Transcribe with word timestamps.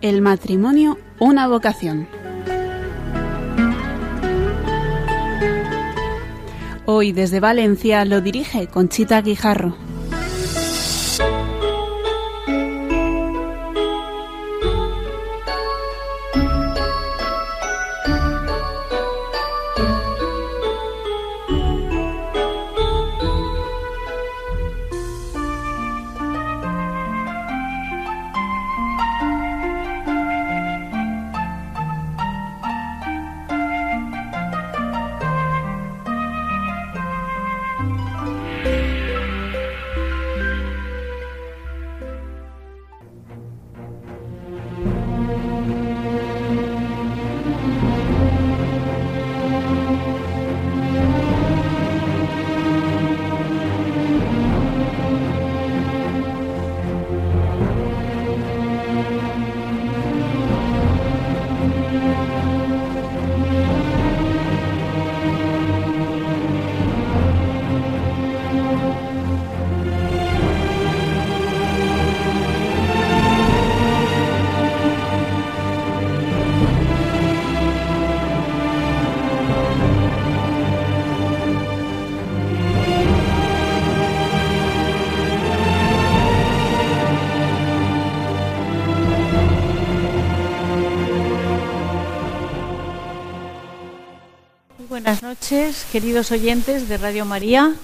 el 0.00 0.22
matrimonio, 0.22 0.98
una 1.20 1.46
vocación. 1.46 2.08
Hoy 6.84 7.12
desde 7.12 7.38
Valencia 7.38 8.04
lo 8.04 8.20
dirige 8.20 8.66
Conchita 8.66 9.22
Guijarro. 9.22 9.76
Noches, 95.42 95.88
queridos 95.90 96.30
oyentes 96.30 96.88
de 96.88 96.98
Radio 96.98 97.24
María. 97.24 97.74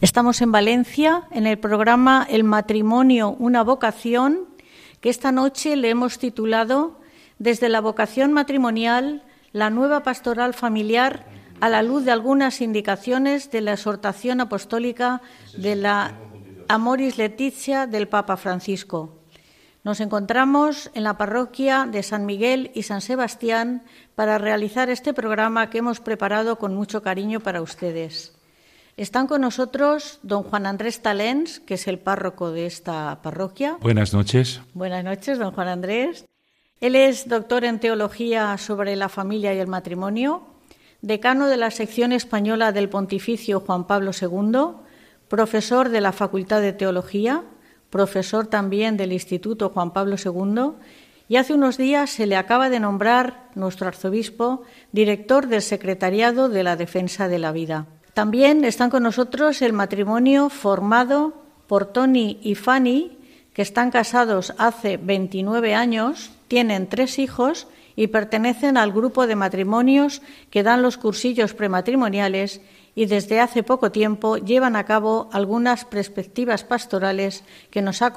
Estamos 0.00 0.40
en 0.40 0.50
Valencia 0.50 1.24
en 1.30 1.46
el 1.46 1.58
programa 1.58 2.26
El 2.30 2.42
matrimonio, 2.42 3.36
una 3.38 3.62
vocación, 3.62 4.46
que 5.02 5.10
esta 5.10 5.30
noche 5.30 5.76
le 5.76 5.90
hemos 5.90 6.18
titulado 6.18 6.98
Desde 7.38 7.68
la 7.68 7.82
vocación 7.82 8.32
matrimonial, 8.32 9.22
la 9.52 9.68
nueva 9.68 10.04
pastoral 10.04 10.54
familiar 10.54 11.26
a 11.60 11.68
la 11.68 11.82
luz 11.82 12.06
de 12.06 12.12
algunas 12.12 12.62
indicaciones 12.62 13.50
de 13.50 13.60
la 13.60 13.74
exhortación 13.74 14.40
apostólica 14.40 15.20
de 15.54 15.76
la 15.76 16.14
Amoris 16.66 17.18
Leticia 17.18 17.86
del 17.86 18.08
Papa 18.08 18.38
Francisco. 18.38 19.12
Nos 19.86 20.00
encontramos 20.00 20.90
en 20.94 21.04
la 21.04 21.16
parroquia 21.16 21.86
de 21.88 22.02
San 22.02 22.26
Miguel 22.26 22.72
y 22.74 22.82
San 22.82 23.00
Sebastián 23.00 23.84
para 24.16 24.36
realizar 24.36 24.90
este 24.90 25.14
programa 25.14 25.70
que 25.70 25.78
hemos 25.78 26.00
preparado 26.00 26.58
con 26.58 26.74
mucho 26.74 27.04
cariño 27.04 27.38
para 27.38 27.62
ustedes. 27.62 28.34
Están 28.96 29.28
con 29.28 29.42
nosotros 29.42 30.18
don 30.24 30.42
Juan 30.42 30.66
Andrés 30.66 31.02
Talens, 31.02 31.60
que 31.60 31.74
es 31.74 31.86
el 31.86 32.00
párroco 32.00 32.50
de 32.50 32.66
esta 32.66 33.22
parroquia. 33.22 33.78
Buenas 33.80 34.12
noches. 34.12 34.60
Buenas 34.74 35.04
noches, 35.04 35.38
don 35.38 35.52
Juan 35.52 35.68
Andrés. 35.68 36.26
Él 36.80 36.96
es 36.96 37.28
doctor 37.28 37.64
en 37.64 37.78
teología 37.78 38.58
sobre 38.58 38.96
la 38.96 39.08
familia 39.08 39.54
y 39.54 39.60
el 39.60 39.68
matrimonio, 39.68 40.48
decano 41.00 41.46
de 41.46 41.58
la 41.58 41.70
sección 41.70 42.10
española 42.10 42.72
del 42.72 42.88
Pontificio 42.88 43.60
Juan 43.60 43.86
Pablo 43.86 44.10
II, 44.20 44.82
profesor 45.28 45.90
de 45.90 46.00
la 46.00 46.10
Facultad 46.10 46.60
de 46.60 46.72
Teología, 46.72 47.44
profesor 47.96 48.46
también 48.46 48.98
del 48.98 49.10
Instituto 49.10 49.70
Juan 49.70 49.90
Pablo 49.90 50.16
II, 50.22 50.72
y 51.30 51.36
hace 51.36 51.54
unos 51.54 51.78
días 51.78 52.10
se 52.10 52.26
le 52.26 52.36
acaba 52.36 52.68
de 52.68 52.78
nombrar 52.78 53.48
nuestro 53.54 53.88
arzobispo 53.88 54.64
director 54.92 55.46
del 55.46 55.62
Secretariado 55.62 56.50
de 56.50 56.62
la 56.62 56.76
Defensa 56.76 57.26
de 57.26 57.38
la 57.38 57.52
Vida. 57.52 57.86
También 58.12 58.66
están 58.66 58.90
con 58.90 59.02
nosotros 59.02 59.62
el 59.62 59.72
matrimonio 59.72 60.50
formado 60.50 61.42
por 61.66 61.86
Tony 61.86 62.38
y 62.42 62.54
Fanny, 62.54 63.16
que 63.54 63.62
están 63.62 63.90
casados 63.90 64.52
hace 64.58 64.98
29 64.98 65.74
años, 65.74 66.32
tienen 66.48 66.90
tres 66.90 67.18
hijos 67.18 67.66
y 67.96 68.08
pertenecen 68.08 68.76
al 68.76 68.92
grupo 68.92 69.26
de 69.26 69.36
matrimonios 69.36 70.20
que 70.50 70.62
dan 70.62 70.82
los 70.82 70.98
cursillos 70.98 71.54
prematrimoniales 71.54 72.60
y 72.96 73.06
desde 73.06 73.38
hace 73.40 73.62
poco 73.62 73.92
tiempo 73.92 74.38
llevan 74.38 74.74
a 74.74 74.84
cabo 74.84 75.28
algunas 75.32 75.84
perspectivas 75.84 76.64
pastorales 76.64 77.44
que 77.70 77.82
nos 77.82 78.02
ha, 78.02 78.12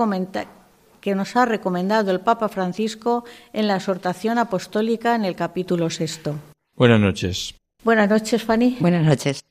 que 1.01 1.15
nos 1.15 1.35
ha 1.35 1.45
recomendado 1.45 2.11
el 2.11 2.21
Papa 2.21 2.47
Francisco 2.47 3.25
en 3.53 3.67
la 3.67 3.75
exhortación 3.75 4.39
apostólica 4.39 5.13
en 5.15 5.25
el 5.25 5.35
capítulo 5.35 5.89
sexto. 5.89 6.35
Buenas 6.75 7.01
noches. 7.01 7.55
Buenas 7.83 8.09
noches, 8.09 8.41
Fanny. 8.41 8.77
Buenas 8.79 9.05
noches. 9.05 9.43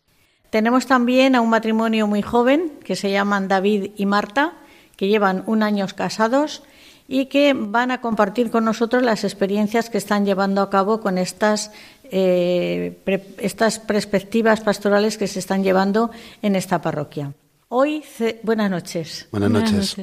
Tenemos 0.48 0.86
también 0.86 1.34
a 1.34 1.42
un 1.42 1.50
matrimonio 1.50 2.06
muy 2.06 2.22
joven 2.22 2.72
que 2.82 2.96
se 2.96 3.10
llaman 3.10 3.48
David 3.48 3.90
y 3.96 4.06
Marta, 4.06 4.54
que 4.96 5.08
llevan 5.08 5.44
un 5.46 5.62
año 5.62 5.86
casados 5.94 6.62
y 7.06 7.26
que 7.26 7.54
van 7.54 7.90
a 7.90 8.00
compartir 8.02 8.50
con 8.50 8.64
nosotros 8.64 9.02
las 9.02 9.24
experiencias 9.24 9.88
que 9.88 9.98
están 9.98 10.26
llevando 10.26 10.60
a 10.62 10.70
cabo 10.70 11.00
con 11.00 11.16
estas 11.16 11.72
eh, 12.10 12.98
estas 13.38 13.78
perspectivas 13.78 14.60
pastorales 14.60 15.18
que 15.18 15.26
se 15.26 15.38
están 15.38 15.62
llevando 15.62 16.10
en 16.42 16.56
esta 16.56 16.80
parroquia. 16.80 17.32
Hoy, 17.68 18.02
buenas 18.42 18.70
noches. 18.70 19.28
Buenas 19.30 19.50
noches. 19.50 19.96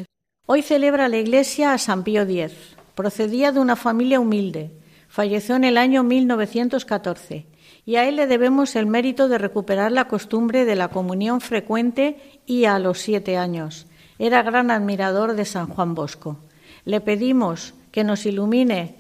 Hoy 0.46 0.62
celebra 0.62 1.10
la 1.10 1.18
Iglesia 1.18 1.74
a 1.74 1.78
San 1.78 2.04
Pío 2.04 2.22
X. 2.22 2.52
Procedía 2.94 3.52
de 3.52 3.60
una 3.60 3.76
familia 3.76 4.20
humilde. 4.20 4.72
Falleció 5.08 5.56
en 5.56 5.64
el 5.64 5.78
año 5.78 6.04
1914 6.04 7.48
y 7.86 7.96
a 7.96 8.08
él 8.08 8.16
le 8.16 8.28
debemos 8.28 8.76
el 8.76 8.88
mérito 8.88 9.28
de 9.28 9.38
recuperar 9.38 9.92
la 9.92 10.08
costumbre 10.08 10.66
de 10.66 10.76
la 10.76 10.90
comunión 10.90 11.40
frecuente 11.40 12.40
y 12.46 12.66
a 12.66 12.80
los 12.80 13.00
siete 13.00 13.38
años. 13.38 13.88
Era 14.18 14.44
gran 14.44 14.72
admirador 14.72 15.36
de 15.36 15.46
San 15.46 15.68
Juan 15.68 15.94
Bosco. 15.94 16.40
Le 16.84 17.02
pedimos 17.02 17.74
que 17.92 18.04
nos 18.04 18.26
ilumine 18.26 18.96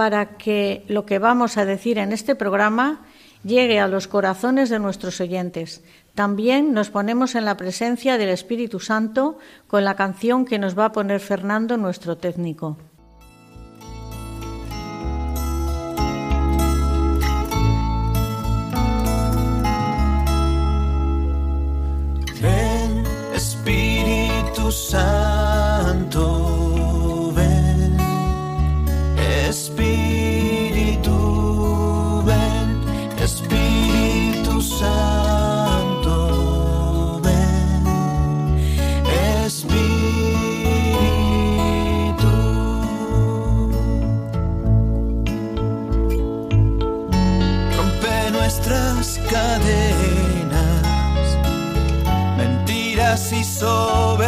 para 0.00 0.38
que 0.38 0.82
lo 0.88 1.04
que 1.04 1.18
vamos 1.18 1.58
a 1.58 1.66
decir 1.66 1.98
en 1.98 2.12
este 2.12 2.34
programa 2.34 3.04
llegue 3.44 3.80
a 3.80 3.86
los 3.86 4.08
corazones 4.08 4.70
de 4.70 4.78
nuestros 4.78 5.20
oyentes. 5.20 5.84
También 6.14 6.72
nos 6.72 6.88
ponemos 6.88 7.34
en 7.34 7.44
la 7.44 7.58
presencia 7.58 8.16
del 8.16 8.30
Espíritu 8.30 8.80
Santo 8.80 9.36
con 9.66 9.84
la 9.84 9.96
canción 9.96 10.46
que 10.46 10.58
nos 10.58 10.72
va 10.78 10.86
a 10.86 10.92
poner 10.92 11.20
Fernando, 11.20 11.76
nuestro 11.76 12.16
técnico. 12.16 12.78
Ven, 22.40 23.04
Espíritu 23.34 24.72
Santo. 24.72 26.39
Y 53.32 53.44
soberbias. 53.44 54.20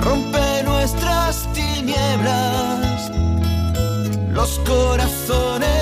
Rompe 0.00 0.62
nuestras 0.64 1.46
tinieblas, 1.52 3.10
los 4.30 4.58
corazones 4.60 5.77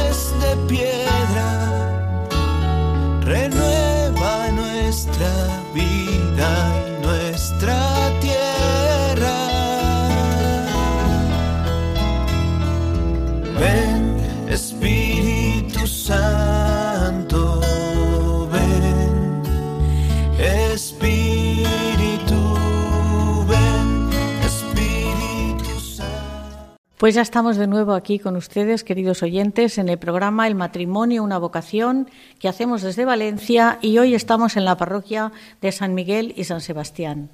Pues 27.07 27.15
ya 27.15 27.23
estamos 27.23 27.57
de 27.57 27.69
nuevo 27.69 27.95
aquí 27.95 28.19
con 28.19 28.35
ustedes, 28.35 28.83
queridos 28.83 29.23
oyentes, 29.23 29.79
en 29.79 29.89
el 29.89 29.97
programa 29.97 30.49
El 30.49 30.57
matrimonio, 30.57 31.23
una 31.23 31.39
vocación 31.39 32.11
que 32.41 32.49
hacemos 32.49 32.83
desde 32.83 33.05
Valencia 33.05 33.79
y 33.81 33.99
hoy 33.99 34.17
estamos 34.17 34.57
en 34.57 34.65
la 34.65 34.77
parroquia 34.77 35.31
de 35.61 35.71
San 35.71 35.95
Miguel 35.95 36.35
y 36.37 36.43
San 36.43 36.61
Sebastián. 36.61 37.31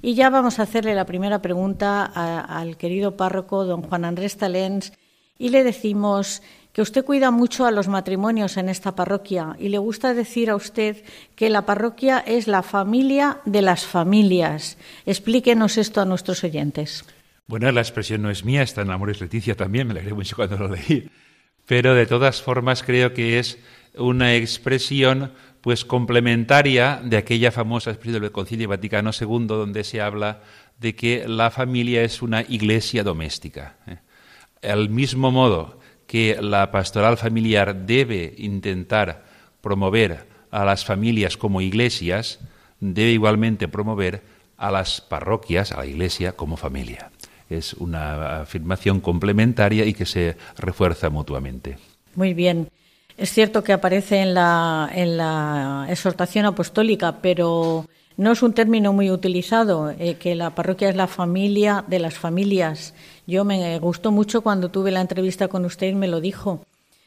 Y 0.00 0.14
ya 0.14 0.30
vamos 0.30 0.60
a 0.60 0.62
hacerle 0.62 0.94
la 0.94 1.06
primera 1.06 1.42
pregunta 1.42 2.04
al 2.04 2.76
querido 2.76 3.16
párroco, 3.16 3.64
don 3.64 3.82
Juan 3.82 4.04
Andrés 4.04 4.36
Talens, 4.36 4.92
y 5.40 5.48
le 5.48 5.64
decimos 5.64 6.40
que 6.72 6.82
usted 6.82 7.04
cuida 7.04 7.32
mucho 7.32 7.66
a 7.66 7.72
los 7.72 7.88
matrimonios 7.88 8.56
en 8.56 8.68
esta 8.68 8.94
parroquia 8.94 9.56
y 9.58 9.70
le 9.70 9.78
gusta 9.78 10.14
decir 10.14 10.50
a 10.50 10.54
usted 10.54 11.02
que 11.34 11.50
la 11.50 11.66
parroquia 11.66 12.20
es 12.20 12.46
la 12.46 12.62
familia 12.62 13.40
de 13.44 13.62
las 13.62 13.86
familias. 13.86 14.78
Explíquenos 15.04 15.78
esto 15.78 16.00
a 16.00 16.04
nuestros 16.04 16.44
oyentes. 16.44 17.04
Bueno, 17.48 17.70
la 17.70 17.80
expresión 17.80 18.22
no 18.22 18.30
es 18.30 18.44
mía, 18.44 18.62
está 18.62 18.82
en 18.82 18.90
Amores 18.90 19.20
Leticia 19.20 19.54
también, 19.54 19.86
me 19.86 19.92
alegré 19.92 20.14
mucho 20.14 20.34
cuando 20.34 20.58
lo 20.58 20.68
leí. 20.68 21.08
Pero 21.64 21.94
de 21.94 22.06
todas 22.06 22.42
formas 22.42 22.82
creo 22.82 23.14
que 23.14 23.38
es 23.38 23.58
una 23.96 24.34
expresión 24.34 25.32
pues 25.60 25.84
complementaria 25.84 27.00
de 27.04 27.16
aquella 27.16 27.52
famosa 27.52 27.90
expresión 27.90 28.22
del 28.22 28.32
Concilio 28.32 28.68
Vaticano 28.68 29.10
II 29.18 29.46
donde 29.46 29.84
se 29.84 30.00
habla 30.00 30.42
de 30.78 30.96
que 30.96 31.26
la 31.28 31.50
familia 31.50 32.02
es 32.02 32.20
una 32.20 32.42
iglesia 32.42 33.04
doméstica. 33.04 33.76
¿eh? 33.86 33.98
Al 34.68 34.90
mismo 34.90 35.30
modo 35.30 35.78
que 36.08 36.38
la 36.40 36.72
pastoral 36.72 37.16
familiar 37.16 37.86
debe 37.86 38.34
intentar 38.38 39.24
promover 39.60 40.26
a 40.50 40.64
las 40.64 40.84
familias 40.84 41.36
como 41.36 41.60
iglesias, 41.60 42.40
debe 42.80 43.10
igualmente 43.10 43.68
promover 43.68 44.22
a 44.56 44.70
las 44.72 45.00
parroquias, 45.00 45.70
a 45.70 45.78
la 45.78 45.86
iglesia 45.86 46.32
como 46.32 46.56
familia 46.56 47.10
es 47.48 47.74
una 47.74 48.40
afirmación 48.40 49.00
complementaria 49.00 49.84
y 49.84 49.94
que 49.94 50.06
se 50.06 50.36
refuerza 50.56 51.10
mutuamente. 51.10 51.78
Muy 52.14 52.34
bien. 52.34 52.68
Es 53.16 53.32
cierto 53.32 53.64
que 53.64 53.72
aparece 53.72 54.20
en 54.20 54.34
la, 54.34 54.90
en 54.92 55.16
la 55.16 55.86
exhortación 55.88 56.44
apostólica, 56.44 57.18
pero 57.22 57.86
no 58.16 58.32
es 58.32 58.42
un 58.42 58.52
término 58.52 58.92
muy 58.92 59.10
utilizado, 59.10 59.90
eh, 59.90 60.16
que 60.16 60.34
la 60.34 60.54
parroquia 60.54 60.88
es 60.88 60.96
la 60.96 61.06
familia 61.06 61.84
de 61.86 61.98
las 61.98 62.14
familias. 62.14 62.94
Yo 63.26 63.44
me 63.44 63.78
gustó 63.78 64.12
mucho 64.12 64.42
cuando 64.42 64.70
tuve 64.70 64.90
la 64.90 65.00
entrevista 65.00 65.48
con 65.48 65.64
usted 65.64 65.88
y 65.88 65.94
me 65.94 66.08
lo 66.08 66.20
dijo. 66.20 66.64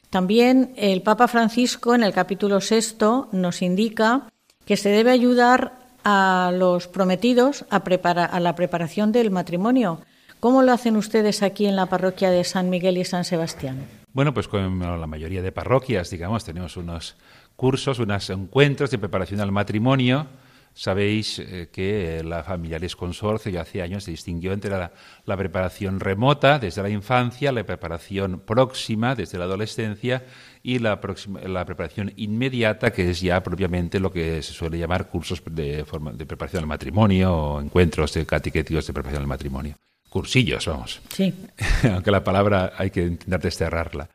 También 0.10 0.74
el 0.76 1.02
Papa 1.04 1.28
Francisco 1.28 1.94
en 1.94 2.04
el 2.04 2.14
capítulo 2.14 2.62
sexto 2.62 3.30
nos 3.32 3.62
indica 3.62 4.30
que 4.66 4.78
se 4.78 4.90
debe 4.90 5.12
ayudar 5.12 5.74
a 6.04 6.52
los 6.54 6.88
prometidos 6.88 7.66
a, 7.70 7.78
a 7.78 8.40
la 8.40 8.56
preparación 8.56 9.12
del 9.12 9.30
matrimonio, 9.30 10.02
¿Cómo 10.40 10.62
lo 10.62 10.72
hacen 10.72 10.96
ustedes 10.96 11.44
aquí 11.44 11.66
en 11.66 11.76
la 11.76 11.88
parroquia 11.88 12.32
de 12.32 12.46
San 12.46 12.70
Miguel 12.70 12.98
y 12.98 13.04
San 13.04 13.26
Sebastián? 13.26 13.86
Bueno, 14.14 14.34
pues 14.34 14.48
como 14.48 14.96
la 14.96 15.06
mayoría 15.06 15.42
de 15.42 15.52
parroquias, 15.52 16.10
digamos, 16.10 16.46
tenemos 16.46 16.78
unos 16.78 17.18
cursos, 17.58 18.00
unos 18.00 18.30
encuentros 18.30 18.90
de 18.90 18.98
preparación 18.98 19.42
al 19.42 19.52
matrimonio. 19.52 20.28
Sabéis 20.74 21.40
eh, 21.40 21.68
que 21.74 22.24
la 22.24 22.44
Familiares 22.44 22.96
Consorcio 22.96 23.52
ya 23.52 23.62
hace 23.62 23.82
años 23.82 24.06
se 24.06 24.12
distinguió 24.12 24.54
entre 24.54 24.72
la, 24.72 24.92
preparación 25.36 26.00
remota 26.00 26.58
desde 26.58 26.84
la 26.84 26.90
infancia, 26.90 27.52
la 27.52 27.66
preparación 27.66 28.40
próxima 28.40 29.16
desde 29.16 29.40
la 29.40 29.44
adolescencia 29.44 30.24
y 30.64 30.80
la, 30.80 31.02
la 31.48 31.66
preparación 31.66 32.14
inmediata, 32.16 32.94
que 32.94 33.10
es 33.10 33.20
ya 33.20 33.44
propiamente 33.44 34.00
lo 34.00 34.10
que 34.10 34.42
se 34.42 34.54
suele 34.54 34.78
llamar 34.78 35.10
cursos 35.10 35.44
de, 35.52 35.84
de 36.14 36.26
preparación 36.26 36.64
al 36.64 36.68
matrimonio 36.68 37.36
o 37.36 37.62
encuentros 37.62 38.14
de 38.14 38.26
catequéticos 38.26 38.88
de 38.88 38.94
preparación 38.94 39.24
al 39.24 39.28
matrimonio 39.28 39.76
cursillos, 40.10 40.66
vamos. 40.66 41.02
Sí. 41.10 41.34
Aunque 41.84 42.12
la 42.12 42.24
palabra 42.24 42.74
hay 42.78 42.90
que 42.90 43.04
intentar 43.04 43.42
desterrarla. 43.42 44.10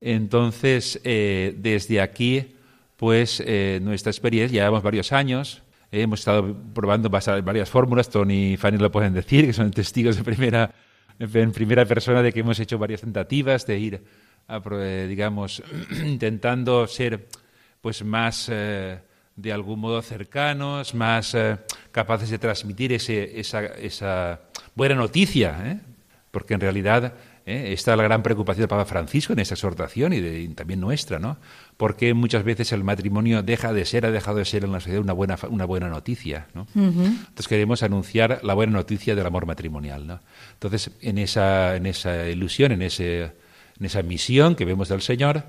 Entonces, 0.00 1.00
eh, 1.04 1.54
desde 1.58 2.00
aquí, 2.00 2.56
pues 2.96 3.42
eh, 3.46 3.78
nuestra 3.82 4.10
experiencia, 4.10 4.60
llevamos 4.60 4.82
varios 4.82 5.12
años, 5.12 5.62
eh, 5.92 6.02
hemos 6.02 6.20
estado 6.20 6.56
probando 6.74 7.08
varias 7.08 7.70
fórmulas, 7.70 8.10
Tony 8.10 8.54
y 8.54 8.56
Fanny 8.56 8.78
lo 8.78 8.90
pueden 8.90 9.14
decir, 9.14 9.46
que 9.46 9.52
son 9.52 9.70
testigos 9.72 10.16
de 10.16 10.24
primera, 10.24 10.74
en 11.18 11.52
primera 11.52 11.84
persona 11.84 12.22
de 12.22 12.32
que 12.32 12.40
hemos 12.40 12.58
hecho 12.58 12.78
varias 12.78 13.02
tentativas 13.02 13.66
de 13.66 13.78
ir, 13.78 14.02
digamos, 15.08 15.62
intentando 16.04 16.86
ser 16.88 17.28
pues 17.80 18.04
más 18.04 18.50
de 19.36 19.52
algún 19.52 19.80
modo 19.80 20.00
cercanos, 20.02 20.94
más 20.94 21.36
capaces 21.90 22.30
de 22.30 22.38
transmitir 22.38 22.92
ese, 22.92 23.40
esa, 23.40 23.64
esa 23.64 24.40
buena 24.74 24.94
noticia, 24.94 25.56
¿eh? 25.64 25.80
porque 26.30 26.54
en 26.54 26.60
realidad 26.60 27.14
¿eh? 27.46 27.72
está 27.72 27.94
la 27.96 28.02
gran 28.02 28.22
preocupación 28.22 28.62
del 28.62 28.68
Papa 28.68 28.84
Francisco 28.84 29.32
en 29.32 29.40
esa 29.40 29.54
exhortación 29.54 30.12
y, 30.12 30.48
también 30.48 30.80
nuestra, 30.80 31.18
¿no? 31.18 31.36
Porque 31.76 32.14
muchas 32.14 32.44
veces 32.44 32.72
el 32.72 32.84
matrimonio 32.84 33.42
deja 33.42 33.72
de 33.72 33.84
ser, 33.84 34.06
ha 34.06 34.10
dejado 34.10 34.38
de 34.38 34.44
ser 34.44 34.64
en 34.64 34.72
la 34.72 34.80
sociedad 34.80 35.02
una 35.02 35.12
buena, 35.12 35.36
una 35.48 35.64
buena 35.64 35.88
noticia, 35.88 36.46
¿no? 36.54 36.66
Entonces 36.74 37.48
queremos 37.48 37.82
anunciar 37.82 38.40
la 38.42 38.54
buena 38.54 38.72
noticia 38.72 39.14
del 39.14 39.26
amor 39.26 39.46
matrimonial, 39.46 40.06
¿no? 40.06 40.20
Entonces, 40.54 40.90
en 41.00 41.18
esa, 41.18 41.76
en 41.76 41.86
esa 41.86 42.28
ilusión, 42.28 42.72
en, 42.72 42.82
ese, 42.82 43.22
en 43.78 43.86
esa 43.86 44.02
misión 44.02 44.54
que 44.54 44.64
vemos 44.64 44.88
del 44.88 45.02
Señor, 45.02 45.44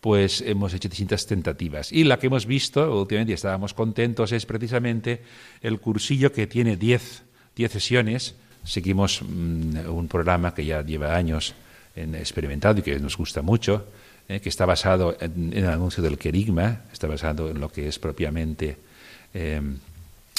pues 0.00 0.42
hemos 0.42 0.72
hecho 0.74 0.88
distintas 0.88 1.26
tentativas. 1.26 1.92
Y 1.92 2.04
la 2.04 2.18
que 2.18 2.28
hemos 2.28 2.46
visto, 2.46 3.00
últimamente 3.00 3.32
y 3.32 3.34
estábamos 3.34 3.74
contentos, 3.74 4.32
es 4.32 4.46
precisamente 4.46 5.22
el 5.60 5.80
cursillo 5.80 6.32
que 6.32 6.46
tiene 6.46 6.76
10 6.76 7.24
sesiones, 7.68 8.36
seguimos 8.64 9.22
mm, 9.22 9.88
un 9.88 10.08
programa 10.08 10.54
que 10.54 10.64
ya 10.64 10.82
lleva 10.82 11.16
años 11.16 11.54
en 11.96 12.14
experimentado 12.14 12.78
y 12.78 12.82
que 12.82 12.98
nos 13.00 13.16
gusta 13.16 13.42
mucho, 13.42 13.86
eh, 14.28 14.40
que 14.40 14.48
está 14.48 14.66
basado 14.66 15.16
en, 15.20 15.52
el 15.52 15.66
anuncio 15.66 16.02
del 16.02 16.18
querigma, 16.18 16.82
está 16.92 17.08
basado 17.08 17.50
en 17.50 17.60
lo 17.60 17.70
que 17.70 17.88
es 17.88 17.98
propiamente 17.98 18.76
eh, 19.34 19.60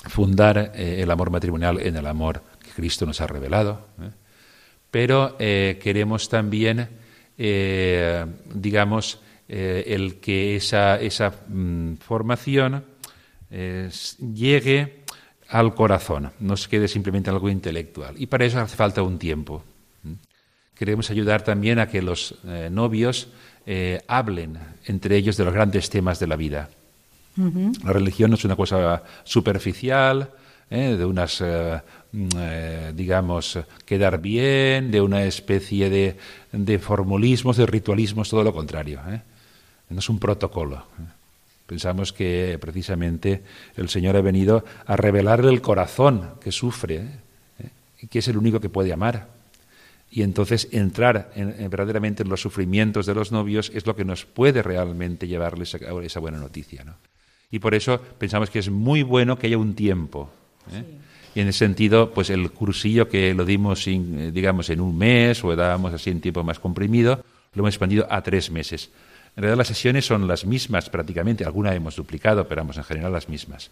fundar 0.07 0.71
eh, 0.75 1.01
el 1.01 1.11
amor 1.11 1.31
matrimonial 1.31 1.81
en 1.81 1.97
el 1.97 2.05
amor 2.05 2.41
que 2.63 2.71
Cristo 2.71 3.05
nos 3.05 3.19
ha 3.19 3.27
revelado. 3.27 3.87
Pero 4.91 5.37
queremos 5.37 6.29
también, 6.29 6.89
digamos, 7.37 9.19
el 9.49 10.19
que 10.19 10.55
esa, 10.55 10.99
esa 11.01 11.33
mm, 11.47 11.95
formación 11.95 12.85
llegue 13.49 14.99
al 15.49 15.73
corazón, 15.73 16.31
no 16.39 16.55
se 16.55 16.69
quede 16.69 16.87
simplemente 16.87 17.29
algo 17.29 17.49
intelectual. 17.49 18.15
Y 18.17 18.27
para 18.27 18.45
eso 18.45 18.59
hace 18.59 18.75
falta 18.75 19.01
un 19.01 19.17
tiempo. 19.17 19.63
Queremos 20.75 21.09
ayudar 21.09 21.41
también 21.41 21.79
a 21.79 21.89
que 21.89 22.01
los 22.01 22.35
eh, 22.47 22.69
novios 22.71 23.27
eh, 23.65 23.99
hablen 24.07 24.57
entre 24.85 25.17
ellos 25.17 25.35
de 25.35 25.43
los 25.43 25.53
grandes 25.53 25.89
temas 25.89 26.19
de 26.19 26.27
la 26.27 26.37
vida. 26.37 26.69
La 27.83 27.93
religión 27.93 28.31
no 28.31 28.35
es 28.35 28.43
una 28.43 28.57
cosa 28.57 29.03
superficial, 29.23 30.29
eh, 30.69 30.95
de 30.97 31.05
unas, 31.05 31.41
mm, 32.11 32.29
digamos, 32.95 33.59
quedar 33.85 34.21
bien, 34.21 34.91
de 34.91 34.99
una 34.99 35.23
especie 35.23 35.89
de, 35.89 36.17
de 36.51 36.79
formulismos, 36.79 37.55
de 37.55 37.65
ritualismos, 37.65 38.29
todo 38.29 38.43
lo 38.43 38.53
contrario. 38.53 38.99
No 39.89 39.99
es 39.99 40.09
un 40.09 40.19
protocolo. 40.19 40.83
Pensamos 41.65 42.13
que 42.13 42.57
precisamente 42.59 43.43
el 43.75 43.89
Señor 43.89 44.15
ha 44.15 44.21
venido 44.21 44.65
a 44.85 44.95
revelar 44.95 45.45
el 45.45 45.61
corazón 45.61 46.31
que 46.41 46.51
sufre 46.51 46.95
¿eh? 46.95 47.69
y 48.01 48.07
que 48.07 48.19
es 48.19 48.27
el 48.27 48.37
único 48.37 48.59
que 48.59 48.69
puede 48.69 48.91
amar. 48.91 49.27
Y 50.11 50.23
entonces 50.23 50.67
entrar 50.71 51.31
verdaderamente 51.69 52.23
en 52.23 52.29
los 52.29 52.41
sufrimientos 52.41 53.05
de 53.05 53.13
los 53.13 53.31
novios 53.31 53.71
es 53.75 53.85
lo 53.85 53.95
que 53.95 54.03
nos 54.03 54.25
puede 54.25 54.63
realmente 54.63 55.27
llevarles 55.27 55.75
a 55.75 56.03
esa 56.03 56.19
buena 56.19 56.39
noticia. 56.39 56.83
Y 57.51 57.59
por 57.59 57.75
eso 57.75 58.01
pensamos 58.17 58.49
que 58.49 58.57
es 58.57 58.71
muy 58.71 59.03
bueno 59.03 59.37
que 59.37 59.45
haya 59.45 59.59
un 59.59 59.75
tiempo. 59.75 60.31
¿eh? 60.73 60.83
Y 61.35 61.41
en 61.41 61.47
ese 61.49 61.59
sentido, 61.59 62.11
pues 62.11 62.31
el 62.31 62.49
cursillo 62.49 63.07
que 63.07 63.35
lo 63.35 63.45
dimos, 63.45 63.87
eh, 63.87 64.31
digamos, 64.33 64.71
en 64.71 64.81
un 64.81 64.97
mes 64.97 65.43
o 65.43 65.55
dábamos 65.55 65.93
así 65.93 66.09
en 66.09 66.21
tiempo 66.21 66.43
más 66.43 66.59
comprimido, 66.59 67.23
lo 67.53 67.61
hemos 67.61 67.75
expandido 67.75 68.07
a 68.09 68.23
tres 68.23 68.49
meses 68.49 68.89
en 69.39 69.43
realidad 69.43 69.59
las 69.59 69.69
sesiones 69.69 70.05
son 70.05 70.27
las 70.27 70.45
mismas 70.45 70.89
prácticamente, 70.89 71.45
alguna 71.45 71.73
hemos 71.73 71.95
duplicado, 71.95 72.45
pero 72.45 72.59
vamos, 72.59 72.75
en 72.75 72.83
general 72.83 73.13
las 73.13 73.29
mismas. 73.29 73.71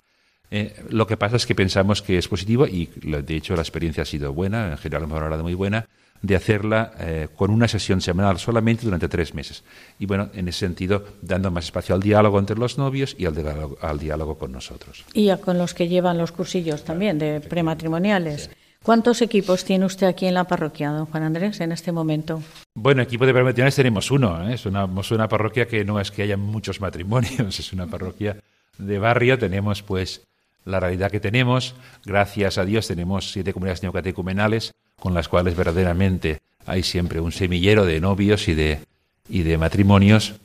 Eh, 0.50 0.74
lo 0.88 1.05
que 1.05 1.17
pasa 1.17 1.36
es 1.36 1.45
que 1.45 1.55
pensamos 1.55 2.01
que 2.01 2.17
es 2.17 2.29
positivo 2.29 2.65
y 2.65 2.89
de 2.95 3.36
hecho 3.36 3.53
la 3.53 3.63
experiencia 3.63 4.03
ha 4.03 4.05
sido 4.05 4.31
buena, 4.31 4.71
en 4.71 4.77
general 4.77 5.03
hemos 5.03 5.21
hablado 5.21 5.43
muy 5.43 5.55
buena, 5.55 5.86
de 6.21 6.38
hacerla 6.38 6.93
eh, 7.01 7.27
con 7.36 7.51
una 7.51 7.67
sesión 7.67 8.00
semanal 8.00 8.39
solamente 8.39 8.86
durante 8.86 9.09
tres 9.09 9.33
meses. 9.33 9.65
Y 10.00 10.05
bueno, 10.05 10.29
en 10.33 10.47
ese 10.47 10.59
sentido, 10.59 11.03
dando 11.21 11.51
más 11.51 11.65
espacio 11.65 11.93
al 11.93 12.01
diálogo 12.01 12.39
entre 12.39 12.57
los 12.57 12.77
novios 12.77 13.13
y 13.19 13.25
al 13.25 13.36
diálogo, 13.36 13.77
al 13.81 14.00
diálogo 14.00 14.38
con 14.38 14.53
nosotros. 14.53 15.03
Y 15.12 15.36
con 15.36 15.57
los 15.57 15.74
que 15.74 15.89
llevan 15.89 16.17
los 16.17 16.31
cursillos 16.31 16.86
también 16.86 17.19
de 17.19 17.41
prematrimoniales. 17.41 18.51
¿Cuántos 18.88 19.22
equipos 19.22 19.65
tiene 19.65 19.84
usted 19.84 20.08
aquí 20.08 20.27
en 20.27 20.34
la 20.34 20.46
parroquia, 20.46 20.91
don 20.91 21.08
Juan 21.08 21.24
Andrés, 21.24 21.60
en 21.60 21.74
este 21.74 21.91
momento? 21.91 22.41
Bueno, 22.74 23.01
equipo 23.01 23.25
de 23.25 23.34
prematrimoniales 23.34 23.75
tenemos 23.75 24.12
uno. 24.12 24.50
¿eh? 24.50 24.53
Es 24.53 24.65
una, 24.65 24.86
una 24.86 25.27
parroquia 25.27 25.67
que 25.67 25.84
no 25.84 26.00
es 26.00 26.10
que 26.10 26.22
haya 26.22 26.38
muchos 26.38 26.79
matrimonios, 26.79 27.60
es 27.60 27.74
una 27.74 27.88
parroquia 27.88 28.38
de 28.77 28.98
barrio. 28.98 29.38
Tenemos, 29.38 29.84
pues, 29.84 30.22
la 30.63 30.79
realidad 30.79 31.12
que 31.12 31.20
tenemos. 31.20 31.75
Gracias 32.06 32.58
a 32.58 32.63
Dios 32.63 32.88
tenemos 32.88 33.29
siete 33.29 33.51
comunidades 33.51 33.84
neocatecumenales 33.84 34.74
con 34.98 35.13
las 35.13 35.27
cuales 35.27 35.58
verdaderamente 35.58 36.39
hay 36.65 36.82
siempre 36.82 37.20
un 37.20 37.34
semillero 37.34 37.84
de 37.84 38.00
novios 38.00 38.48
y 38.48 38.56
de, 38.56 38.79
y 39.27 39.44
de 39.44 39.58
matrimonios 39.58 40.36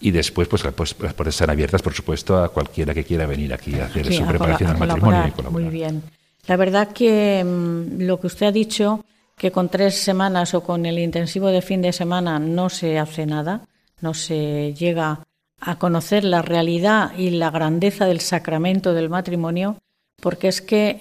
y 0.00 0.12
después 0.12 0.48
pues, 0.48 0.62
pues, 0.74 0.96
las 0.98 1.12
puertas 1.12 1.34
están 1.34 1.50
abiertas, 1.50 1.82
por 1.82 1.92
supuesto, 1.92 2.42
a 2.42 2.48
cualquiera 2.48 2.94
que 2.94 3.04
quiera 3.04 3.26
venir 3.26 3.52
aquí 3.52 3.78
a 3.78 3.84
hacer 3.84 4.10
su 4.10 4.24
preparación 4.24 4.70
al 4.70 4.78
matrimonio 4.78 5.28
y 5.28 5.30
colaborar. 5.32 5.62
Muy 5.62 5.70
bien. 5.70 6.02
La 6.46 6.56
verdad 6.56 6.92
que 6.92 7.44
mm, 7.44 8.02
lo 8.02 8.18
que 8.20 8.26
usted 8.26 8.46
ha 8.46 8.52
dicho, 8.52 9.04
que 9.36 9.52
con 9.52 9.68
tres 9.68 9.94
semanas 9.94 10.54
o 10.54 10.62
con 10.62 10.86
el 10.86 10.98
intensivo 10.98 11.48
de 11.48 11.62
fin 11.62 11.82
de 11.82 11.92
semana 11.92 12.38
no 12.38 12.68
se 12.68 12.98
hace 12.98 13.26
nada, 13.26 13.66
no 14.00 14.14
se 14.14 14.74
llega 14.74 15.20
a 15.60 15.78
conocer 15.78 16.24
la 16.24 16.42
realidad 16.42 17.12
y 17.16 17.30
la 17.30 17.50
grandeza 17.50 18.06
del 18.06 18.20
sacramento 18.20 18.94
del 18.94 19.08
matrimonio, 19.08 19.78
porque 20.20 20.48
es 20.48 20.60
que 20.60 20.98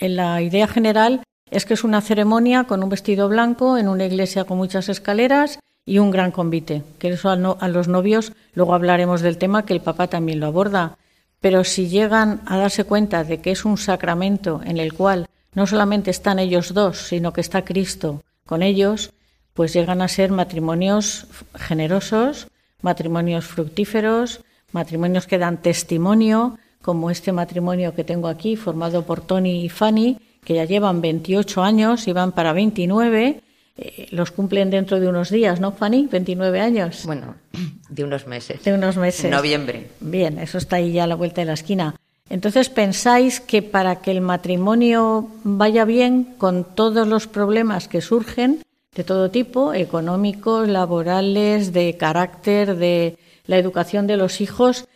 en 0.00 0.16
la 0.16 0.40
idea 0.40 0.66
general 0.66 1.22
es 1.50 1.66
que 1.66 1.74
es 1.74 1.84
una 1.84 2.00
ceremonia 2.00 2.64
con 2.64 2.82
un 2.82 2.88
vestido 2.88 3.28
blanco 3.28 3.76
en 3.76 3.88
una 3.88 4.06
iglesia 4.06 4.44
con 4.44 4.56
muchas 4.56 4.88
escaleras 4.88 5.58
y 5.84 5.98
un 5.98 6.10
gran 6.10 6.30
convite, 6.30 6.82
que 6.98 7.08
eso 7.08 7.30
a, 7.30 7.68
los 7.68 7.88
novios, 7.88 8.32
luego 8.54 8.74
hablaremos 8.74 9.20
del 9.20 9.38
tema, 9.38 9.64
que 9.66 9.72
el 9.72 9.80
Papa 9.80 10.06
también 10.06 10.40
lo 10.40 10.46
aborda, 10.46 10.96
pero 11.40 11.64
si 11.64 11.88
llegan 11.88 12.42
a 12.46 12.58
darse 12.58 12.84
cuenta 12.84 13.24
de 13.24 13.40
que 13.40 13.50
es 13.50 13.64
un 13.64 13.78
sacramento 13.78 14.60
en 14.64 14.78
el 14.78 14.92
cual 14.92 15.28
no 15.54 15.66
solamente 15.66 16.10
están 16.10 16.38
ellos 16.38 16.74
dos, 16.74 16.98
sino 17.08 17.32
que 17.32 17.40
está 17.40 17.64
Cristo 17.64 18.22
con 18.46 18.62
ellos, 18.62 19.12
pues 19.54 19.72
llegan 19.72 20.02
a 20.02 20.08
ser 20.08 20.30
matrimonios 20.30 21.26
generosos, 21.54 22.48
matrimonios 22.82 23.46
fructíferos, 23.46 24.42
matrimonios 24.72 25.26
que 25.26 25.38
dan 25.38 25.62
testimonio, 25.62 26.58
como 26.82 27.10
este 27.10 27.32
matrimonio 27.32 27.94
que 27.94 28.04
tengo 28.04 28.28
aquí, 28.28 28.56
formado 28.56 29.04
por 29.04 29.20
Tony 29.20 29.64
y 29.64 29.68
Fanny, 29.68 30.18
que 30.44 30.54
ya 30.54 30.64
llevan 30.64 31.00
28 31.00 31.62
años 31.62 32.08
y 32.08 32.12
van 32.12 32.32
para 32.32 32.52
29. 32.52 33.42
Eh, 33.82 34.08
los 34.10 34.30
cumplen 34.30 34.68
dentro 34.68 35.00
de 35.00 35.08
unos 35.08 35.30
días, 35.30 35.58
¿no, 35.58 35.72
Fanny? 35.72 36.06
29 36.06 36.60
años. 36.60 37.02
Bueno, 37.06 37.36
de 37.88 38.04
unos 38.04 38.26
meses. 38.26 38.62
De 38.62 38.74
unos 38.74 38.98
meses. 38.98 39.30
Noviembre. 39.30 39.88
Bien, 40.00 40.38
eso 40.38 40.58
está 40.58 40.76
ahí 40.76 40.92
ya 40.92 41.04
a 41.04 41.06
la 41.06 41.14
vuelta 41.14 41.40
de 41.40 41.46
la 41.46 41.54
esquina. 41.54 41.94
Entonces, 42.28 42.68
¿pensáis 42.68 43.40
que 43.40 43.62
para 43.62 43.96
que 43.96 44.10
el 44.10 44.20
matrimonio 44.20 45.28
vaya 45.44 45.86
bien 45.86 46.34
con 46.36 46.64
todos 46.64 47.08
los 47.08 47.26
problemas 47.26 47.88
que 47.88 48.02
surgen, 48.02 48.62
de 48.94 49.02
todo 49.02 49.30
tipo, 49.30 49.72
económicos, 49.72 50.68
laborales, 50.68 51.72
de 51.72 51.96
carácter, 51.96 52.76
de 52.76 53.16
la 53.46 53.56
educación 53.56 54.06
de 54.06 54.18
los 54.18 54.42
hijos, 54.42 54.86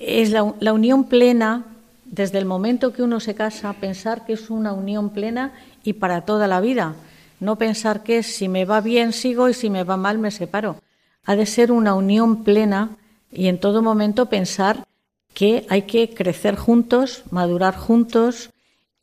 es 0.00 0.30
la, 0.30 0.52
la 0.58 0.72
unión 0.72 1.04
plena 1.04 1.64
desde 2.04 2.38
el 2.38 2.44
momento 2.44 2.92
que 2.92 3.02
uno 3.02 3.20
se 3.20 3.34
casa, 3.34 3.72
pensar 3.74 4.26
que 4.26 4.32
es 4.32 4.50
una 4.50 4.72
unión 4.72 5.10
plena 5.10 5.52
y 5.84 5.94
para 5.94 6.22
toda 6.22 6.48
la 6.48 6.60
vida. 6.60 6.94
No 7.40 7.56
pensar 7.56 8.02
que 8.02 8.22
si 8.22 8.48
me 8.48 8.64
va 8.64 8.80
bien 8.80 9.12
sigo 9.12 9.48
y 9.48 9.54
si 9.54 9.70
me 9.70 9.84
va 9.84 9.96
mal 9.96 10.18
me 10.18 10.30
separo. 10.30 10.76
Ha 11.24 11.36
de 11.36 11.46
ser 11.46 11.72
una 11.72 11.94
unión 11.94 12.44
plena 12.44 12.96
y 13.30 13.48
en 13.48 13.58
todo 13.58 13.82
momento 13.82 14.26
pensar 14.26 14.86
que 15.34 15.66
hay 15.68 15.82
que 15.82 16.14
crecer 16.14 16.56
juntos, 16.56 17.24
madurar 17.30 17.76
juntos 17.76 18.50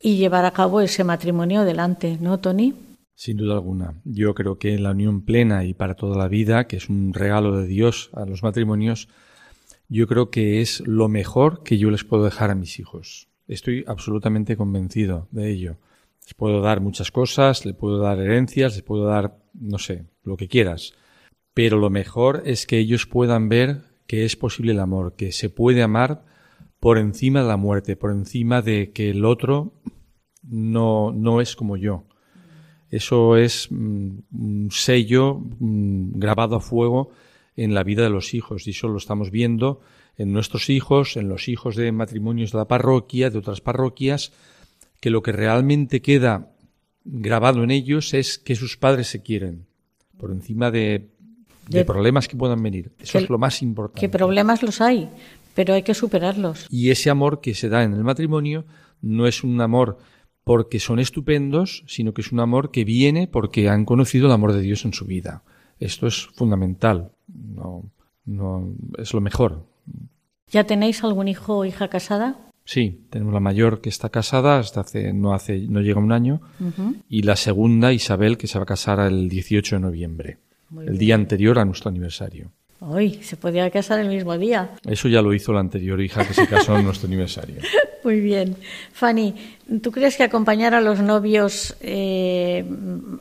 y 0.00 0.16
llevar 0.16 0.44
a 0.44 0.50
cabo 0.50 0.80
ese 0.80 1.04
matrimonio 1.04 1.60
adelante, 1.60 2.18
¿no, 2.20 2.40
Tony? 2.40 2.74
Sin 3.14 3.36
duda 3.36 3.54
alguna. 3.54 3.94
Yo 4.04 4.34
creo 4.34 4.58
que 4.58 4.78
la 4.78 4.90
unión 4.90 5.22
plena 5.22 5.64
y 5.64 5.74
para 5.74 5.94
toda 5.94 6.18
la 6.18 6.26
vida, 6.26 6.66
que 6.66 6.76
es 6.76 6.88
un 6.88 7.14
regalo 7.14 7.56
de 7.56 7.66
Dios 7.66 8.10
a 8.14 8.24
los 8.24 8.42
matrimonios, 8.42 9.08
yo 9.88 10.08
creo 10.08 10.30
que 10.30 10.60
es 10.60 10.80
lo 10.80 11.08
mejor 11.08 11.62
que 11.62 11.78
yo 11.78 11.90
les 11.90 12.04
puedo 12.04 12.24
dejar 12.24 12.50
a 12.50 12.56
mis 12.56 12.80
hijos. 12.80 13.28
Estoy 13.46 13.84
absolutamente 13.86 14.56
convencido 14.56 15.28
de 15.30 15.50
ello. 15.50 15.76
Les 16.24 16.34
puedo 16.34 16.60
dar 16.60 16.80
muchas 16.80 17.10
cosas, 17.10 17.66
les 17.66 17.74
puedo 17.74 17.98
dar 17.98 18.18
herencias, 18.18 18.74
les 18.74 18.82
puedo 18.82 19.04
dar, 19.04 19.38
no 19.52 19.78
sé, 19.78 20.06
lo 20.22 20.36
que 20.36 20.48
quieras. 20.48 20.94
Pero 21.52 21.78
lo 21.78 21.90
mejor 21.90 22.42
es 22.46 22.66
que 22.66 22.78
ellos 22.78 23.06
puedan 23.06 23.48
ver 23.48 23.82
que 24.06 24.24
es 24.24 24.36
posible 24.36 24.72
el 24.72 24.80
amor, 24.80 25.14
que 25.16 25.32
se 25.32 25.50
puede 25.50 25.82
amar 25.82 26.24
por 26.80 26.98
encima 26.98 27.42
de 27.42 27.48
la 27.48 27.56
muerte, 27.56 27.96
por 27.96 28.10
encima 28.10 28.60
de 28.60 28.92
que 28.92 29.10
el 29.10 29.24
otro 29.24 29.80
no, 30.42 31.12
no 31.12 31.40
es 31.40 31.56
como 31.56 31.76
yo. 31.76 32.04
Eso 32.90 33.36
es 33.36 33.68
mm, 33.70 34.18
un 34.32 34.68
sello 34.70 35.40
mm, 35.58 36.18
grabado 36.18 36.56
a 36.56 36.60
fuego 36.60 37.10
en 37.56 37.74
la 37.74 37.82
vida 37.82 38.02
de 38.02 38.10
los 38.10 38.34
hijos 38.34 38.66
y 38.66 38.70
eso 38.70 38.88
lo 38.88 38.98
estamos 38.98 39.30
viendo 39.30 39.80
en 40.16 40.32
nuestros 40.32 40.70
hijos, 40.70 41.16
en 41.16 41.28
los 41.28 41.48
hijos 41.48 41.76
de 41.76 41.90
matrimonios 41.92 42.52
de 42.52 42.58
la 42.58 42.68
parroquia, 42.68 43.30
de 43.30 43.38
otras 43.38 43.60
parroquias, 43.60 44.32
que 45.00 45.10
lo 45.10 45.22
que 45.22 45.32
realmente 45.32 46.00
queda 46.02 46.50
grabado 47.04 47.62
en 47.62 47.70
ellos 47.70 48.14
es 48.14 48.38
que 48.38 48.56
sus 48.56 48.76
padres 48.76 49.08
se 49.08 49.22
quieren, 49.22 49.66
por 50.18 50.30
encima 50.30 50.70
de, 50.70 51.10
problemas 51.86 52.28
que 52.28 52.36
puedan 52.36 52.62
venir. 52.62 52.92
Eso 52.98 53.18
es 53.18 53.28
lo 53.28 53.38
más 53.38 53.62
importante. 53.62 54.00
Que 54.00 54.08
problemas 54.08 54.62
los 54.62 54.80
hay, 54.80 55.08
pero 55.54 55.74
hay 55.74 55.82
que 55.82 55.94
superarlos. 55.94 56.66
Y 56.70 56.90
ese 56.90 57.10
amor 57.10 57.40
que 57.40 57.54
se 57.54 57.68
da 57.68 57.82
en 57.82 57.92
el 57.92 58.04
matrimonio 58.04 58.64
no 59.00 59.26
es 59.26 59.44
un 59.44 59.60
amor 59.60 59.98
porque 60.44 60.78
son 60.78 60.98
estupendos, 60.98 61.84
sino 61.86 62.12
que 62.12 62.20
es 62.20 62.32
un 62.32 62.40
amor 62.40 62.70
que 62.70 62.84
viene 62.84 63.28
porque 63.28 63.68
han 63.68 63.84
conocido 63.84 64.26
el 64.26 64.32
amor 64.32 64.52
de 64.52 64.60
Dios 64.60 64.84
en 64.84 64.92
su 64.92 65.06
vida. 65.06 65.42
Esto 65.80 66.06
es 66.06 66.26
fundamental, 66.34 67.12
no, 67.26 67.90
no 68.26 68.74
es 68.98 69.12
lo 69.12 69.20
mejor. 69.20 69.66
¿Ya 70.50 70.64
tenéis 70.64 71.02
algún 71.02 71.28
hijo 71.28 71.58
o 71.58 71.64
hija 71.64 71.88
casada? 71.88 72.38
Sí, 72.64 73.06
tenemos 73.10 73.34
la 73.34 73.40
mayor 73.40 73.80
que 73.80 73.90
está 73.90 74.08
casada 74.08 74.58
hasta 74.58 74.80
hace 74.80 75.12
no 75.12 75.34
hace 75.34 75.58
no 75.68 75.80
llega 75.80 76.00
un 76.00 76.12
año 76.12 76.40
y 77.08 77.22
la 77.22 77.36
segunda 77.36 77.92
Isabel 77.92 78.38
que 78.38 78.46
se 78.46 78.58
va 78.58 78.62
a 78.62 78.66
casar 78.66 79.00
el 79.00 79.28
18 79.28 79.76
de 79.76 79.80
noviembre, 79.80 80.38
el 80.86 80.96
día 80.96 81.14
anterior 81.14 81.58
a 81.58 81.64
nuestro 81.66 81.90
aniversario. 81.90 82.52
Hoy 82.80 83.20
se 83.22 83.36
podía 83.36 83.70
casar 83.70 84.00
el 84.00 84.08
mismo 84.08 84.36
día. 84.36 84.72
Eso 84.86 85.08
ya 85.08 85.22
lo 85.22 85.32
hizo 85.32 85.52
la 85.52 85.60
anterior 85.60 86.00
hija 86.00 86.26
que 86.26 86.34
se 86.34 86.46
casó 86.46 86.76
en 86.76 86.84
nuestro 86.84 87.06
aniversario. 87.06 87.56
Muy 88.02 88.20
bien. 88.20 88.56
Fanny, 88.92 89.34
¿tú 89.80 89.90
crees 89.90 90.16
que 90.16 90.22
acompañar 90.22 90.74
a 90.74 90.82
los 90.82 91.00
novios 91.00 91.76
eh, 91.80 92.64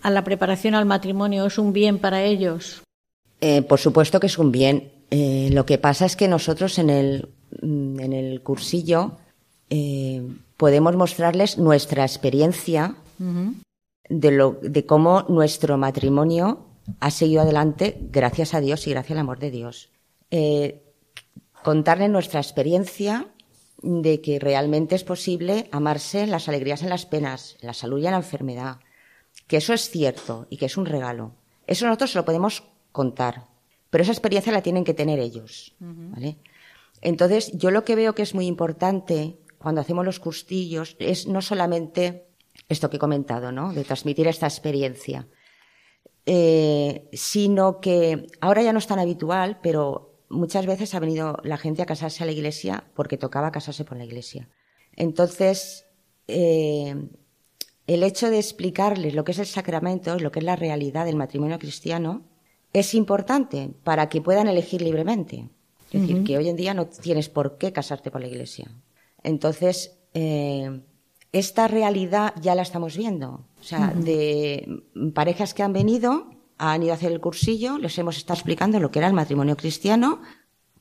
a 0.02 0.10
la 0.10 0.24
preparación 0.24 0.76
al 0.76 0.86
matrimonio 0.86 1.46
es 1.46 1.58
un 1.58 1.72
bien 1.72 2.00
para 2.00 2.24
ellos? 2.24 2.82
Eh, 3.40 3.62
por 3.62 3.80
supuesto 3.80 4.20
que 4.20 4.28
es 4.28 4.38
un 4.38 4.52
bien. 4.52 4.92
Eh, 5.12 5.50
lo 5.54 5.66
que 5.66 5.78
pasa 5.78 6.06
es 6.06 6.16
que 6.16 6.28
nosotros 6.28 6.78
en 6.80 6.90
el, 6.90 7.30
mm, 7.62 8.00
en 8.02 8.14
el 8.14 8.42
cursillo 8.42 9.18
podemos 10.58 10.96
mostrarles 10.96 11.58
nuestra 11.58 12.04
experiencia 12.04 12.96
de, 14.10 14.32
lo, 14.32 14.60
de 14.62 14.86
cómo 14.86 15.26
nuestro 15.30 15.78
matrimonio 15.78 16.66
ha 17.00 17.12
seguido 17.12 17.42
adelante 17.42 17.98
gracias 18.12 18.54
a 18.54 18.62
Dios 18.62 18.88
y 18.88 18.92
gracias 18.92 19.12
al 19.12 19.20
amor 19.20 19.40
de 19.40 19.52
Dios. 19.52 19.90
Eh, 20.32 20.84
contarle 21.64 22.10
nuestra 22.10 22.40
experiencia 22.40 23.28
de 23.82 24.22
que 24.22 24.40
realmente 24.40 24.96
es 24.96 25.04
posible 25.04 25.68
amarse 25.72 26.22
en 26.22 26.32
las 26.32 26.48
alegrías 26.48 26.84
en 26.84 26.90
las 26.90 27.06
penas, 27.06 27.58
en 27.62 27.68
la 27.68 27.74
salud 27.74 28.00
y 28.00 28.06
en 28.06 28.12
la 28.12 28.18
enfermedad, 28.18 28.80
que 29.48 29.58
eso 29.58 29.74
es 29.74 29.90
cierto 29.90 30.48
y 30.50 30.58
que 30.58 30.66
es 30.66 30.78
un 30.78 30.86
regalo. 30.86 31.34
Eso 31.68 31.86
nosotros 31.86 32.12
se 32.12 32.18
lo 32.18 32.26
podemos 32.26 32.64
contar, 32.92 33.46
pero 33.90 34.04
esa 34.04 34.12
experiencia 34.12 34.54
la 34.54 34.62
tienen 34.62 34.84
que 34.84 34.94
tener 34.94 35.20
ellos, 35.20 35.76
Entonces, 37.02 37.52
yo 37.54 37.70
lo 37.70 37.84
que 37.84 37.96
veo 37.96 38.16
que 38.16 38.22
es 38.22 38.34
muy 38.34 38.48
importante 38.48 39.38
cuando 39.64 39.80
hacemos 39.80 40.06
los 40.06 40.20
cursillos 40.20 40.98
es 41.00 41.26
no 41.26 41.42
solamente 41.42 42.28
esto 42.68 42.90
que 42.90 42.98
he 42.98 43.00
comentado, 43.00 43.54
¿no? 43.54 43.74
De 43.74 43.86
transmitir 43.86 44.28
esta 44.28 44.46
experiencia, 44.46 45.26
eh, 46.26 47.08
sino 47.14 47.80
que 47.80 48.28
ahora 48.42 48.62
ya 48.62 48.74
no 48.74 48.80
es 48.80 48.88
tan 48.88 49.00
habitual, 49.00 49.60
pero 49.64 50.20
muchas 50.28 50.66
veces 50.66 50.94
ha 50.94 51.00
venido 51.00 51.38
la 51.44 51.56
gente 51.58 51.82
a 51.82 51.86
casarse 51.86 52.24
a 52.24 52.26
la 52.26 52.34
iglesia 52.34 52.84
porque 52.94 53.18
tocaba 53.18 53.54
casarse 53.54 53.86
por 53.86 53.98
la 53.98 54.04
iglesia. 54.04 54.50
Entonces, 54.98 55.86
eh, 56.28 57.08
el 57.88 58.04
hecho 58.04 58.30
de 58.30 58.40
explicarles 58.40 59.16
lo 59.16 59.24
que 59.24 59.32
es 59.32 59.40
el 59.40 59.46
sacramento, 59.46 60.20
lo 60.20 60.30
que 60.30 60.40
es 60.40 60.46
la 60.46 60.58
realidad 60.58 61.06
del 61.06 61.16
matrimonio 61.16 61.58
cristiano, 61.58 62.24
es 62.74 62.94
importante 62.94 63.72
para 63.86 64.10
que 64.10 64.22
puedan 64.22 64.50
elegir 64.50 64.82
libremente. 64.82 65.48
Es 65.94 66.02
decir, 66.02 66.24
que 66.26 66.38
hoy 66.38 66.50
en 66.50 66.58
día 66.58 66.74
no 66.74 66.88
tienes 66.88 67.30
por 67.30 67.58
qué 67.58 67.72
casarte 67.72 68.12
por 68.12 68.20
la 68.20 68.28
iglesia. 68.28 68.70
Entonces, 69.24 69.98
eh, 70.14 70.82
esta 71.32 71.68
realidad 71.68 72.34
ya 72.42 72.56
la 72.56 72.62
estamos 72.62 72.96
viendo. 72.96 73.46
O 73.60 73.64
sea, 73.64 73.94
de 73.96 74.84
parejas 75.14 75.54
que 75.54 75.64
han 75.64 75.74
venido, 75.74 76.28
han 76.58 76.84
ido 76.84 76.92
a 76.92 76.96
hacer 76.96 77.12
el 77.12 77.20
cursillo, 77.20 77.78
les 77.78 77.98
hemos 77.98 78.18
estado 78.18 78.38
explicando 78.38 78.80
lo 78.80 78.92
que 78.92 79.00
era 79.00 79.08
el 79.08 79.14
matrimonio 79.14 79.58
cristiano, 79.58 80.22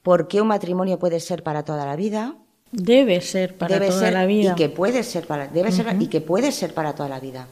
por 0.03 0.29
qué 0.29 0.41
un 0.41 0.49
matrimonio 0.49 0.99
puede 0.99 1.21
ser 1.21 1.43
para 1.43 1.65
toda 1.65 1.87
la 1.87 1.97
vida. 1.97 2.37
Debe 2.73 3.21
ser 3.21 3.57
para 3.57 3.87
toda 3.87 4.11
la 4.11 4.27
vida. 4.27 4.53
Y 4.53 4.55
que 4.55 4.69
puede 4.69 5.03
ser 5.05 5.27
para, 5.27 5.47
debe 5.47 5.73
ser, 5.73 5.97
y 6.01 6.09
que 6.09 6.21
puede 6.21 6.53
ser 6.53 6.75
para 6.75 6.95
toda 6.95 7.09
la 7.09 7.21
vida. 7.21 7.49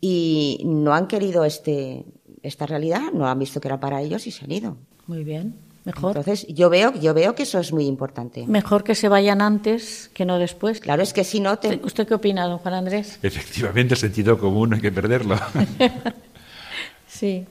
Y 0.00 0.62
no 0.64 0.94
han 0.94 1.06
querido 1.06 1.44
este, 1.44 2.04
esta 2.42 2.66
realidad, 2.66 3.12
no 3.12 3.28
han 3.28 3.38
visto 3.38 3.60
que 3.60 3.68
era 3.68 3.80
para 3.80 4.02
ellos 4.02 4.26
y 4.26 4.30
se 4.30 4.44
han 4.44 4.52
ido. 4.52 4.76
Muy 5.06 5.24
bien. 5.24 5.69
Mejor. 5.84 6.16
Entonces, 6.16 6.46
yo 6.48 6.68
veo, 6.68 6.92
yo 7.00 7.14
veo 7.14 7.34
que 7.34 7.44
eso 7.44 7.58
es 7.58 7.72
muy 7.72 7.86
importante. 7.86 8.46
Mejor 8.46 8.84
que 8.84 8.94
se 8.94 9.08
vayan 9.08 9.40
antes 9.40 10.10
que 10.12 10.26
no 10.26 10.38
después. 10.38 10.80
Claro, 10.80 11.02
es 11.02 11.12
que 11.12 11.24
si 11.24 11.40
no 11.40 11.58
te... 11.58 11.80
¿Usted 11.82 12.06
qué 12.06 12.14
opina, 12.14 12.46
don 12.46 12.58
Juan 12.58 12.74
Andrés? 12.74 13.18
Efectivamente, 13.22 13.94
el 13.94 14.00
sentido 14.00 14.38
común 14.38 14.70
no 14.70 14.76
hay 14.76 14.82
que 14.82 14.92
perderlo. 14.92 15.36
sí, 17.08 17.46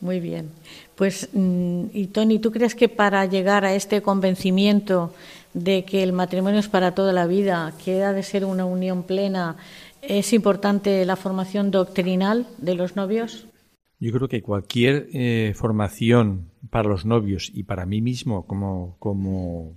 muy 0.00 0.20
bien. 0.20 0.50
Pues, 0.94 1.30
mm, 1.32 1.86
y 1.92 2.06
Tony, 2.08 2.38
¿tú 2.38 2.52
crees 2.52 2.76
que 2.76 2.88
para 2.88 3.26
llegar 3.26 3.64
a 3.64 3.74
este 3.74 4.02
convencimiento 4.02 5.12
de 5.52 5.84
que 5.84 6.04
el 6.04 6.12
matrimonio 6.12 6.60
es 6.60 6.68
para 6.68 6.94
toda 6.94 7.12
la 7.12 7.26
vida, 7.26 7.72
que 7.84 8.04
ha 8.04 8.12
de 8.12 8.22
ser 8.22 8.44
una 8.44 8.64
unión 8.64 9.02
plena, 9.02 9.56
es 10.00 10.32
importante 10.32 11.04
la 11.04 11.16
formación 11.16 11.72
doctrinal 11.72 12.46
de 12.58 12.74
los 12.74 12.94
novios? 12.94 13.46
Yo 14.02 14.10
creo 14.10 14.26
que 14.26 14.42
cualquier 14.42 15.10
eh, 15.12 15.52
formación 15.54 16.50
para 16.70 16.88
los 16.88 17.06
novios 17.06 17.52
y 17.54 17.62
para 17.62 17.86
mí 17.86 18.00
mismo 18.02 18.48
como, 18.48 18.96
como, 18.98 19.76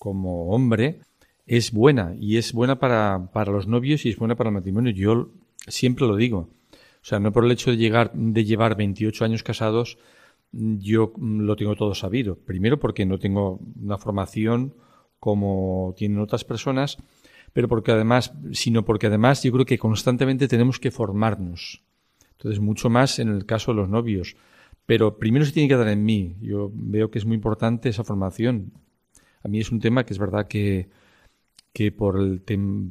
como 0.00 0.48
hombre 0.48 0.98
es 1.46 1.70
buena 1.70 2.16
y 2.18 2.38
es 2.38 2.52
buena 2.52 2.80
para, 2.80 3.30
para 3.32 3.52
los 3.52 3.68
novios 3.68 4.04
y 4.04 4.08
es 4.08 4.16
buena 4.16 4.34
para 4.34 4.50
el 4.50 4.54
matrimonio. 4.54 4.92
Yo 4.92 5.30
siempre 5.68 6.08
lo 6.08 6.16
digo. 6.16 6.48
O 6.70 7.04
sea, 7.04 7.20
no 7.20 7.30
por 7.30 7.44
el 7.44 7.52
hecho 7.52 7.70
de, 7.70 7.76
llegar, 7.76 8.10
de 8.12 8.44
llevar 8.44 8.76
28 8.76 9.24
años 9.24 9.44
casados, 9.44 9.96
yo 10.50 11.12
lo 11.20 11.54
tengo 11.54 11.76
todo 11.76 11.94
sabido. 11.94 12.34
Primero 12.34 12.80
porque 12.80 13.06
no 13.06 13.20
tengo 13.20 13.60
una 13.80 13.96
formación 13.96 14.74
como 15.20 15.94
tienen 15.96 16.18
otras 16.18 16.42
personas, 16.42 16.98
pero 17.52 17.68
porque 17.68 17.92
además, 17.92 18.32
sino 18.50 18.84
porque 18.84 19.06
además 19.06 19.40
yo 19.44 19.52
creo 19.52 19.66
que 19.66 19.78
constantemente 19.78 20.48
tenemos 20.48 20.80
que 20.80 20.90
formarnos. 20.90 21.84
Entonces, 22.32 22.60
mucho 22.60 22.90
más 22.90 23.18
en 23.18 23.28
el 23.28 23.46
caso 23.46 23.72
de 23.72 23.76
los 23.76 23.88
novios. 23.88 24.36
Pero 24.86 25.18
primero 25.18 25.44
se 25.44 25.52
tiene 25.52 25.68
que 25.68 25.76
dar 25.76 25.88
en 25.88 26.04
mí. 26.04 26.36
Yo 26.40 26.70
veo 26.74 27.10
que 27.10 27.18
es 27.18 27.24
muy 27.24 27.36
importante 27.36 27.88
esa 27.88 28.04
formación. 28.04 28.72
A 29.42 29.48
mí 29.48 29.60
es 29.60 29.70
un 29.70 29.80
tema 29.80 30.04
que 30.04 30.12
es 30.12 30.18
verdad 30.18 30.48
que, 30.48 30.90
que 31.72 31.92
por, 31.92 32.18
el 32.18 32.42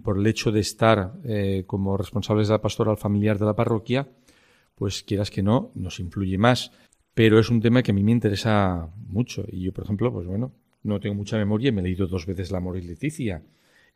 por 0.03 0.17
el 0.17 0.27
hecho 0.27 0.51
de 0.51 0.61
estar 0.61 1.13
eh, 1.25 1.63
como 1.67 1.97
responsables 1.97 2.47
de 2.47 2.53
la 2.53 2.61
pastoral 2.61 2.97
familiar 2.97 3.37
de 3.37 3.45
la 3.45 3.55
parroquia, 3.55 4.07
pues 4.75 5.03
quieras 5.03 5.29
que 5.29 5.43
no, 5.43 5.71
nos 5.75 5.99
influye 5.99 6.37
más. 6.37 6.71
Pero 7.13 7.39
es 7.39 7.49
un 7.49 7.61
tema 7.61 7.83
que 7.83 7.91
a 7.91 7.93
mí 7.93 8.03
me 8.03 8.11
interesa 8.11 8.89
mucho. 8.95 9.43
Y 9.51 9.61
yo, 9.61 9.73
por 9.73 9.83
ejemplo, 9.83 10.11
pues 10.13 10.25
bueno, 10.27 10.53
no 10.83 10.99
tengo 10.99 11.15
mucha 11.15 11.37
memoria 11.37 11.69
y 11.69 11.71
me 11.71 11.81
he 11.81 11.83
leído 11.83 12.07
dos 12.07 12.25
veces 12.25 12.51
La 12.51 12.59
Amor 12.59 12.77
y 12.77 12.81
Leticia. 12.81 13.43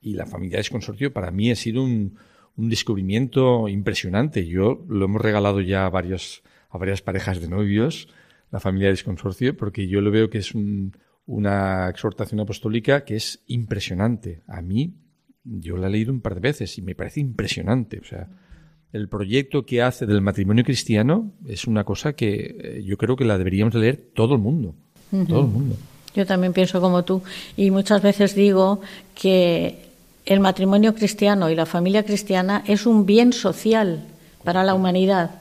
Y 0.02 0.14
la 0.14 0.26
familia 0.26 0.60
de 0.60 0.70
consorcio 0.70 1.14
para 1.14 1.32
mí 1.32 1.50
ha 1.50 1.56
sido 1.56 1.82
un, 1.84 2.18
un 2.58 2.70
descubrimiento 2.70 3.68
impresionante. 3.68 4.46
Yo 4.48 4.86
lo 4.88 5.06
hemos 5.06 5.22
regalado 5.22 5.62
ya 5.62 5.86
a, 5.86 5.90
varios, 5.90 6.44
a 6.70 6.78
varias 6.78 7.02
parejas 7.02 7.42
de 7.42 7.48
novios, 7.48 8.08
la 8.52 8.60
familia 8.60 8.92
de 8.92 9.04
consorcio, 9.04 9.56
porque 9.58 9.88
yo 9.88 10.02
lo 10.02 10.12
veo 10.12 10.30
que 10.30 10.38
es 10.40 10.54
una 11.26 11.90
exhortación 11.90 12.40
apostólica 12.40 13.04
que 13.04 13.16
es 13.16 13.44
impresionante. 13.48 14.44
A 14.48 14.62
mí, 14.62 14.94
yo 15.44 15.78
la 15.78 15.88
he 15.88 15.92
leído 15.92 16.14
un 16.14 16.22
par 16.22 16.36
de 16.36 16.42
veces 16.42 16.78
y 16.78 16.82
me 16.82 16.96
parece 16.96 17.20
impresionante. 17.20 18.00
O 18.00 18.04
sea, 18.04 18.30
el 18.94 19.10
proyecto 19.10 19.66
que 19.66 19.82
hace 19.82 20.06
del 20.06 20.22
matrimonio 20.22 20.64
cristiano 20.64 21.34
es 21.46 21.66
una 21.66 21.84
cosa 21.84 22.14
que 22.14 22.56
eh, 22.58 22.84
yo 22.86 22.98
creo 22.98 23.16
que 23.16 23.26
la 23.26 23.38
deberíamos 23.38 23.76
leer 23.76 24.12
todo 24.14 24.36
el 24.36 24.42
mundo. 24.42 24.74
Todo 25.28 25.42
el 25.42 25.48
mundo. 25.48 25.76
Yo 26.16 26.26
también 26.26 26.54
pienso 26.54 26.80
como 26.80 27.04
tú 27.04 27.22
y 27.58 27.72
muchas 27.72 28.02
veces 28.02 28.36
digo 28.36 28.80
que 29.14 29.85
el 30.26 30.40
matrimonio 30.40 30.96
cristiano 30.96 31.50
y 31.50 31.56
la 31.56 31.66
familia 31.66 32.04
cristiana 32.04 32.64
es 32.68 32.86
un 32.86 33.06
bien 33.06 33.34
social 33.34 34.04
para 34.44 34.64
la 34.64 34.74
humanidad, 34.74 35.32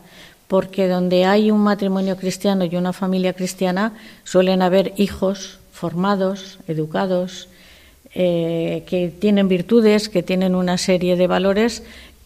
porque 0.49 0.89
donde 0.89 1.25
hay 1.25 1.51
un 1.51 1.61
matrimonio 1.61 2.17
cristiano 2.17 2.65
y 2.65 2.77
una 2.77 2.93
familia 2.93 3.33
cristiana 3.33 3.95
suelen 4.25 4.63
haber 4.63 4.93
hijos 4.97 5.59
formados, 5.73 6.59
educados, 6.69 7.49
eh, 8.15 8.85
que 8.87 9.09
tienen 9.09 9.49
virtudes, 9.49 10.09
que 10.09 10.23
tienen 10.23 10.55
una 10.55 10.79
serie 10.79 11.17
de 11.17 11.27
valores 11.27 11.83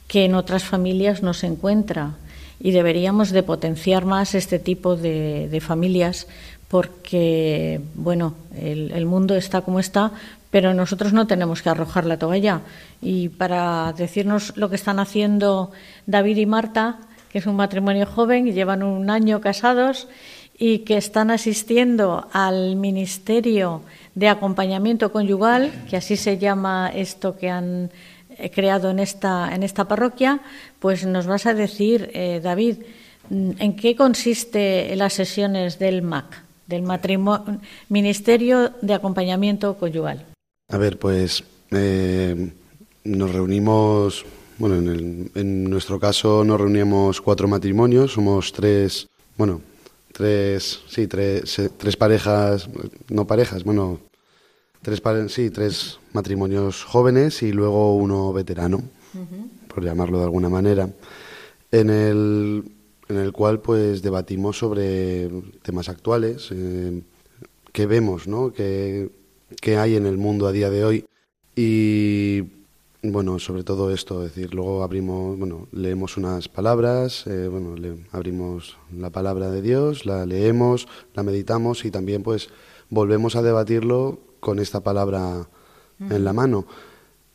que 0.07 0.25
en 0.25 0.35
otras 0.35 0.65
familias 0.65 1.23
no 1.23 1.35
se 1.35 1.47
encuentra. 1.47 2.17
Y 2.61 2.73
deberíamos 2.73 3.31
de 3.31 3.45
potenciar 3.45 4.05
más 4.05 4.35
este 4.35 4.59
tipo 4.59 4.97
de 4.97 5.63
familias 5.65 6.27
porque, 6.69 7.81
bueno, 7.95 8.35
el, 8.61 9.07
mundo 9.07 9.35
está 9.35 9.63
como 9.63 9.81
está, 9.81 10.13
pero 10.51 10.75
nosotros 10.75 11.13
no 11.13 11.27
tenemos 11.27 11.63
que 11.63 11.69
arrojar 11.69 12.07
la 12.07 12.19
toalla. 12.19 12.63
Y 13.01 13.29
para 13.29 13.93
decirnos 13.93 14.57
lo 14.57 14.69
que 14.69 14.77
están 14.77 14.99
haciendo 14.99 15.71
David 16.07 16.37
y 16.39 16.47
Marta, 16.47 16.99
que 17.31 17.39
es 17.39 17.47
un 17.47 17.57
matrimonio 17.57 18.07
joven 18.07 18.49
y 18.49 18.53
llevan 18.53 18.83
un 18.83 19.11
año 19.11 19.41
casados 19.41 20.09
y 20.59 20.81
que 20.81 20.97
están 20.97 21.31
asistiendo 21.31 22.29
al 22.33 22.77
Ministerio 22.77 23.83
de 24.15 24.29
Acompañamiento 24.29 25.13
Conyugal, 25.13 25.71
que 25.89 25.97
así 25.97 26.17
se 26.17 26.39
llama 26.39 26.91
esto 26.93 27.37
que 27.37 27.51
han 27.51 27.91
eh, 28.31 28.51
creado 28.51 28.91
en 28.91 28.99
esta, 28.99 29.55
en 29.55 29.63
esta 29.63 29.87
parroquia, 29.87 30.41
pues 30.81 31.07
nos 31.07 31.27
vas 31.27 31.47
a 31.47 31.55
decir, 31.55 32.11
eh, 32.13 32.41
David, 32.43 32.79
¿en 33.31 33.77
qué 33.77 33.95
consiste 33.95 34.97
las 34.97 35.13
sesiones 35.13 35.79
del 35.79 36.03
MAC? 36.03 36.49
del 36.69 36.85
Ministerio 37.89 38.73
de 38.83 38.95
Acompañamiento 38.95 39.79
Conyugal. 39.79 40.38
A 40.71 40.77
ver, 40.77 40.99
pues 40.99 41.45
eh, 41.71 42.53
nos 43.05 43.33
reunimos, 43.33 44.27
bueno, 44.59 44.77
en, 44.77 45.31
en, 45.35 45.65
nuestro 45.65 45.99
caso 45.99 46.45
nos 46.45 46.61
reuníamos 46.61 47.23
cuatro 47.23 47.49
matrimonios, 47.49 48.13
somos 48.13 48.53
tres, 48.53 49.09
bueno, 49.39 49.63
tres, 50.13 50.81
sí, 50.87 51.07
tres, 51.07 51.59
tres 51.79 51.97
parejas, 51.97 52.69
no 53.09 53.27
parejas, 53.27 53.65
bueno, 53.65 53.99
tres, 54.83 55.01
sí, 55.29 55.49
tres 55.49 56.01
matrimonios 56.13 56.85
jóvenes 56.85 57.43
y 57.43 57.53
luego 57.53 57.97
uno 57.97 58.35
veterano, 58.35 58.83
por 59.73 59.83
llamarlo 59.83 60.19
de 60.19 60.25
alguna 60.25 60.51
manera. 60.51 60.91
En 61.73 61.89
el 61.89 62.65
en 63.09 63.17
el 63.17 63.33
cual 63.33 63.61
pues 63.61 64.03
debatimos 64.03 64.59
sobre 64.59 65.31
temas 65.63 65.89
actuales, 65.89 66.51
eh, 66.51 67.01
qué 67.73 67.87
vemos, 67.87 68.29
¿no? 68.29 68.53
¿Qué, 69.61 69.77
hay 69.77 69.97
en 69.97 70.07
el 70.07 70.19
mundo 70.19 70.47
a 70.47 70.53
día 70.53 70.71
de 70.71 70.85
hoy 70.85 71.05
y 71.57 72.43
bueno, 73.03 73.39
sobre 73.39 73.65
todo 73.65 73.93
esto, 73.93 74.25
es 74.25 74.35
decir, 74.35 74.55
luego 74.55 74.83
abrimos, 74.83 75.39
bueno, 75.39 75.69
leemos 75.73 76.17
unas 76.17 76.49
palabras, 76.49 77.27
eh, 77.27 77.49
bueno, 77.49 77.77
le, 77.77 77.97
abrimos 78.13 78.77
la 78.97 79.11
palabra 79.11 79.51
de 79.51 79.63
Dios, 79.63 80.05
la 80.05 80.27
leemos, 80.27 80.89
la 81.15 81.23
meditamos 81.23 81.85
y 81.85 81.91
también 81.91 82.23
pues 82.23 82.49
volvemos 82.91 83.37
a 83.37 83.43
debatirlo 83.43 84.21
con 84.41 84.59
esta 84.59 84.81
palabra 84.81 85.49
en 85.99 86.25
la 86.25 86.33
mano. 86.33 86.67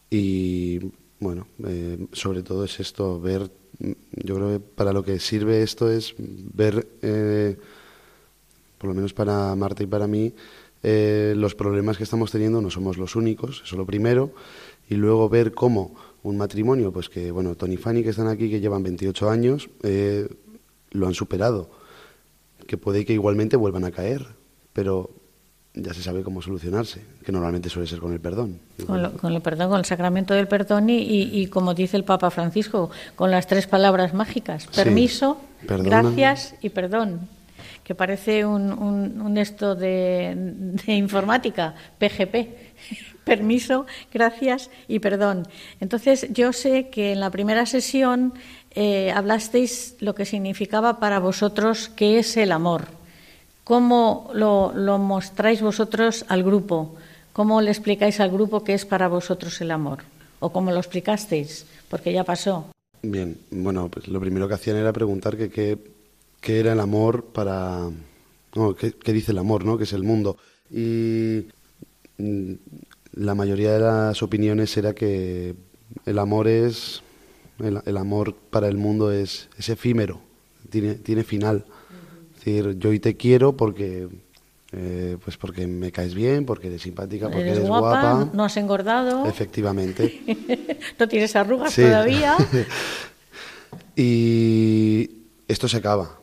Y 0.09 0.79
bueno, 1.19 1.47
eh, 1.65 2.07
sobre 2.11 2.43
todo 2.43 2.65
es 2.65 2.79
esto, 2.79 3.19
ver 3.19 3.49
yo 4.11 4.35
creo 4.35 4.49
que 4.49 4.59
para 4.59 4.93
lo 4.93 5.03
que 5.03 5.19
sirve 5.19 5.63
esto 5.63 5.91
es 5.91 6.13
ver, 6.17 6.87
eh, 7.01 7.57
por 8.77 8.89
lo 8.89 8.95
menos 8.95 9.13
para 9.13 9.55
Marta 9.55 9.83
y 9.83 9.87
para 9.87 10.07
mí, 10.07 10.33
eh, 10.83 11.33
los 11.35 11.55
problemas 11.55 11.97
que 11.97 12.03
estamos 12.03 12.31
teniendo 12.31 12.61
no 12.61 12.69
somos 12.69 12.97
los 12.97 13.15
únicos, 13.15 13.61
eso 13.63 13.75
es 13.75 13.77
lo 13.79 13.85
primero, 13.85 14.31
y 14.89 14.95
luego 14.95 15.29
ver 15.29 15.53
cómo 15.53 15.95
un 16.23 16.37
matrimonio, 16.37 16.91
pues 16.91 17.09
que, 17.09 17.31
bueno, 17.31 17.55
Tony 17.55 17.75
y 17.75 17.77
Fanny 17.77 18.03
que 18.03 18.09
están 18.09 18.27
aquí, 18.27 18.49
que 18.49 18.59
llevan 18.59 18.83
28 18.83 19.29
años, 19.29 19.69
eh, 19.83 20.27
lo 20.91 21.07
han 21.07 21.13
superado, 21.13 21.69
que 22.67 22.77
puede 22.77 23.05
que 23.05 23.13
igualmente 23.13 23.55
vuelvan 23.55 23.85
a 23.85 23.91
caer, 23.91 24.25
pero 24.73 25.09
ya 25.73 25.93
se 25.93 26.03
sabe 26.03 26.21
cómo 26.23 26.41
solucionarse, 26.41 27.01
que 27.25 27.31
normalmente 27.31 27.69
suele 27.69 27.87
ser 27.87 27.99
con 27.99 28.13
el 28.13 28.19
perdón. 28.19 28.59
Con, 28.85 29.33
el 29.33 29.41
perdón, 29.41 29.69
con 29.69 29.79
el 29.79 29.85
sacramento 29.85 30.33
del 30.33 30.47
perdón 30.47 30.87
y, 30.89 31.47
como 31.47 31.73
dice 31.73 31.97
el 31.97 32.03
Papa 32.03 32.29
Francisco, 32.29 32.91
con 33.15 33.31
las 33.31 33.47
tres 33.47 33.67
palabras 33.67 34.13
mágicas, 34.13 34.67
permiso, 34.67 35.37
gracias 35.61 36.55
y 36.61 36.69
perdón, 36.69 37.27
que 37.83 37.95
parece 37.95 38.45
un, 38.45 38.71
un, 38.71 39.37
esto 39.37 39.75
de, 39.75 40.35
informática, 40.87 41.75
PGP. 41.99 42.35
Permiso, 43.23 43.85
gracias 44.13 44.69
y 44.89 44.99
perdón. 44.99 45.47
Entonces, 45.79 46.27
yo 46.31 46.51
sé 46.51 46.89
que 46.89 47.13
en 47.13 47.21
la 47.21 47.29
primera 47.29 47.65
sesión 47.65 48.33
eh, 48.71 49.11
hablasteis 49.11 49.95
lo 50.01 50.13
que 50.13 50.25
significaba 50.25 50.99
para 50.99 51.19
vosotros 51.19 51.89
qué 51.95 52.19
es 52.19 52.35
el 52.35 52.51
amor 52.51 52.87
¿Cómo 53.63 54.29
lo, 54.33 54.73
mostráis 54.99 55.61
vosotros 55.61 56.25
al 56.27 56.43
grupo? 56.43 56.95
¿Cómo 57.31 57.61
le 57.61 57.71
explicáis 57.71 58.19
al 58.19 58.29
grupo 58.29 58.63
qué 58.63 58.73
es 58.73 58.85
para 58.85 59.07
vosotros 59.07 59.59
el 59.61 59.71
amor? 59.71 59.99
¿O 60.39 60.51
cómo 60.51 60.71
lo 60.71 60.79
explicasteis? 60.79 61.65
Porque 61.89 62.11
ya 62.11 62.25
pasó. 62.25 62.71
Bien, 63.01 63.37
bueno, 63.51 63.87
pues 63.87 64.09
lo 64.09 64.19
primero 64.19 64.49
que 64.49 64.55
hacían 64.55 64.77
era 64.77 64.91
preguntar 64.91 65.37
que 65.37 65.49
qué 65.49 65.77
era 66.47 66.73
el 66.73 66.79
amor 66.79 67.25
para... 67.25 67.89
No, 68.55 68.75
¿qué, 68.75 69.13
dice 69.13 69.31
el 69.31 69.39
amor, 69.39 69.65
no? 69.65 69.77
¿Qué 69.77 69.85
es 69.85 69.93
el 69.93 70.03
mundo? 70.03 70.37
Y 70.69 71.47
mm, 72.17 72.53
la 73.13 73.33
mayoría 73.35 73.73
de 73.73 73.79
las 73.79 74.21
opiniones 74.21 74.75
era 74.77 74.93
que 74.93 75.55
el 76.05 76.19
amor 76.19 76.47
es... 76.47 77.01
El, 77.59 77.97
amor 77.97 78.35
para 78.49 78.67
el 78.67 78.77
mundo 78.77 79.11
es, 79.11 79.47
es 79.57 79.69
efímero, 79.69 80.21
tiene, 80.69 80.95
tiene 80.95 81.23
final 81.23 81.65
decir, 82.35 82.77
yo 82.79 82.89
hoy 82.89 82.99
te 82.99 83.15
quiero 83.15 83.55
porque 83.55 84.09
Eh, 84.75 85.17
pues 85.23 85.37
porque 85.37 85.67
me 85.67 85.91
caes 85.91 86.15
bien, 86.15 86.47
porque 86.47 86.65
eres 86.65 86.81
simpática, 86.81 87.27
porque 87.27 87.41
Eres 87.41 87.57
eres, 87.57 87.69
guapa, 87.69 88.27
no 88.33 88.43
has 88.43 88.57
engordado. 88.57 89.27
Efectivamente. 89.27 90.19
no 90.99 91.07
tienes 91.07 91.35
arrugas 91.35 91.73
Sí. 91.73 91.83
todavía. 91.83 92.35
y 93.95 95.11
esto 95.47 95.67
se 95.67 95.77
acaba. 95.77 96.22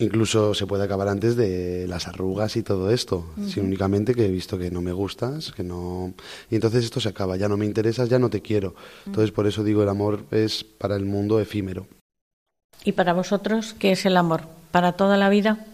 Incluso 0.00 0.54
se 0.54 0.66
puede 0.66 0.82
acabar 0.82 1.08
antes 1.08 1.36
de 1.36 1.86
las 1.86 2.08
arrugas 2.08 2.56
y 2.56 2.62
todo 2.62 2.90
esto. 2.90 3.26
Si 3.46 3.60
únicamente 3.60 4.14
que 4.14 4.24
he 4.24 4.30
visto 4.30 4.58
que 4.58 4.70
no 4.70 4.80
me 4.80 4.92
gustas, 4.92 5.52
que 5.52 5.62
no. 5.62 6.14
Y 6.50 6.54
entonces 6.54 6.84
esto 6.84 7.00
se 7.00 7.10
acaba. 7.10 7.36
Ya 7.36 7.50
no 7.50 7.58
me 7.58 7.66
interesas, 7.66 8.08
ya 8.08 8.18
no 8.18 8.30
te 8.30 8.40
quiero. 8.40 8.74
Entonces 9.04 9.30
por 9.30 9.46
eso 9.46 9.62
digo 9.62 9.82
el 9.82 9.90
amor 9.90 10.24
es 10.30 10.64
para 10.64 10.96
el 10.96 11.04
mundo 11.04 11.38
efímero. 11.38 11.86
¿Y 12.82 12.92
para 12.92 13.12
vosotros 13.12 13.74
qué 13.78 13.92
es 13.92 14.06
el 14.06 14.16
amor? 14.16 14.44
¿Para 14.70 14.92
toda 14.92 15.18
la 15.18 15.28
vida? 15.28 15.66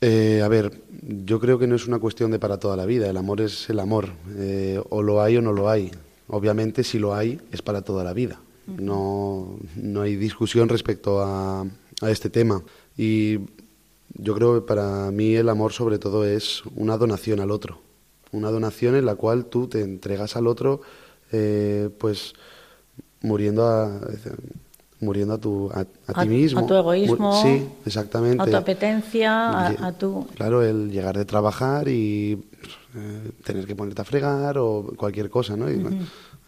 Eh, 0.00 0.40
a 0.42 0.48
ver, 0.48 0.72
yo 1.02 1.38
creo 1.38 1.58
que 1.58 1.66
no 1.66 1.76
es 1.76 1.86
una 1.86 1.98
cuestión 1.98 2.30
de 2.30 2.38
para 2.38 2.58
toda 2.58 2.76
la 2.76 2.86
vida. 2.86 3.10
El 3.10 3.18
amor 3.18 3.42
es 3.42 3.68
el 3.68 3.78
amor. 3.78 4.08
Eh, 4.38 4.80
o 4.88 5.02
lo 5.02 5.20
hay 5.20 5.36
o 5.36 5.42
no 5.42 5.52
lo 5.52 5.68
hay. 5.68 5.90
Obviamente, 6.28 6.82
si 6.82 6.98
lo 6.98 7.14
hay, 7.14 7.42
es 7.52 7.60
para 7.60 7.82
toda 7.82 8.04
la 8.04 8.14
vida. 8.14 8.40
No, 8.66 9.58
no 9.76 10.00
hay 10.00 10.16
discusión 10.16 10.70
respecto 10.70 11.20
a, 11.22 11.60
a 11.60 12.10
este 12.10 12.30
tema. 12.30 12.62
Y 12.96 13.38
yo 14.18 14.34
creo 14.34 14.54
que 14.54 14.66
para 14.66 15.10
mí 15.10 15.34
el 15.34 15.48
amor, 15.48 15.72
sobre 15.72 15.98
todo, 15.98 16.24
es 16.24 16.62
una 16.74 16.96
donación 16.96 17.40
al 17.40 17.50
otro. 17.50 17.80
Una 18.32 18.50
donación 18.50 18.96
en 18.96 19.06
la 19.06 19.14
cual 19.14 19.46
tú 19.46 19.68
te 19.68 19.82
entregas 19.82 20.36
al 20.36 20.46
otro, 20.46 20.80
eh, 21.32 21.90
pues 21.98 22.34
muriendo 23.22 23.66
a, 23.66 24.00
muriendo 25.00 25.34
a, 25.34 25.38
tu, 25.38 25.70
a, 25.70 25.80
a 25.80 25.86
A- 26.14 26.22
ti 26.22 26.28
mismo. 26.28 26.60
a 26.60 26.66
tu 26.66 26.74
egoísmo, 26.74 27.32
Sí, 27.42 27.66
exactamente. 27.84 28.42
A 28.42 28.46
tu 28.46 28.56
apetencia, 28.56 29.68
a, 29.68 29.92
tu... 29.92 30.26
Claro, 30.34 30.62
el 30.62 30.90
llegar 30.90 31.16
de 31.16 31.24
trabajar 31.24 31.88
y 31.88 32.32
eh, 32.94 33.30
tener 33.44 33.66
que 33.66 33.76
ponerte 33.76 34.02
a 34.02 34.04
fregar 34.04 34.58
o 34.58 34.92
cualquier 34.96 35.28
cosa, 35.30 35.56
¿no? 35.56 35.70
Y, 35.70 35.76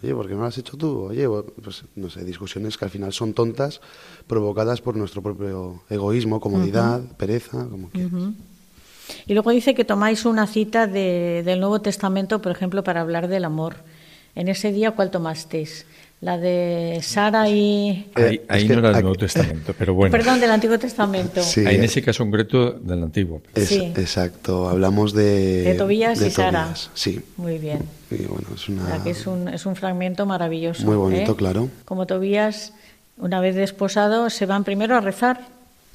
Oye, 0.02 0.14
¿por 0.14 0.28
qué 0.28 0.34
no 0.34 0.40
lo 0.40 0.46
has 0.46 0.56
hecho 0.58 0.76
tú? 0.76 1.06
Oye, 1.10 1.26
pues 1.62 1.84
no 1.96 2.08
sé, 2.08 2.24
discusiones 2.24 2.78
que 2.78 2.84
al 2.84 2.90
final 2.90 3.12
son 3.12 3.34
tontas, 3.34 3.80
provocadas 4.26 4.80
por 4.80 4.96
nuestro 4.96 5.22
propio 5.22 5.82
egoísmo, 5.90 6.38
comodidad, 6.40 7.00
pereza, 7.16 7.66
como 7.68 7.88
quieras. 7.90 8.12
Y 9.26 9.32
luego 9.34 9.50
dice 9.50 9.74
que 9.74 9.84
tomáis 9.84 10.24
una 10.24 10.46
cita 10.46 10.86
de- 10.86 11.42
del 11.44 11.58
Nuevo 11.60 11.80
Testamento, 11.80 12.40
por 12.40 12.52
ejemplo, 12.52 12.84
para 12.84 13.00
hablar 13.00 13.26
del 13.26 13.44
amor. 13.44 13.76
En 14.34 14.48
ese 14.48 14.70
día, 14.70 14.92
¿cuál 14.92 15.10
tomasteis? 15.10 15.84
La 16.20 16.36
de 16.36 16.98
Sara 17.00 17.48
y... 17.48 18.10
Ahí, 18.16 18.34
Eh, 18.36 18.46
ahí 18.48 18.62
es 18.62 18.68
que 18.68 18.72
no 18.74 18.80
era 18.80 18.88
el 18.88 18.94
aquí- 18.96 19.02
Nuevo 19.04 19.14
Testamento, 19.16 19.72
pero 19.78 19.94
bueno. 19.94 20.10
Perdón, 20.10 20.40
del 20.40 20.50
Antiguo 20.50 20.76
Testamento. 20.76 21.40
Sí, 21.42 21.64
Ahí 21.64 21.76
en 21.76 21.84
ese 21.84 22.02
caso 22.02 22.24
concreto 22.24 22.72
del 22.72 23.04
Antiguo. 23.04 23.40
es- 23.54 23.68
Sí. 23.68 23.92
exacto. 23.96 24.68
Hablamos 24.68 25.12
de... 25.12 25.62
De 25.62 25.74
Tobías 25.74 26.18
de 26.18 26.26
y 26.26 26.30
Sara. 26.32 26.74
Sí. 26.94 27.20
Muy 27.36 27.58
bien. 27.58 27.84
Y 28.10 28.24
bueno, 28.24 28.48
es 28.52 28.68
O 28.68 28.72
una... 28.72 28.86
sea, 28.86 29.04
que 29.04 29.10
es 29.10 29.26
un, 29.28 29.46
es 29.48 29.64
un 29.64 29.76
fragmento 29.76 30.26
maravilloso. 30.26 30.84
Muy 30.84 30.96
bonito, 30.96 31.32
¿eh? 31.32 31.36
claro. 31.36 31.68
Como 31.84 32.04
Tobías, 32.06 32.72
una 33.18 33.40
vez 33.40 33.54
desposado, 33.54 34.28
se 34.28 34.44
van 34.46 34.64
primero 34.64 34.96
a 34.96 35.00
rezar, 35.00 35.42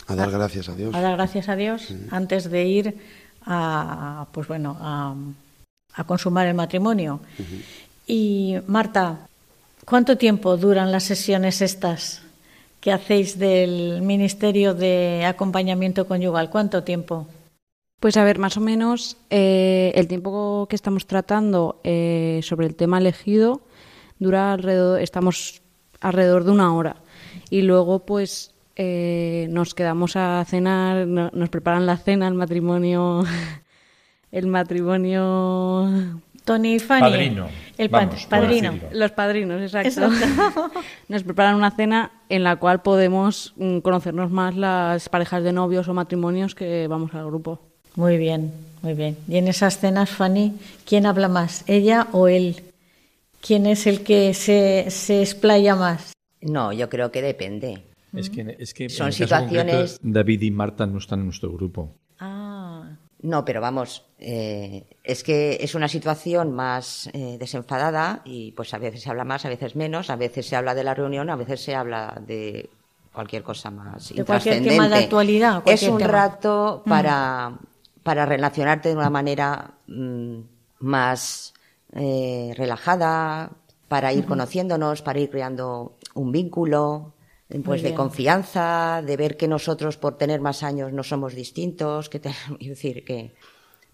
A 0.07 0.15
dar 0.15 0.31
gracias 0.31 0.69
a 0.69 0.75
Dios. 0.75 0.95
a 0.95 1.01
dar 1.01 1.17
gracias 1.17 1.49
a 1.49 1.57
Dios, 1.57 1.93
antes 2.11 2.49
de 2.49 2.63
ir 2.65 2.95
a, 3.45 4.25
pues 4.31 4.47
bueno, 4.47 4.77
a, 4.79 5.15
a 5.95 6.03
consumar 6.05 6.47
el 6.47 6.53
matrimonio. 6.53 7.19
Y 8.07 8.55
Marta, 8.67 9.27
¿cuánto 9.85 10.17
tiempo 10.17 10.57
duran 10.57 10.91
las 10.91 11.03
sesiones 11.03 11.61
estas 11.61 12.21
que 12.79 12.91
hacéis 12.91 13.39
del 13.39 14.01
Ministerio 14.01 14.73
de 14.73 15.25
Acompañamiento 15.25 16.07
Conyugal? 16.07 16.49
¿Cuánto 16.49 16.83
tiempo? 16.83 17.27
Pues 17.99 18.17
a 18.17 18.23
ver, 18.25 18.37
más 18.37 18.57
o 18.57 18.61
menos 18.61 19.15
eh, 19.29 19.93
el 19.95 20.07
tiempo 20.07 20.67
que 20.69 20.75
estamos 20.75 21.07
tratando 21.07 21.79
eh, 21.85 22.41
sobre 22.43 22.67
el 22.67 22.75
tema 22.75 22.97
elegido 22.97 23.61
dura 24.19 24.53
alrededor, 24.53 25.01
estamos 25.01 25.61
alrededor 26.01 26.43
de 26.43 26.51
una 26.51 26.73
hora. 26.75 26.97
Y 27.49 27.61
luego, 27.61 27.99
pues, 27.99 28.53
eh, 28.75 29.47
nos 29.49 29.73
quedamos 29.73 30.15
a 30.17 30.43
cenar, 30.45 31.07
no- 31.07 31.29
nos 31.33 31.49
preparan 31.49 31.85
la 31.85 31.97
cena, 31.97 32.27
el 32.27 32.33
matrimonio, 32.33 33.23
el 34.31 34.47
matrimonio, 34.47 36.19
Tony 36.43 36.75
y 36.75 36.79
Fanny. 36.79 37.01
Padrino. 37.01 37.47
El 37.77 37.89
Vamos, 37.89 38.25
padrino. 38.27 38.73
los 38.91 39.11
padrinos, 39.11 39.61
exacto. 39.61 40.05
Exacto. 40.05 40.71
Nos 41.07 41.23
preparan 41.23 41.55
una 41.55 41.71
cena 41.71 42.11
en 42.29 42.43
la 42.43 42.55
cual 42.57 42.81
podemos 42.83 43.53
mm, 43.57 43.79
conocernos 43.79 44.29
más 44.31 44.55
las 44.55 45.09
parejas 45.09 45.43
de 45.43 45.53
novios 45.53 45.87
o 45.87 45.93
matrimonios 45.93 46.53
que 46.55 46.87
vamos 46.87 47.13
al 47.15 47.25
grupo. 47.25 47.59
Muy 47.95 48.17
bien, 48.17 48.51
muy 48.81 48.93
bien. 48.93 49.17
Y 49.27 49.37
en 49.37 49.47
esas 49.47 49.77
cenas, 49.79 50.09
Fanny, 50.09 50.53
¿quién 50.85 51.05
habla 51.05 51.27
más, 51.27 51.63
ella 51.67 52.07
o 52.11 52.27
él? 52.27 52.61
¿Quién 53.41 53.65
es 53.65 53.87
el 53.87 54.03
que 54.03 54.33
se, 54.33 54.85
se 54.89 55.21
explaya 55.21 55.75
más? 55.75 56.13
No, 56.41 56.71
yo 56.73 56.89
creo 56.89 57.11
que 57.11 57.21
depende. 57.21 57.83
Es 58.13 58.29
que, 58.29 58.55
es 58.59 58.73
que 58.73 58.89
Son 58.89 59.11
situaciones- 59.11 59.93
concreto, 59.97 59.99
David 60.03 60.41
y 60.43 60.51
Marta 60.51 60.85
no 60.85 60.99
están 60.99 61.19
en 61.19 61.25
nuestro 61.25 61.51
grupo. 61.51 61.95
No, 63.23 63.45
pero 63.45 63.61
vamos, 63.61 64.03
eh, 64.19 64.83
es 65.01 65.23
que 65.23 65.57
es 65.61 65.75
una 65.75 65.87
situación 65.87 66.51
más 66.51 67.09
eh, 67.13 67.37
desenfadada 67.39 68.21
y 68.25 68.51
pues 68.51 68.73
a 68.73 68.77
veces 68.77 69.01
se 69.01 69.09
habla 69.09 69.23
más, 69.23 69.45
a 69.45 69.49
veces 69.49 69.77
menos, 69.77 70.09
a 70.09 70.17
veces 70.17 70.45
se 70.45 70.57
habla 70.57 70.75
de 70.75 70.83
la 70.83 70.93
reunión, 70.93 71.29
a 71.29 71.37
veces 71.37 71.63
se 71.63 71.73
habla 71.73 72.21
de 72.27 72.69
cualquier 73.13 73.41
cosa 73.41 73.71
más 73.71 74.13
De 74.13 74.25
cualquier 74.25 74.61
tema 74.61 74.89
de 74.89 74.95
actualidad, 74.95 75.63
Es 75.65 75.83
un 75.83 75.99
tema. 75.99 76.11
rato 76.11 76.83
para, 76.85 77.53
para 78.03 78.25
relacionarte 78.25 78.89
de 78.89 78.95
una 78.95 79.09
manera 79.09 79.71
mm, 79.87 80.39
más 80.79 81.53
eh, 81.93 82.53
relajada, 82.57 83.51
para 83.87 84.11
ir 84.11 84.25
conociéndonos, 84.25 85.01
para 85.01 85.19
ir 85.19 85.29
creando 85.29 85.95
un 86.13 86.33
vínculo 86.33 87.13
pues 87.61 87.83
de 87.83 87.93
confianza, 87.93 89.01
de 89.05 89.17
ver 89.17 89.37
que 89.37 89.47
nosotros 89.47 89.97
por 89.97 90.17
tener 90.17 90.41
más 90.41 90.63
años 90.63 90.91
no 90.93 91.03
somos 91.03 91.35
distintos, 91.35 92.09
que 92.09 92.19
te- 92.19 92.29
es 92.59 92.67
decir 92.69 93.03
que 93.05 93.35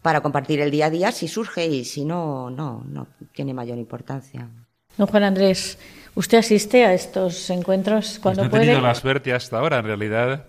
para 0.02 0.22
compartir 0.22 0.62
el 0.62 0.72
día 0.72 0.86
a 0.86 0.90
día 0.90 1.12
si 1.12 1.28
surge 1.28 1.66
y 1.68 1.84
si 1.84 2.06
no 2.06 2.50
no 2.50 2.86
no 2.88 3.08
tiene 3.34 3.54
mayor 3.54 3.78
importancia. 3.78 4.50
don 4.98 5.08
Juan 5.08 5.24
Andrés, 5.24 5.78
¿usted 6.16 6.38
asiste 6.38 6.86
a 6.86 6.94
estos 6.94 7.50
encuentros 7.50 8.06
Pues 8.06 8.20
cuando 8.22 8.44
no 8.44 8.48
he 8.48 8.50
puede? 8.52 8.64
tenido 8.64 8.82
la 8.82 8.96
suerte 8.96 9.34
hasta 9.34 9.58
ahora, 9.60 9.80
en 9.80 9.86
realidad. 9.86 10.46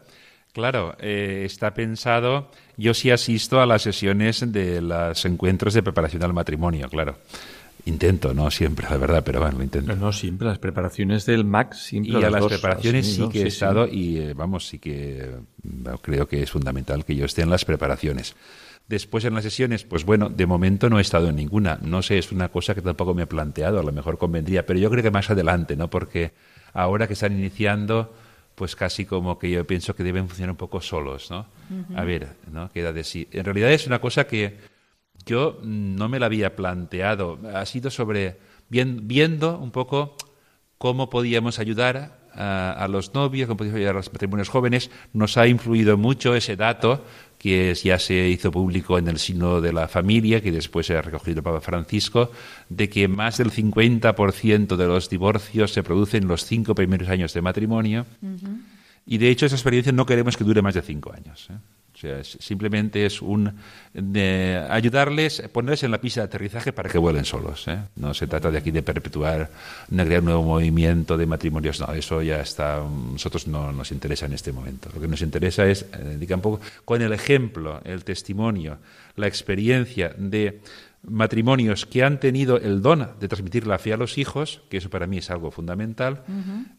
Claro, 0.53 0.97
eh, 0.99 1.43
está 1.47 1.75
pensado. 1.75 2.51
Yo 2.77 2.93
sí 2.93 3.11
asisto 3.13 3.61
a 3.61 3.67
las 3.67 3.83
sesiones 3.83 4.51
de 4.53 4.81
los 4.83 5.25
encuentros 5.25 5.75
de 5.75 5.83
preparación 5.83 6.25
al 6.25 6.33
matrimonio, 6.33 6.89
claro. 6.89 7.19
Intento, 7.85 8.35
no 8.35 8.51
siempre, 8.51 8.87
la 8.91 8.97
verdad, 8.97 9.23
pero 9.25 9.41
bueno, 9.41 9.59
lo 9.59 9.65
intento. 9.65 9.95
No, 9.95 10.01
no, 10.01 10.13
siempre. 10.13 10.47
Las 10.49 10.59
preparaciones 10.59 11.27
del 11.27 11.45
MAC, 11.45 11.75
siempre. 11.75 12.13
Y 12.13 12.17
a 12.17 12.21
las 12.21 12.33
las 12.33 12.41
dos 12.43 12.53
preparaciones 12.53 13.07
sí 13.07 13.29
que 13.29 13.43
he 13.43 13.47
estado 13.47 13.87
y 13.87 14.19
eh, 14.19 14.35
vamos, 14.35 14.67
sí 14.67 14.79
que 14.79 15.21
eh, 15.21 15.91
creo 16.03 16.27
que 16.27 16.43
es 16.43 16.51
fundamental 16.51 17.05
que 17.05 17.15
yo 17.15 17.25
esté 17.25 17.43
en 17.43 17.51
las 17.51 17.65
preparaciones. 17.65 18.35
Después 18.89 19.25
en 19.25 19.35
las 19.35 19.45
sesiones, 19.45 19.85
pues 19.85 20.05
bueno, 20.05 20.29
de 20.29 20.47
momento 20.47 20.91
no 20.91 20.99
he 20.99 21.03
estado 21.03 21.29
en 21.29 21.37
ninguna. 21.37 21.79
No 21.81 22.03
sé, 22.03 22.19
es 22.19 22.33
una 22.33 22.49
cosa 22.49 22.75
que 22.75 22.83
tampoco 22.83 23.15
me 23.15 23.23
he 23.23 23.27
planteado, 23.27 23.79
a 23.79 23.83
lo 23.85 23.93
mejor 23.93 24.19
convendría, 24.19 24.67
pero 24.67 24.81
yo 24.81 24.91
creo 24.91 25.03
que 25.03 25.13
más 25.13 25.31
adelante, 25.31 25.77
¿no? 25.77 25.89
Porque 25.89 26.33
ahora 26.73 27.07
que 27.07 27.13
están 27.13 27.33
iniciando, 27.33 28.13
pues 28.57 28.75
casi 28.75 29.07
como 29.07 29.39
que 29.39 29.51
yo 29.51 29.65
pienso 29.65 29.95
que 29.95 30.03
deben 30.03 30.27
funcionar 30.27 30.51
un 30.51 30.57
poco 30.57 30.81
solos, 30.81 31.31
¿no? 31.31 31.47
A 31.95 32.05
ver, 32.05 32.31
¿no? 32.51 32.71
Queda 32.73 32.93
de 32.93 33.05
sí. 33.05 33.29
En 33.31 33.45
realidad 33.45 33.71
es 33.71 33.87
una 33.87 34.01
cosa 34.01 34.27
que 34.27 34.59
yo 35.27 35.59
no 35.63 36.09
me 36.09 36.19
la 36.19 36.27
había 36.27 36.57
planteado. 36.57 37.39
Ha 37.55 37.65
sido 37.67 37.91
sobre 37.91 38.39
bien- 38.69 39.09
viendo 39.09 39.59
un 39.59 39.71
poco 39.71 40.17
cómo 40.79 41.11
podíamos 41.11 41.59
ayudar 41.59 42.19
a, 42.35 42.73
a 42.73 42.89
los 42.89 43.13
novios, 43.13 43.47
cómo 43.49 43.59
podíamos 43.59 43.77
ayudar 43.79 43.95
a 43.97 43.99
los 43.99 44.13
matrimonios 44.13 44.49
jóvenes. 44.49 44.91
Nos 45.13 45.37
ha 45.37 45.47
influido 45.47 45.97
mucho 45.99 46.35
ese 46.35 46.57
dato 46.57 47.05
que 47.39 47.71
es- 47.73 47.83
ya 47.83 47.99
se 47.99 48.29
hizo 48.29 48.51
público 48.51 48.99
en 48.99 49.09
el 49.09 49.19
signo 49.19 49.61
de 49.61 49.73
la 49.73 49.89
familia, 49.89 50.41
que 50.43 50.53
después 50.53 50.87
se 50.87 50.97
ha 50.97 51.03
recogido 51.03 51.39
el 51.39 51.43
Papa 51.43 51.61
Francisco, 51.61 52.31
de 52.69 52.89
que 52.89 53.09
más 53.09 53.39
del 53.39 53.51
50% 53.51 54.77
de 54.77 54.87
los 54.87 55.09
divorcios 55.11 55.73
se 55.73 55.83
producen 55.83 56.23
en 56.25 56.29
los 56.29 56.45
cinco 56.45 56.75
primeros 56.75 57.09
años 57.09 57.33
de 57.35 57.43
matrimonio. 57.43 58.07
Y 59.07 59.19
de 59.19 59.31
hecho 59.31 59.47
esa 59.47 59.57
experiencia 59.57 59.91
no 59.93 60.07
queremos 60.07 60.37
que 60.37 60.45
dure 60.45 60.63
más 60.63 60.75
de 60.75 60.83
cinco 60.83 61.13
años. 61.13 61.49
¿eh? 61.51 61.55
O 62.01 62.03
sea, 62.03 62.19
es- 62.19 62.39
simplemente 62.41 63.05
es 63.05 63.21
un 63.21 63.53
de 63.93 64.65
ayudarles, 64.71 65.43
ponerles 65.53 65.83
en 65.83 65.91
la 65.91 66.01
pista 66.01 66.23
de 66.23 66.25
aterrizaje 66.27 66.73
para 66.73 66.89
que 66.89 66.97
vuelen 66.97 67.27
solos. 67.27 67.69
¿eh? 67.69 67.77
No 67.97 68.15
se 68.15 68.27
trata 68.27 68.51
de 68.51 68.57
aquí 68.57 68.71
de 68.71 68.83
perpetuar, 68.83 69.51
de 69.89 70.05
crear 70.07 70.21
un 70.21 70.27
nuevo 70.27 70.43
movimiento 70.43 71.19
de 71.19 71.27
matrimonios. 71.27 71.79
No, 71.79 71.93
eso 71.93 72.23
ya 72.23 72.41
está. 72.41 72.83
Nosotros 73.13 73.47
no 73.49 73.71
nos 73.73 73.93
interesa 73.93 74.25
en 74.25 74.33
este 74.33 74.51
momento. 74.51 74.89
Lo 74.95 75.01
que 75.01 75.09
nos 75.09 75.21
interesa 75.21 75.67
es, 75.67 75.83
eh, 75.93 76.27
un 76.35 76.41
poco, 76.41 76.61
con 76.87 77.03
el 77.03 77.13
ejemplo, 77.13 77.83
el 77.85 78.03
testimonio, 78.03 78.79
la 79.17 79.27
experiencia 79.27 80.15
de 80.17 80.61
matrimonios 81.03 81.87
que 81.87 82.05
han 82.05 82.21
tenido 82.21 82.59
el 82.59 82.83
don 82.83 83.09
de 83.19 83.29
transmitir 83.29 83.67
la 83.67 83.79
fe 83.79 83.93
a 83.93 83.97
los 83.97 84.19
hijos, 84.19 84.61
que 84.69 84.77
eso 84.77 84.91
para 84.91 85.07
mí 85.07 85.19
es 85.19 85.31
algo 85.31 85.51
fundamental, 85.51 86.23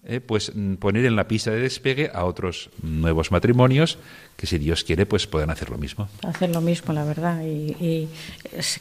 eh, 0.04 0.20
pues 0.20 0.52
mm, 0.56 0.76
poner 0.76 1.06
en 1.06 1.16
la 1.16 1.28
pista 1.28 1.52
de 1.52 1.60
despegue 1.60 2.12
a 2.14 2.26
otros 2.26 2.70
nuevos 2.84 3.32
matrimonios 3.32 3.98
que 4.38 4.46
si 4.46 4.60
Dios 4.60 4.84
quiere 4.84 5.06
pues 5.06 5.26
puedan 5.26 5.50
hacer 5.50 5.70
lo 5.70 5.78
mismo. 5.78 6.08
Hacer 6.24 6.52
lo 6.52 6.62
mismo, 6.62 6.94
la 6.94 7.04
verdad, 7.04 7.42
y, 7.44 8.08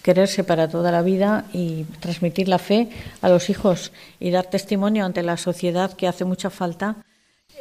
quererse 0.03 0.45
para 0.45 0.69
toda 0.69 0.93
la 0.93 1.03
vida 1.03 1.47
y 1.53 1.85
transmitir 2.01 2.49
la 2.49 2.59
fe 2.59 2.91
a 3.23 3.29
los 3.29 3.49
hijos 3.49 3.93
y 4.19 4.31
dar 4.31 4.47
testimonio 4.47 5.05
ante 5.05 5.23
la 5.23 5.37
sociedad 5.37 5.95
que 5.95 6.07
hace 6.07 6.25
mucha 6.25 6.51
falta. 6.51 6.97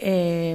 Eh, 0.02 0.52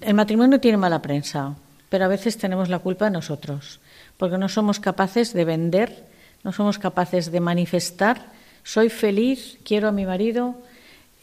el 0.00 0.14
matrimonio 0.14 0.60
tiene 0.60 0.78
mala 0.78 1.02
prensa, 1.02 1.54
pero 1.88 2.04
a 2.06 2.08
veces 2.08 2.36
tenemos 2.38 2.68
la 2.68 2.78
culpa 2.78 3.10
nosotros 3.10 3.80
porque 4.18 4.36
no 4.36 4.48
somos 4.48 4.80
capaces 4.80 5.32
de 5.32 5.44
vender, 5.46 6.04
no 6.44 6.52
somos 6.52 6.78
capaces 6.78 7.32
de 7.32 7.40
manifestar, 7.40 8.26
soy 8.62 8.90
feliz, 8.90 9.58
quiero 9.64 9.88
a 9.88 9.92
mi 9.92 10.04
marido, 10.04 10.56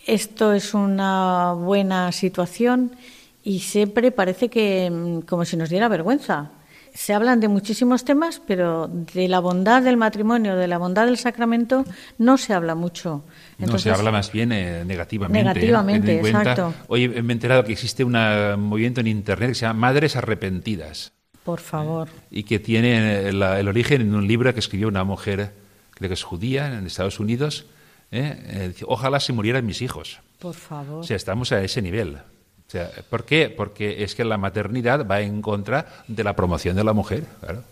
esto 0.07 0.53
es 0.53 0.73
una 0.73 1.53
buena 1.53 2.11
situación 2.11 2.95
y 3.43 3.59
siempre 3.59 4.11
parece 4.11 4.49
que 4.49 4.89
mm, 4.89 5.19
como 5.21 5.45
si 5.45 5.57
nos 5.57 5.69
diera 5.69 5.87
vergüenza. 5.87 6.51
Se 6.93 7.13
hablan 7.13 7.41
de 7.41 7.49
muchísimos 7.49 8.05
temas, 8.05 8.41
pero 8.47 8.87
de 8.87 9.27
la 9.27 9.39
bondad 9.39 9.81
del 9.81 9.97
matrimonio, 9.97 10.55
de 10.55 10.65
la 10.67 10.77
bondad 10.77 11.05
del 11.05 11.17
sacramento, 11.17 11.83
no 12.17 12.37
se 12.37 12.53
habla 12.53 12.73
mucho. 12.73 13.25
no, 13.57 13.77
se 13.77 13.91
habla 13.91 14.11
más 14.11 14.31
bien 14.31 14.53
eh, 14.53 14.85
negativamente. 14.85 15.43
Negativamente, 15.43 16.19
exacto. 16.19 16.73
Hoy 16.87 17.09
me 17.09 17.15
he 17.15 17.33
enterado 17.33 17.65
que 17.65 17.73
existe 17.73 18.05
un 18.05 18.13
movimiento 18.59 19.01
en 19.01 19.07
Internet 19.07 19.49
que 19.49 19.55
se 19.55 19.65
llama 19.65 19.87
Madres 19.87 20.15
Arrepentidas. 20.15 21.11
Por 21.45 21.59
favor. 21.59 22.09
Y 22.31 22.43
que 22.43 22.57
tiene 22.57 23.29
el, 23.29 23.67
origen 23.67 24.01
en 24.01 24.15
un 24.15 24.27
libro 24.27 24.51
que 24.51 24.59
escribió 24.59 24.87
una 24.87 25.03
mujer, 25.03 25.53
creo 25.91 26.09
que 26.09 26.15
es 26.15 26.23
judía, 26.23 26.73
en 26.73 26.87
Estados 26.87 27.19
Unidos. 27.19 27.67
¿eh? 28.11 28.73
Eh, 28.79 28.83
Ojalá 28.87 29.19
se 29.19 29.31
murieran 29.31 29.63
mis 29.63 29.83
hijos. 29.83 30.19
Por 30.39 30.55
favor. 30.55 31.01
O 31.01 31.03
sea, 31.03 31.15
estamos 31.15 31.51
a 31.51 31.63
ese 31.63 31.83
nivel. 31.83 32.15
O 32.15 32.71
sea, 32.71 32.89
¿Por 33.11 33.25
qué? 33.25 33.53
Porque 33.55 34.03
es 34.03 34.15
que 34.15 34.25
la 34.25 34.39
maternidad 34.39 35.05
va 35.07 35.21
en 35.21 35.43
contra 35.43 35.85
de 36.07 36.23
la 36.23 36.35
promoción 36.35 36.75
de 36.75 36.83
la 36.83 36.93
mujer. 36.93 37.25
Claro. 37.39 37.63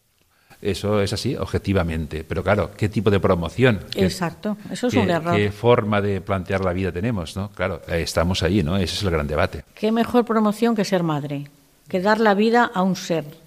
Eso 0.61 1.01
es 1.01 1.11
así, 1.11 1.35
objetivamente. 1.35 2.23
Pero 2.23 2.43
claro, 2.43 2.71
¿qué 2.77 2.89
tipo 2.89 3.09
de 3.09 3.19
promoción? 3.19 3.79
Exacto, 3.95 4.55
eso 4.71 4.87
es 4.87 4.93
un 4.93 5.09
error. 5.09 5.35
¿Qué 5.35 5.51
forma 5.51 5.99
de 5.99 6.21
plantear 6.21 6.63
la 6.63 6.73
vida 6.73 6.91
tenemos? 6.91 7.35
¿no? 7.35 7.49
Claro, 7.49 7.81
estamos 7.87 8.43
ahí, 8.43 8.61
¿no? 8.61 8.77
Ese 8.77 8.95
es 8.95 9.03
el 9.03 9.09
gran 9.09 9.27
debate. 9.27 9.65
¿Qué 9.73 9.91
mejor 9.91 10.23
promoción 10.25 10.75
que 10.75 10.85
ser 10.85 11.01
madre? 11.01 11.49
Que 11.89 11.99
dar 12.01 12.19
la 12.19 12.35
vida 12.35 12.71
a 12.71 12.83
un 12.83 12.95
ser 12.95 13.42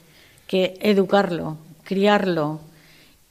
que 0.46 0.78
educarlo, 0.80 1.58
criarlo 1.84 2.60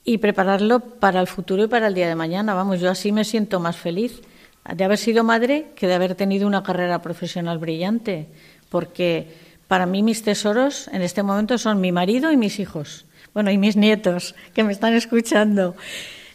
y 0.03 0.17
prepararlo 0.19 0.79
para 0.79 1.19
el 1.19 1.27
futuro 1.27 1.63
y 1.63 1.67
para 1.67 1.87
el 1.87 1.93
día 1.93 2.07
de 2.07 2.15
mañana. 2.15 2.53
Vamos, 2.53 2.79
yo 2.79 2.89
así 2.89 3.11
me 3.11 3.23
siento 3.23 3.59
más 3.59 3.75
feliz 3.75 4.21
de 4.73 4.83
haber 4.83 4.97
sido 4.97 5.23
madre 5.23 5.67
que 5.75 5.87
de 5.87 5.93
haber 5.93 6.15
tenido 6.15 6.47
una 6.47 6.63
carrera 6.63 7.01
profesional 7.01 7.57
brillante, 7.57 8.27
porque 8.69 9.27
para 9.67 9.85
mí 9.85 10.03
mis 10.03 10.23
tesoros 10.23 10.87
en 10.89 11.01
este 11.01 11.23
momento 11.23 11.57
son 11.57 11.81
mi 11.81 11.91
marido 11.91 12.31
y 12.31 12.37
mis 12.37 12.59
hijos, 12.59 13.05
bueno, 13.33 13.51
y 13.51 13.57
mis 13.57 13.75
nietos 13.75 14.35
que 14.53 14.63
me 14.63 14.71
están 14.71 14.93
escuchando. 14.93 15.75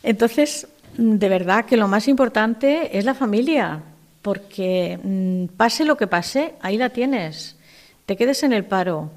Entonces, 0.03 0.69
de 0.97 1.29
verdad 1.29 1.65
que 1.65 1.77
lo 1.77 1.89
más 1.89 2.09
importante 2.09 2.97
es 2.97 3.05
la 3.05 3.15
familia, 3.15 3.83
porque 4.23 4.99
mm, 5.03 5.57
pase 5.57 5.85
lo 5.85 5.97
que 5.97 6.07
pase, 6.07 6.55
ahí 6.61 6.77
la 6.77 6.91
tienes. 6.91 7.57
Te 8.07 8.17
quedes 8.17 8.43
en 8.43 8.53
el 8.53 8.65
paro, 8.65 9.11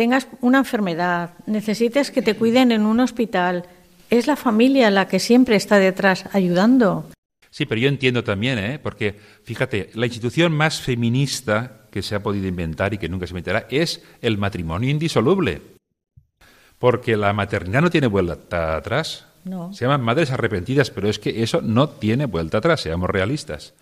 tengas 0.00 0.28
una 0.40 0.56
enfermedad, 0.56 1.34
necesites 1.44 2.10
que 2.10 2.22
te 2.22 2.34
cuiden 2.34 2.72
en 2.72 2.86
un 2.86 3.00
hospital, 3.00 3.66
es 4.08 4.26
la 4.26 4.34
familia 4.34 4.90
la 4.90 5.08
que 5.08 5.18
siempre 5.18 5.56
está 5.56 5.78
detrás 5.78 6.24
ayudando. 6.32 7.10
Sí, 7.50 7.66
pero 7.66 7.82
yo 7.82 7.88
entiendo 7.90 8.24
también, 8.24 8.58
¿eh? 8.58 8.78
porque 8.82 9.14
fíjate, 9.44 9.90
la 9.92 10.06
institución 10.06 10.52
más 10.52 10.80
feminista 10.80 11.82
que 11.90 12.00
se 12.00 12.14
ha 12.14 12.22
podido 12.22 12.48
inventar 12.48 12.94
y 12.94 12.96
que 12.96 13.10
nunca 13.10 13.26
se 13.26 13.32
inventará 13.32 13.66
es 13.68 14.02
el 14.22 14.38
matrimonio 14.38 14.88
indisoluble. 14.88 15.60
Porque 16.78 17.18
la 17.18 17.34
maternidad 17.34 17.82
no 17.82 17.90
tiene 17.90 18.06
vuelta 18.06 18.76
atrás. 18.76 19.26
No. 19.44 19.70
Se 19.74 19.84
llaman 19.84 20.00
madres 20.00 20.30
arrepentidas, 20.30 20.90
pero 20.90 21.10
es 21.10 21.18
que 21.18 21.42
eso 21.42 21.60
no 21.60 21.90
tiene 21.90 22.24
vuelta 22.24 22.56
atrás, 22.56 22.80
seamos 22.80 23.10
realistas. 23.10 23.74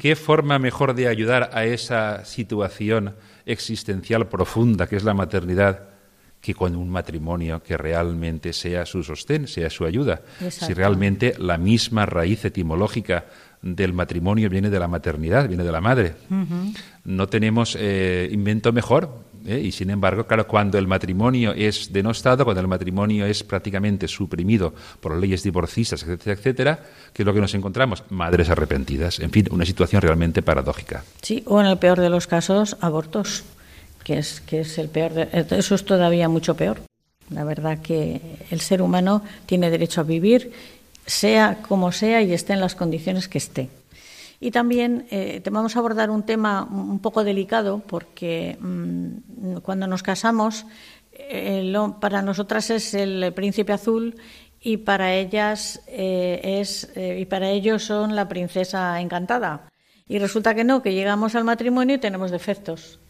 ¿Qué 0.00 0.16
forma 0.16 0.58
mejor 0.58 0.94
de 0.94 1.08
ayudar 1.08 1.50
a 1.52 1.64
esa 1.64 2.24
situación 2.24 3.14
existencial 3.46 4.28
profunda 4.28 4.86
que 4.86 4.96
es 4.96 5.04
la 5.04 5.14
maternidad 5.14 5.96
que 6.40 6.54
con 6.54 6.76
un 6.76 6.88
matrimonio 6.88 7.60
que 7.62 7.76
realmente 7.76 8.52
sea 8.52 8.86
su 8.86 9.02
sostén, 9.02 9.48
sea 9.48 9.68
su 9.68 9.84
ayuda. 9.84 10.22
Si 10.48 10.72
realmente 10.74 11.34
la 11.38 11.58
misma 11.58 12.06
raíz 12.06 12.44
etimológica 12.44 13.24
del 13.62 13.92
matrimonio 13.92 14.48
viene 14.48 14.70
de 14.70 14.78
la 14.78 14.86
maternidad, 14.86 15.48
viene 15.48 15.64
de 15.64 15.72
la 15.72 15.80
madre. 15.80 16.14
No 17.04 17.26
tenemos 17.28 17.76
eh, 17.80 18.28
invento 18.30 18.72
mejor. 18.72 19.25
¿Eh? 19.46 19.60
Y 19.60 19.72
sin 19.72 19.90
embargo, 19.90 20.26
claro, 20.26 20.46
cuando 20.46 20.78
el 20.78 20.86
matrimonio 20.86 21.52
es 21.52 21.92
denostado, 21.92 22.44
cuando 22.44 22.60
el 22.60 22.68
matrimonio 22.68 23.26
es 23.26 23.42
prácticamente 23.42 24.08
suprimido 24.08 24.74
por 25.00 25.16
leyes 25.16 25.42
divorcistas, 25.42 26.02
etcétera, 26.02 26.32
etcétera, 26.34 26.80
¿qué 27.12 27.22
es 27.22 27.26
lo 27.26 27.34
que 27.34 27.40
nos 27.40 27.54
encontramos? 27.54 28.04
Madres 28.10 28.50
arrepentidas. 28.50 29.20
En 29.20 29.30
fin, 29.30 29.46
una 29.50 29.64
situación 29.64 30.02
realmente 30.02 30.42
paradójica. 30.42 31.04
Sí, 31.22 31.42
o 31.46 31.60
en 31.60 31.66
el 31.66 31.78
peor 31.78 32.00
de 32.00 32.10
los 32.10 32.26
casos, 32.26 32.76
abortos, 32.80 33.44
que 34.04 34.18
es, 34.18 34.40
que 34.40 34.60
es 34.60 34.78
el 34.78 34.88
peor. 34.88 35.28
eso 35.32 35.74
es 35.74 35.84
todavía 35.84 36.28
mucho 36.28 36.56
peor. 36.56 36.80
La 37.30 37.44
verdad 37.44 37.78
que 37.80 38.20
el 38.50 38.60
ser 38.60 38.82
humano 38.82 39.22
tiene 39.46 39.70
derecho 39.70 40.00
a 40.00 40.04
vivir, 40.04 40.52
sea 41.06 41.58
como 41.66 41.90
sea 41.92 42.22
y 42.22 42.32
esté 42.32 42.52
en 42.52 42.60
las 42.60 42.74
condiciones 42.74 43.28
que 43.28 43.38
esté. 43.38 43.68
Y 44.40 44.50
también 44.50 45.06
eh, 45.10 45.40
te 45.42 45.50
vamos 45.50 45.76
a 45.76 45.78
abordar 45.78 46.10
un 46.10 46.22
tema 46.22 46.64
un 46.64 46.98
poco 46.98 47.24
delicado 47.24 47.82
porque 47.86 48.58
mm, 48.60 49.56
cuando 49.62 49.86
nos 49.86 50.02
casamos, 50.02 50.66
eh, 51.12 51.72
para 52.00 52.22
nosotras 52.22 52.70
es 52.70 52.94
el 52.94 53.32
príncipe 53.32 53.72
azul 53.72 54.16
y 54.60 54.78
para 54.78 55.14
ellas 55.14 55.82
eh, 55.86 56.40
es 56.60 56.90
y 56.96 57.24
para 57.26 57.50
ellos 57.50 57.84
son 57.84 58.14
la 58.14 58.28
princesa 58.28 59.00
encantada. 59.00 59.68
Y 60.08 60.18
resulta 60.18 60.54
que 60.54 60.64
no, 60.64 60.82
que 60.82 60.94
llegamos 60.94 61.34
al 61.34 61.44
matrimonio 61.44 61.96
y 61.96 61.98
tenemos 61.98 62.30
defectos 62.30 63.00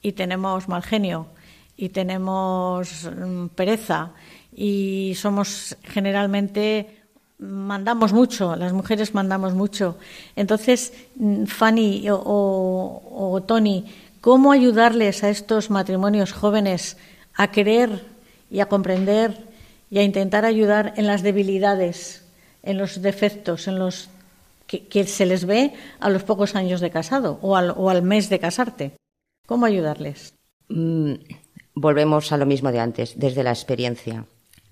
y 0.00 0.12
tenemos 0.12 0.68
mal 0.68 0.82
genio 0.82 1.28
y 1.76 1.90
tenemos 1.90 3.04
mm, 3.04 3.48
pereza 3.48 4.12
y 4.54 5.12
somos 5.16 5.76
generalmente 5.82 6.95
mandamos 7.38 8.12
mucho, 8.12 8.56
las 8.56 8.72
mujeres 8.72 9.14
mandamos 9.14 9.54
mucho. 9.54 9.98
Entonces, 10.36 10.92
mm, 11.16 11.44
Fanny 11.44 12.06
o, 12.10 13.42
Tony, 13.46 13.84
¿cómo 14.20 14.52
ayudarles 14.52 15.22
a 15.24 15.28
estos 15.28 15.70
matrimonios 15.70 16.32
jóvenes 16.32 16.96
a 17.34 17.50
querer 17.50 18.04
y 18.50 18.60
a 18.60 18.66
comprender 18.66 19.36
y 19.90 19.98
a 19.98 20.02
intentar 20.02 20.44
ayudar 20.44 20.94
en 20.96 21.06
las 21.06 21.22
debilidades, 21.22 22.24
en 22.62 22.78
los 22.78 23.02
defectos, 23.02 23.68
en 23.68 23.78
los 23.78 24.08
que, 24.66 25.06
se 25.06 25.26
les 25.26 25.44
ve 25.44 25.74
a 26.00 26.10
los 26.10 26.24
pocos 26.24 26.56
años 26.56 26.80
de 26.80 26.90
casado 26.90 27.38
o 27.42 27.56
al, 27.56 27.72
o 27.76 27.90
al 27.90 28.02
mes 28.02 28.28
de 28.28 28.38
casarte? 28.38 28.92
¿Cómo 29.46 29.66
ayudarles? 29.66 30.34
Mm, 30.68 31.14
volvemos 31.74 32.32
a 32.32 32.36
lo 32.36 32.46
mismo 32.46 32.72
de 32.72 32.80
antes, 32.80 33.16
desde 33.16 33.44
la 33.44 33.50
experiencia. 33.50 34.24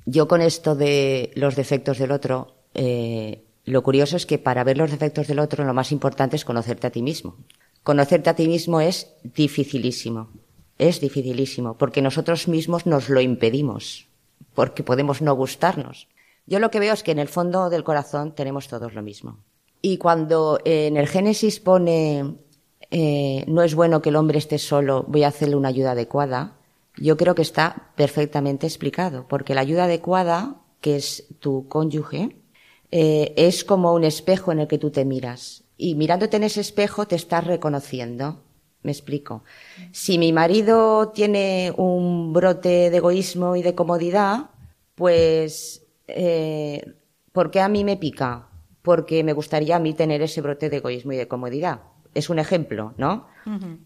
Yo 0.07 0.27
con 0.29 0.43
esto 0.43 0.75
de 0.75 1.31
los 1.35 1.57
defectos 1.57 1.99
del 1.99 2.11
otro, 2.11 2.54
eh, 2.75 3.45
lo 3.65 3.83
curioso 3.83 4.17
es 4.17 4.27
que 4.27 4.39
para 4.39 4.65
ver 4.65 4.77
los 4.77 4.91
defectos 4.91 5.27
del 5.27 5.39
otro 5.39 5.65
lo 5.65 5.75
más 5.75 5.93
importante 5.93 6.37
es 6.37 6.45
conocerte 6.45 6.87
a 6.87 6.91
ti 6.91 7.03
mismo. 7.03 7.37
Conocerte 7.83 8.31
a 8.31 8.35
ti 8.35 8.47
mismo 8.49 8.81
es 8.81 9.15
dificilísimo, 9.23 10.31
es 10.79 11.01
dificilísimo, 11.01 11.77
porque 11.77 12.03
nosotros 12.03 12.49
mismos 12.49 12.87
nos 12.87 13.09
lo 13.09 13.21
impedimos, 13.21 14.09
porque 14.55 14.83
podemos 14.83 15.23
no 15.23 15.35
gustarnos. 15.35 16.09
Yo 16.47 16.59
lo 16.59 16.71
que 16.71 16.81
veo 16.81 16.93
es 16.93 17.03
que 17.03 17.13
en 17.13 17.19
el 17.19 17.29
fondo 17.29 17.71
del 17.71 17.85
corazón 17.85 18.35
tenemos 18.35 18.69
todos 18.69 18.95
lo 18.95 19.03
mismo. 19.03 19.39
Y 19.81 19.99
cuando 19.99 20.59
en 20.65 20.97
el 20.97 21.09
Génesis 21.09 21.61
pone 21.61 22.37
eh, 22.91 23.45
no 23.49 23.63
es 23.63 23.75
bueno 23.75 24.03
que 24.03 24.11
el 24.11 24.17
hombre 24.17 24.39
esté 24.39 24.59
solo, 24.59 25.05
voy 25.09 25.25
a 25.25 25.29
hacerle 25.29 25.57
una 25.57 25.69
ayuda 25.69 25.93
adecuada, 25.93 26.57
yo 26.97 27.17
creo 27.17 27.35
que 27.35 27.43
está 27.43 27.91
perfectamente 27.97 28.69
explicado, 28.69 29.27
porque 29.27 29.55
la 29.55 29.63
ayuda 29.63 29.85
adecuada, 29.85 30.61
que 30.81 30.97
es 30.97 31.27
tu 31.41 31.67
cónyuge, 31.69 32.37
eh, 32.91 33.33
es 33.37 33.65
como 33.65 33.93
un 33.93 34.05
espejo 34.05 34.53
en 34.53 34.61
el 34.61 34.69
que 34.69 34.79
tú 34.79 34.91
te 34.91 35.05
miras. 35.05 35.65
Y 35.77 35.95
mirándote 35.95 36.37
en 36.37 36.45
ese 36.45 36.61
espejo 36.61 37.07
te 37.07 37.17
estás 37.17 37.47
reconociendo. 37.47 38.43
Me 38.83 38.93
explico. 38.93 39.45
Si 39.93 40.19
mi 40.19 40.33
marido 40.33 41.09
tiene 41.09 41.73
un 41.77 42.33
brote 42.33 42.91
de 42.91 42.97
egoísmo 42.99 43.57
y 43.57 43.63
de 43.63 43.75
comodidad, 43.75 44.51
pues, 44.95 45.87
eh, 46.07 46.95
¿por 47.33 47.51
qué 47.51 47.61
a 47.61 47.69
mí 47.69 47.83
me 47.83 47.97
pica? 47.97 48.49
Porque 48.83 49.25
me 49.25 49.33
gustaría 49.33 49.77
a 49.77 49.81
mí 49.81 49.95
tener 49.95 50.21
ese 50.21 50.43
brote 50.43 50.69
de 50.69 50.77
egoísmo 50.77 51.13
y 51.13 51.17
de 51.17 51.27
comodidad. 51.27 51.81
Es 52.13 52.29
un 52.29 52.39
ejemplo, 52.39 52.95
¿no? 52.97 53.27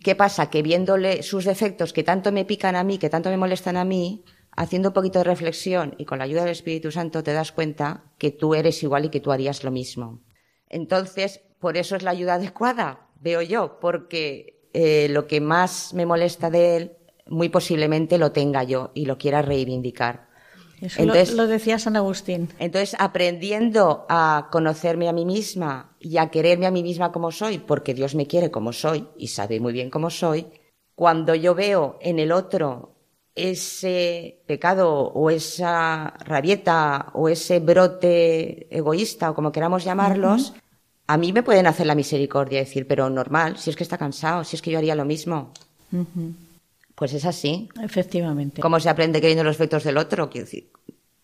¿Qué 0.00 0.14
pasa? 0.14 0.50
Que 0.50 0.62
viéndole 0.62 1.22
sus 1.22 1.44
defectos 1.44 1.92
que 1.92 2.02
tanto 2.02 2.30
me 2.30 2.44
pican 2.44 2.76
a 2.76 2.84
mí, 2.84 2.98
que 2.98 3.08
tanto 3.08 3.30
me 3.30 3.36
molestan 3.36 3.76
a 3.76 3.84
mí, 3.84 4.24
haciendo 4.58 4.88
un 4.88 4.92
poquito 4.92 5.20
de 5.20 5.24
reflexión 5.24 5.94
y 5.98 6.04
con 6.04 6.18
la 6.18 6.24
ayuda 6.24 6.42
del 6.42 6.50
Espíritu 6.50 6.90
Santo 6.90 7.22
te 7.22 7.32
das 7.32 7.52
cuenta 7.52 8.02
que 8.18 8.32
tú 8.32 8.56
eres 8.56 8.82
igual 8.82 9.04
y 9.04 9.08
que 9.08 9.20
tú 9.20 9.30
harías 9.30 9.62
lo 9.62 9.70
mismo. 9.70 10.20
Entonces, 10.68 11.40
por 11.60 11.76
eso 11.76 11.94
es 11.94 12.02
la 12.02 12.10
ayuda 12.10 12.34
adecuada, 12.34 13.06
veo 13.20 13.40
yo, 13.40 13.78
porque 13.80 14.68
eh, 14.72 15.08
lo 15.10 15.28
que 15.28 15.40
más 15.40 15.94
me 15.94 16.06
molesta 16.06 16.50
de 16.50 16.76
él, 16.76 16.92
muy 17.28 17.50
posiblemente 17.50 18.18
lo 18.18 18.32
tenga 18.32 18.64
yo 18.64 18.90
y 18.94 19.06
lo 19.06 19.16
quiera 19.16 19.42
reivindicar. 19.42 20.26
Eso 20.80 21.02
entonces, 21.02 21.34
lo, 21.34 21.46
decía 21.46 21.78
San 21.78 21.94
Agustín. 21.94 22.48
Entonces, 22.58 22.96
aprendiendo 22.98 24.06
a 24.08 24.48
conocerme 24.50 25.08
a 25.08 25.12
mí 25.12 25.24
misma 25.24 25.96
y 26.00 26.16
a 26.16 26.30
quererme 26.30 26.66
a 26.66 26.72
mí 26.72 26.82
misma 26.82 27.12
como 27.12 27.30
soy, 27.30 27.58
porque 27.58 27.94
Dios 27.94 28.16
me 28.16 28.26
quiere 28.26 28.50
como 28.50 28.72
soy 28.72 29.06
y 29.16 29.28
sabe 29.28 29.60
muy 29.60 29.72
bien 29.72 29.88
cómo 29.88 30.10
soy, 30.10 30.48
cuando 30.96 31.36
yo 31.36 31.54
veo 31.54 31.96
en 32.00 32.18
el 32.18 32.32
otro 32.32 32.97
ese 33.38 34.40
pecado 34.46 34.90
o 34.90 35.30
esa 35.30 36.14
rabieta 36.24 37.10
o 37.14 37.28
ese 37.28 37.60
brote 37.60 38.66
egoísta 38.74 39.30
o 39.30 39.34
como 39.34 39.52
queramos 39.52 39.84
llamarlos, 39.84 40.54
a 41.06 41.16
mí 41.16 41.32
me 41.32 41.42
pueden 41.42 41.66
hacer 41.66 41.86
la 41.86 41.94
misericordia 41.94 42.60
y 42.60 42.64
decir, 42.64 42.86
pero 42.86 43.08
normal, 43.08 43.56
si 43.56 43.70
es 43.70 43.76
que 43.76 43.82
está 43.82 43.96
cansado, 43.96 44.44
si 44.44 44.56
es 44.56 44.62
que 44.62 44.70
yo 44.70 44.78
haría 44.78 44.94
lo 44.94 45.04
mismo. 45.04 45.52
Pues 46.94 47.14
es 47.14 47.24
así. 47.24 47.68
Efectivamente. 47.82 48.60
¿Cómo 48.60 48.78
se 48.80 48.90
aprende 48.90 49.20
creyendo 49.20 49.44
los 49.44 49.56
efectos 49.56 49.84
del 49.84 49.96
otro? 49.96 50.28
Quiero 50.28 50.44
decir, 50.44 50.70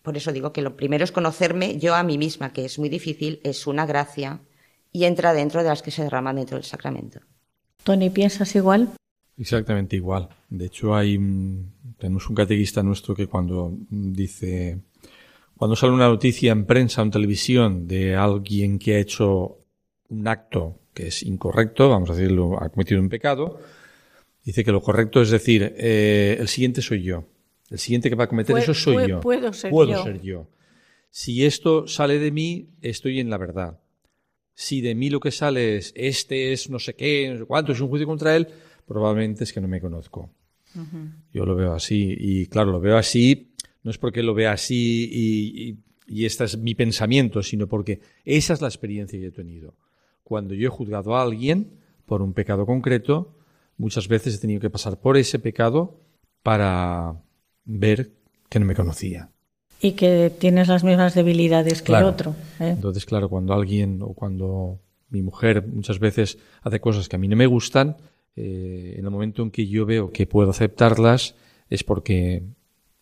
por 0.01 0.17
eso 0.17 0.31
digo 0.31 0.53
que 0.53 0.61
lo 0.61 0.75
primero 0.75 1.03
es 1.03 1.11
conocerme 1.11 1.77
yo 1.77 1.95
a 1.95 2.03
mí 2.03 2.17
misma, 2.17 2.53
que 2.53 2.65
es 2.65 2.79
muy 2.79 2.89
difícil, 2.89 3.41
es 3.43 3.67
una 3.67 3.85
gracia 3.85 4.39
y 4.91 5.05
entra 5.05 5.33
dentro 5.33 5.61
de 5.61 5.69
las 5.69 5.81
que 5.81 5.91
se 5.91 6.03
derraman 6.03 6.37
dentro 6.37 6.57
del 6.57 6.65
sacramento. 6.65 7.19
Tony, 7.83 8.09
¿piensas 8.09 8.55
igual? 8.55 8.89
Exactamente 9.37 9.95
igual. 9.95 10.29
De 10.49 10.65
hecho, 10.65 10.95
hay 10.95 11.19
tenemos 11.97 12.29
un 12.29 12.35
catequista 12.35 12.81
nuestro 12.83 13.15
que 13.15 13.27
cuando 13.27 13.73
dice 13.89 14.79
cuando 15.57 15.75
sale 15.75 15.93
una 15.93 16.07
noticia 16.07 16.51
en 16.51 16.65
prensa 16.65 17.01
o 17.01 17.05
en 17.05 17.11
televisión 17.11 17.87
de 17.87 18.15
alguien 18.15 18.77
que 18.77 18.95
ha 18.95 18.99
hecho 18.99 19.59
un 20.09 20.27
acto 20.27 20.79
que 20.93 21.07
es 21.07 21.23
incorrecto, 21.23 21.89
vamos 21.89 22.09
a 22.09 22.15
decirlo, 22.15 22.61
ha 22.61 22.69
cometido 22.69 23.01
un 23.01 23.09
pecado, 23.09 23.59
dice 24.43 24.63
que 24.63 24.71
lo 24.71 24.81
correcto 24.81 25.21
es 25.21 25.29
decir, 25.29 25.75
eh, 25.77 26.37
el 26.39 26.47
siguiente 26.47 26.81
soy 26.81 27.03
yo. 27.03 27.25
El 27.69 27.79
siguiente 27.79 28.09
que 28.09 28.15
va 28.15 28.25
a 28.25 28.29
cometer 28.29 28.57
eso 28.57 28.73
soy 28.73 29.09
yo. 29.09 29.19
Puedo 29.19 29.51
ser 29.51 29.71
puedo 29.71 30.03
ser 30.03 30.21
yo. 30.21 30.47
Si 31.09 31.45
esto 31.45 31.87
sale 31.87 32.19
de 32.19 32.31
mí, 32.31 32.69
estoy 32.81 33.19
en 33.19 33.29
la 33.29 33.37
verdad. 33.37 33.79
Si 34.53 34.81
de 34.81 34.95
mí 34.95 35.09
lo 35.09 35.19
que 35.19 35.31
sale 35.31 35.77
es 35.77 35.91
este 35.95 36.53
es 36.53 36.69
no 36.69 36.79
sé 36.79 36.95
qué, 36.95 37.29
no 37.29 37.39
sé 37.39 37.45
cuánto, 37.45 37.71
es 37.71 37.81
un 37.81 37.89
juicio 37.89 38.07
contra 38.07 38.35
él, 38.35 38.47
probablemente 38.85 39.43
es 39.43 39.53
que 39.53 39.61
no 39.61 39.67
me 39.67 39.81
conozco. 39.81 40.29
Yo 41.31 41.45
lo 41.45 41.55
veo 41.55 41.73
así. 41.73 42.15
Y 42.19 42.47
claro, 42.47 42.71
lo 42.71 42.81
veo 42.81 42.97
así, 42.97 43.53
no 43.83 43.91
es 43.91 43.97
porque 43.97 44.23
lo 44.23 44.33
vea 44.33 44.51
así 44.51 45.09
y, 45.09 45.77
y, 46.05 46.25
este 46.25 46.43
es 46.43 46.57
mi 46.57 46.75
pensamiento, 46.75 47.41
sino 47.43 47.67
porque 47.67 48.01
esa 48.25 48.53
es 48.53 48.61
la 48.61 48.67
experiencia 48.67 49.17
que 49.17 49.27
he 49.27 49.31
tenido. 49.31 49.75
Cuando 50.23 50.53
yo 50.53 50.67
he 50.67 50.71
juzgado 50.71 51.15
a 51.15 51.21
alguien 51.21 51.79
por 52.05 52.21
un 52.21 52.33
pecado 52.33 52.65
concreto, 52.65 53.37
muchas 53.77 54.07
veces 54.07 54.35
he 54.35 54.39
tenido 54.39 54.59
que 54.59 54.69
pasar 54.69 54.99
por 54.99 55.17
ese 55.17 55.39
pecado 55.39 56.01
para 56.43 57.21
ver 57.63 58.11
que 58.49 58.59
no 58.59 58.65
me 58.65 58.75
conocía. 58.75 59.31
Y 59.81 59.93
que 59.93 60.31
tienes 60.37 60.67
las 60.67 60.83
mismas 60.83 61.13
debilidades 61.15 61.81
que 61.81 61.93
el 61.93 62.03
otro. 62.03 62.35
¿eh? 62.59 62.69
Entonces, 62.69 63.05
claro, 63.05 63.29
cuando 63.29 63.53
alguien 63.53 63.99
o 64.01 64.13
cuando 64.13 64.79
mi 65.09 65.21
mujer 65.21 65.67
muchas 65.67 65.99
veces 65.99 66.37
hace 66.61 66.79
cosas 66.79 67.09
que 67.09 67.17
a 67.17 67.19
mí 67.19 67.27
no 67.27 67.35
me 67.35 67.45
gustan, 67.45 67.97
eh, 68.35 68.95
en 68.97 69.05
el 69.05 69.11
momento 69.11 69.43
en 69.43 69.51
que 69.51 69.67
yo 69.67 69.85
veo 69.85 70.11
que 70.11 70.27
puedo 70.27 70.49
aceptarlas 70.51 71.35
es 71.69 71.83
porque 71.83 72.43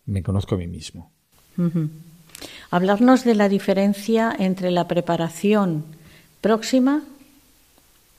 me 0.06 0.22
conozco 0.22 0.54
a 0.54 0.58
mí 0.58 0.66
mismo. 0.66 1.10
Hablarnos 2.70 3.24
de 3.24 3.34
la 3.34 3.48
diferencia 3.48 4.34
entre 4.38 4.70
la 4.70 4.86
preparación 4.86 5.84
próxima 6.40 7.02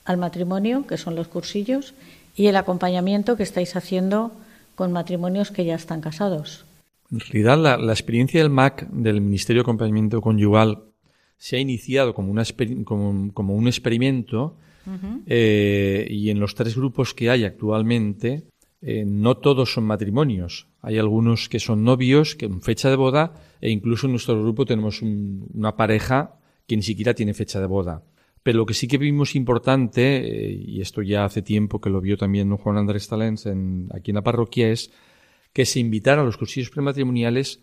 al 0.03 0.17
matrimonio, 0.17 0.85
que 0.87 0.97
son 0.97 1.15
los 1.15 1.27
cursillos, 1.27 1.93
y 2.35 2.47
el 2.47 2.55
acompañamiento 2.55 3.37
que 3.37 3.43
estáis 3.43 3.75
haciendo 3.75 4.31
con 4.75 4.91
matrimonios 4.91 5.51
que 5.51 5.65
ya 5.65 5.75
están 5.75 6.01
casados. 6.01 6.65
En 7.11 7.19
realidad, 7.19 7.79
la, 7.79 7.93
experiencia 7.93 8.41
del 8.41 8.49
MAC, 8.49 8.87
del 8.89 9.21
Ministerio 9.21 9.61
de 9.61 9.65
Acompañamiento 9.65 10.21
Conyugal, 10.21 10.83
se 11.37 11.55
ha 11.55 11.59
iniciado 11.59 12.13
como, 12.13 12.31
una, 12.31 12.43
como 12.85 13.55
un 13.55 13.67
experimento 13.67 14.55
eh, 15.25 16.07
y 16.09 16.29
en 16.29 16.39
los 16.39 16.55
tres 16.55 16.75
grupos 16.75 17.13
que 17.13 17.29
hay 17.29 17.43
actualmente, 17.43 18.47
eh, 18.81 19.03
no 19.05 19.37
todos 19.37 19.73
son 19.73 19.85
matrimonios. 19.85 20.67
Hay 20.81 20.97
algunos 20.99 21.49
que 21.49 21.59
son 21.59 21.83
novios, 21.83 22.35
que 22.35 22.45
en 22.45 22.61
fecha 22.61 22.89
de 22.89 22.95
boda, 22.95 23.33
e 23.59 23.71
incluso 23.71 24.05
en 24.05 24.11
nuestro 24.11 24.39
grupo 24.41 24.65
tenemos 24.65 25.01
una 25.01 25.75
pareja 25.75 26.39
que 26.67 26.75
ni 26.75 26.83
siquiera 26.83 27.13
tiene 27.13 27.33
fecha 27.33 27.59
de 27.59 27.67
boda. 27.67 28.03
Pero 28.43 28.59
lo 28.59 28.65
que 28.67 28.75
sí 28.75 28.87
que 28.87 28.99
vimos 28.99 29.35
importante, 29.35 30.17
eh, 30.17 30.53
y 30.53 30.81
esto 30.81 31.01
ya 31.01 31.25
hace 31.25 31.41
tiempo 31.41 31.81
que 31.81 31.89
lo 31.89 31.99
vio 31.99 32.15
también 32.15 32.55
Juan 32.55 32.77
Andrés 32.77 33.07
Talens 33.07 33.47
en, 33.47 33.89
aquí 33.91 34.11
en 34.11 34.15
la 34.15 34.23
parroquia, 34.23 34.69
es 34.69 34.91
que 35.51 35.65
se 35.65 35.79
invitara 35.79 36.21
a 36.21 36.25
los 36.25 36.37
cursillos 36.37 36.69
prematrimoniales 36.69 37.61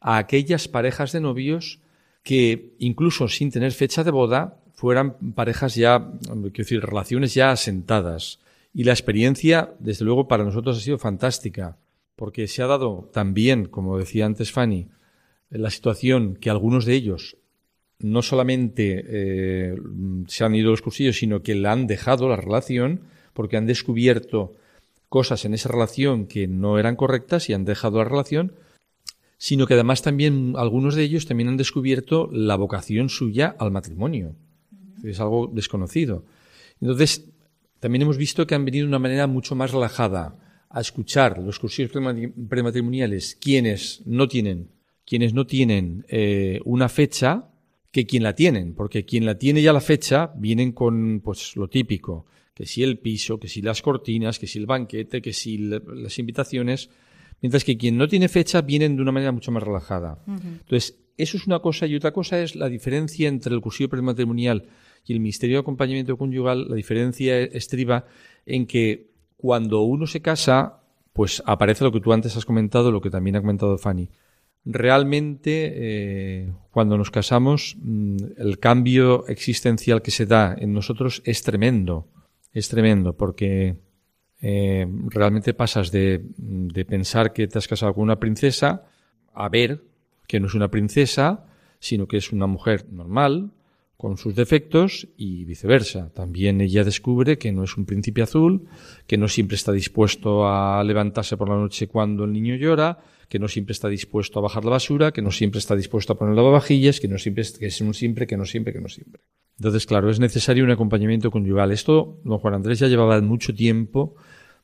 a 0.00 0.18
aquellas 0.18 0.68
parejas 0.68 1.12
de 1.12 1.20
novios 1.20 1.80
que, 2.22 2.74
incluso 2.78 3.28
sin 3.28 3.50
tener 3.50 3.72
fecha 3.72 4.04
de 4.04 4.10
boda, 4.10 4.60
fueran 4.80 5.34
parejas 5.34 5.74
ya, 5.74 6.10
quiero 6.22 6.50
decir, 6.52 6.80
relaciones 6.80 7.34
ya 7.34 7.50
asentadas. 7.50 8.40
Y 8.72 8.84
la 8.84 8.92
experiencia, 8.92 9.74
desde 9.78 10.06
luego, 10.06 10.26
para 10.26 10.42
nosotros 10.42 10.78
ha 10.78 10.80
sido 10.80 10.96
fantástica, 10.96 11.76
porque 12.16 12.48
se 12.48 12.62
ha 12.62 12.66
dado 12.66 13.10
también, 13.12 13.66
como 13.66 13.98
decía 13.98 14.24
antes 14.24 14.52
Fanny, 14.52 14.88
la 15.50 15.68
situación 15.68 16.34
que 16.34 16.48
algunos 16.48 16.86
de 16.86 16.94
ellos 16.94 17.36
no 17.98 18.22
solamente 18.22 19.04
eh, 19.06 19.76
se 20.28 20.44
han 20.44 20.54
ido 20.54 20.70
los 20.70 20.80
cursillos, 20.80 21.18
sino 21.18 21.42
que 21.42 21.54
la 21.54 21.72
han 21.72 21.86
dejado 21.86 22.30
la 22.30 22.36
relación, 22.36 23.02
porque 23.34 23.58
han 23.58 23.66
descubierto 23.66 24.54
cosas 25.10 25.44
en 25.44 25.52
esa 25.52 25.68
relación 25.68 26.26
que 26.26 26.48
no 26.48 26.78
eran 26.78 26.96
correctas 26.96 27.50
y 27.50 27.52
han 27.52 27.66
dejado 27.66 27.98
la 27.98 28.08
relación, 28.08 28.54
sino 29.36 29.66
que 29.66 29.74
además 29.74 30.00
también 30.00 30.54
algunos 30.56 30.94
de 30.94 31.02
ellos 31.02 31.26
también 31.26 31.50
han 31.50 31.58
descubierto 31.58 32.30
la 32.32 32.56
vocación 32.56 33.10
suya 33.10 33.54
al 33.58 33.72
matrimonio 33.72 34.36
es 35.04 35.20
algo 35.20 35.50
desconocido. 35.52 36.24
Entonces, 36.80 37.30
también 37.78 38.02
hemos 38.02 38.16
visto 38.16 38.46
que 38.46 38.54
han 38.54 38.64
venido 38.64 38.84
de 38.84 38.88
una 38.88 38.98
manera 38.98 39.26
mucho 39.26 39.54
más 39.54 39.72
relajada 39.72 40.36
a 40.68 40.80
escuchar 40.80 41.38
los 41.38 41.58
cursillos 41.58 41.90
prematrimoniales 42.48 43.36
quienes 43.40 44.02
no 44.06 44.28
tienen, 44.28 44.70
quienes 45.04 45.34
no 45.34 45.46
tienen 45.46 46.06
eh, 46.08 46.60
una 46.64 46.88
fecha 46.88 47.48
que 47.90 48.06
quien 48.06 48.22
la 48.22 48.34
tienen, 48.34 48.74
porque 48.74 49.04
quien 49.04 49.26
la 49.26 49.36
tiene 49.36 49.62
ya 49.62 49.72
la 49.72 49.80
fecha 49.80 50.32
vienen 50.36 50.72
con 50.72 51.20
pues 51.24 51.56
lo 51.56 51.68
típico, 51.68 52.26
que 52.54 52.66
si 52.66 52.82
el 52.82 52.98
piso, 52.98 53.40
que 53.40 53.48
si 53.48 53.62
las 53.62 53.82
cortinas, 53.82 54.38
que 54.38 54.46
si 54.46 54.58
el 54.58 54.66
banquete, 54.66 55.20
que 55.20 55.32
si 55.32 55.58
las 55.58 56.18
invitaciones, 56.18 56.90
mientras 57.40 57.64
que 57.64 57.76
quien 57.76 57.96
no 57.96 58.06
tiene 58.06 58.28
fecha 58.28 58.60
vienen 58.60 58.94
de 58.94 59.02
una 59.02 59.10
manera 59.10 59.32
mucho 59.32 59.50
más 59.50 59.62
relajada. 59.62 60.22
Entonces, 60.28 61.00
eso 61.16 61.36
es 61.36 61.46
una 61.46 61.58
cosa 61.58 61.86
y 61.86 61.96
otra 61.96 62.12
cosa 62.12 62.40
es 62.40 62.54
la 62.54 62.68
diferencia 62.68 63.28
entre 63.28 63.54
el 63.54 63.60
cursillo 63.60 63.88
prematrimonial 63.88 64.68
y 65.04 65.12
el 65.12 65.20
Ministerio 65.20 65.56
de 65.56 65.60
Acompañamiento 65.60 66.16
Conyugal, 66.16 66.68
la 66.68 66.76
diferencia 66.76 67.38
estriba 67.38 68.06
en 68.46 68.66
que 68.66 69.10
cuando 69.36 69.82
uno 69.82 70.06
se 70.06 70.20
casa, 70.20 70.80
pues 71.12 71.42
aparece 71.46 71.84
lo 71.84 71.92
que 71.92 72.00
tú 72.00 72.12
antes 72.12 72.36
has 72.36 72.44
comentado, 72.44 72.92
lo 72.92 73.00
que 73.00 73.10
también 73.10 73.36
ha 73.36 73.40
comentado 73.40 73.78
Fanny. 73.78 74.08
Realmente, 74.64 75.72
eh, 75.74 76.52
cuando 76.70 76.98
nos 76.98 77.10
casamos, 77.10 77.76
mm, 77.80 78.16
el 78.36 78.58
cambio 78.58 79.26
existencial 79.26 80.02
que 80.02 80.10
se 80.10 80.26
da 80.26 80.54
en 80.58 80.74
nosotros 80.74 81.22
es 81.24 81.42
tremendo. 81.42 82.06
Es 82.52 82.68
tremendo 82.68 83.16
porque 83.16 83.76
eh, 84.42 84.86
realmente 85.06 85.54
pasas 85.54 85.90
de, 85.90 86.22
de 86.36 86.84
pensar 86.84 87.32
que 87.32 87.48
te 87.48 87.58
has 87.58 87.68
casado 87.68 87.94
con 87.94 88.02
una 88.02 88.20
princesa 88.20 88.84
a 89.32 89.48
ver 89.48 89.82
que 90.26 90.40
no 90.40 90.46
es 90.46 90.54
una 90.54 90.70
princesa, 90.70 91.46
sino 91.78 92.06
que 92.06 92.18
es 92.18 92.32
una 92.32 92.46
mujer 92.46 92.86
normal, 92.90 93.50
con 94.00 94.16
sus 94.16 94.34
defectos 94.34 95.08
y 95.18 95.44
viceversa. 95.44 96.10
También 96.14 96.62
ella 96.62 96.84
descubre 96.84 97.36
que 97.36 97.52
no 97.52 97.64
es 97.64 97.76
un 97.76 97.84
príncipe 97.84 98.22
azul, 98.22 98.66
que 99.06 99.18
no 99.18 99.28
siempre 99.28 99.56
está 99.56 99.72
dispuesto 99.72 100.48
a 100.48 100.82
levantarse 100.82 101.36
por 101.36 101.50
la 101.50 101.56
noche 101.56 101.86
cuando 101.86 102.24
el 102.24 102.32
niño 102.32 102.56
llora, 102.56 102.98
que 103.28 103.38
no 103.38 103.46
siempre 103.46 103.72
está 103.72 103.88
dispuesto 103.88 104.38
a 104.38 104.42
bajar 104.42 104.64
la 104.64 104.70
basura, 104.70 105.12
que 105.12 105.20
no 105.20 105.30
siempre 105.30 105.58
está 105.58 105.76
dispuesto 105.76 106.14
a 106.14 106.18
poner 106.18 106.34
lavavajillas, 106.34 106.98
que 106.98 107.08
no 107.08 107.18
siempre, 107.18 107.44
que 107.58 107.66
es 107.66 107.80
un 107.82 107.92
siempre, 107.92 108.26
que 108.26 108.38
no 108.38 108.46
siempre, 108.46 108.72
que 108.72 108.80
no 108.80 108.88
siempre. 108.88 109.20
Entonces, 109.58 109.84
claro, 109.84 110.08
es 110.08 110.18
necesario 110.18 110.64
un 110.64 110.70
acompañamiento 110.70 111.30
conyugal. 111.30 111.70
Esto, 111.70 112.20
don 112.24 112.38
Juan 112.38 112.54
Andrés 112.54 112.78
ya 112.78 112.88
llevaba 112.88 113.20
mucho 113.20 113.54
tiempo 113.54 114.16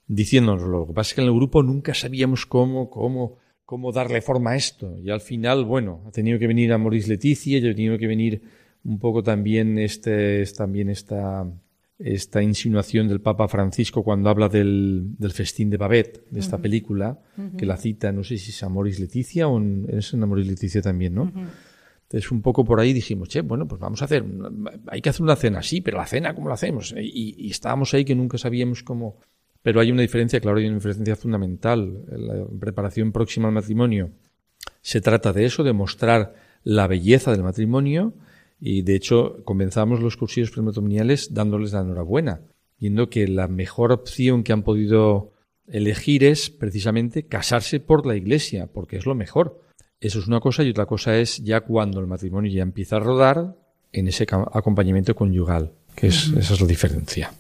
diciéndonoslo. 0.06 0.78
Lo 0.78 0.86
que 0.86 0.94
pasa 0.94 1.10
es 1.10 1.14
que 1.14 1.20
en 1.20 1.26
el 1.26 1.34
grupo 1.34 1.62
nunca 1.62 1.92
sabíamos 1.92 2.46
cómo, 2.46 2.88
cómo, 2.88 3.36
cómo 3.66 3.92
darle 3.92 4.22
forma 4.22 4.52
a 4.52 4.56
esto. 4.56 4.96
Y 4.98 5.10
al 5.10 5.20
final, 5.20 5.66
bueno, 5.66 6.02
ha 6.06 6.10
tenido 6.10 6.38
que 6.38 6.46
venir 6.46 6.72
a 6.72 6.78
Maurice 6.78 7.10
Leticia, 7.10 7.58
ha 7.58 7.74
tenido 7.74 7.98
que 7.98 8.06
venir 8.06 8.40
un 8.86 8.98
poco 8.98 9.22
también 9.22 9.78
este 9.78 10.42
es 10.42 10.54
también 10.54 10.88
esta 10.88 11.46
esta 11.98 12.42
insinuación 12.42 13.08
del 13.08 13.20
Papa 13.20 13.48
Francisco 13.48 14.02
cuando 14.02 14.28
habla 14.28 14.48
del, 14.48 15.16
del 15.16 15.32
festín 15.32 15.70
de 15.70 15.78
Babette, 15.78 16.26
de 16.30 16.40
esta 16.40 16.58
película, 16.58 17.18
que 17.56 17.64
la 17.64 17.78
cita, 17.78 18.12
no 18.12 18.22
sé 18.22 18.36
si 18.36 18.50
es 18.50 18.62
Amoris 18.62 19.00
Leticia 19.00 19.48
o 19.48 19.56
en, 19.56 19.86
es 19.88 20.12
en 20.12 20.22
Amoris 20.22 20.46
Leticia 20.46 20.82
también, 20.82 21.14
¿no? 21.14 21.32
Entonces, 22.02 22.30
un 22.30 22.42
poco 22.42 22.66
por 22.66 22.80
ahí 22.80 22.92
dijimos, 22.92 23.30
che, 23.30 23.40
bueno, 23.40 23.66
pues 23.66 23.80
vamos 23.80 24.02
a 24.02 24.04
hacer, 24.04 24.24
hay 24.88 25.00
que 25.00 25.08
hacer 25.08 25.22
una 25.22 25.36
cena, 25.36 25.62
sí, 25.62 25.80
pero 25.80 25.96
la 25.96 26.06
cena, 26.06 26.34
¿cómo 26.34 26.48
la 26.48 26.54
hacemos? 26.54 26.94
Y, 26.98 27.34
y 27.38 27.50
estábamos 27.50 27.94
ahí 27.94 28.04
que 28.04 28.14
nunca 28.14 28.36
sabíamos 28.36 28.82
cómo. 28.82 29.16
Pero 29.62 29.80
hay 29.80 29.90
una 29.90 30.02
diferencia, 30.02 30.38
claro, 30.38 30.58
hay 30.58 30.66
una 30.66 30.76
diferencia 30.76 31.16
fundamental. 31.16 32.04
La 32.08 32.46
preparación 32.60 33.10
próxima 33.10 33.48
al 33.48 33.54
matrimonio 33.54 34.10
se 34.82 35.00
trata 35.00 35.32
de 35.32 35.46
eso, 35.46 35.64
de 35.64 35.72
mostrar 35.72 36.34
la 36.62 36.86
belleza 36.86 37.32
del 37.32 37.42
matrimonio 37.42 38.14
y 38.60 38.82
de 38.82 38.94
hecho 38.94 39.42
comenzamos 39.44 40.00
los 40.00 40.16
cursillos 40.16 40.50
prematrimoniales 40.50 41.34
dándoles 41.34 41.72
la 41.72 41.80
enhorabuena, 41.80 42.40
viendo 42.78 43.08
que 43.08 43.28
la 43.28 43.48
mejor 43.48 43.92
opción 43.92 44.42
que 44.42 44.52
han 44.52 44.62
podido 44.62 45.32
elegir 45.66 46.24
es 46.24 46.50
precisamente 46.50 47.26
casarse 47.26 47.80
por 47.80 48.06
la 48.06 48.16
iglesia, 48.16 48.66
porque 48.66 48.96
es 48.96 49.06
lo 49.06 49.14
mejor. 49.14 49.60
Eso 50.00 50.18
es 50.18 50.26
una 50.26 50.40
cosa 50.40 50.62
y 50.62 50.70
otra 50.70 50.86
cosa 50.86 51.16
es 51.16 51.42
ya 51.42 51.62
cuando 51.62 52.00
el 52.00 52.06
matrimonio 52.06 52.52
ya 52.52 52.62
empieza 52.62 52.96
a 52.96 53.00
rodar 53.00 53.56
en 53.92 54.08
ese 54.08 54.26
acompañamiento 54.52 55.14
conyugal, 55.14 55.72
que 55.94 56.08
es, 56.08 56.28
esa 56.36 56.54
es 56.54 56.60
la 56.60 56.66
diferencia. 56.66 57.32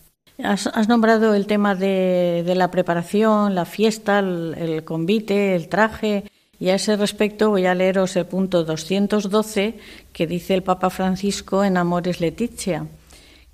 Has, 0.42 0.88
nombrado 0.88 1.34
el 1.34 1.46
tema 1.46 1.74
de, 1.74 2.44
la 2.54 2.70
preparación, 2.70 3.54
la 3.54 3.64
fiesta, 3.64 4.18
el, 4.18 4.54
el, 4.58 4.84
convite, 4.84 5.54
el 5.54 5.68
traje. 5.68 6.24
Y 6.58 6.70
a 6.70 6.76
ese 6.76 6.96
respecto 6.96 7.50
voy 7.50 7.66
a 7.66 7.74
leeros 7.74 8.16
el 8.16 8.26
punto 8.26 8.64
212 8.64 9.78
que 10.12 10.26
dice 10.26 10.54
el 10.54 10.62
Papa 10.62 10.90
Francisco 10.90 11.64
en 11.64 11.76
Amores 11.76 12.20
Leticia. 12.20 12.86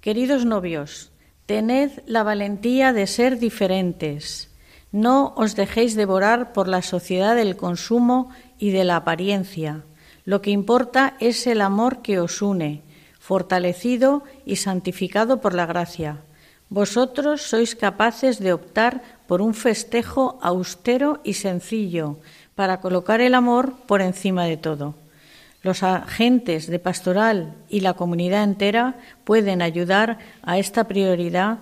Queridos 0.01 0.45
novios, 0.45 1.11
tened 1.47 1.91
la 2.07 2.23
valentía 2.23 2.93
de 2.93 3.07
ser 3.07 3.39
diferentes. 3.39 4.51
No 4.93 5.35
os 5.37 5.57
dejéis 5.57 5.97
devorar 5.97 6.53
por 6.53 6.69
la 6.69 6.83
sociedad 6.83 7.35
del 7.35 7.57
consumo 7.57 8.31
y 8.59 8.71
de 8.71 8.85
la 8.85 8.97
apariencia. 8.97 9.85
Lo 10.25 10.43
que 10.43 10.51
importa 10.51 11.17
es 11.19 11.47
el 11.47 11.61
amor 11.61 12.03
que 12.03 12.21
os 12.21 12.43
une, 12.43 12.83
fortalecido 13.19 14.23
y 14.47 14.57
santificado 14.57 15.41
por 15.41 15.55
la 15.55 15.67
gracia. 15.67 16.23
Vosotros 16.69 17.43
sois 17.43 17.77
capaces 17.77 18.41
de 18.41 18.53
optar 18.57 19.03
por 19.29 19.43
un 19.43 19.53
festejo 19.53 20.39
austero 20.41 21.21
y 21.23 21.35
sencillo, 21.35 22.17
para 22.55 22.81
colocar 22.81 23.21
el 23.21 23.35
amor 23.35 23.75
por 23.87 24.03
encima 24.03 24.45
de 24.45 24.57
todo. 24.57 24.95
Los 25.63 25.85
agentes 25.85 26.67
de 26.67 26.81
pastoral 26.81 27.55
y 27.69 27.81
la 27.81 27.95
comunidad 27.95 28.43
entera 28.43 28.97
pueden 29.23 29.63
ayudar 29.63 30.19
a 30.43 30.59
esta 30.59 30.85
prioridad 30.85 31.59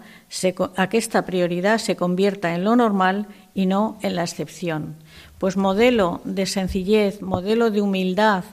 a 0.77 0.89
que 0.89 0.97
esta 0.97 1.27
prioridad 1.27 1.79
se 1.79 1.97
convierta 1.97 2.55
en 2.55 2.65
lo 2.65 2.77
normal 2.77 3.27
y 3.55 3.67
no 3.67 3.99
en 4.01 4.17
la 4.17 4.23
excepción. 4.23 4.97
Pues 5.39 5.59
modelo 5.59 6.23
de 6.25 6.47
sencillez, 6.47 7.21
modelo 7.21 7.71
de 7.71 7.83
humildad 7.83 8.45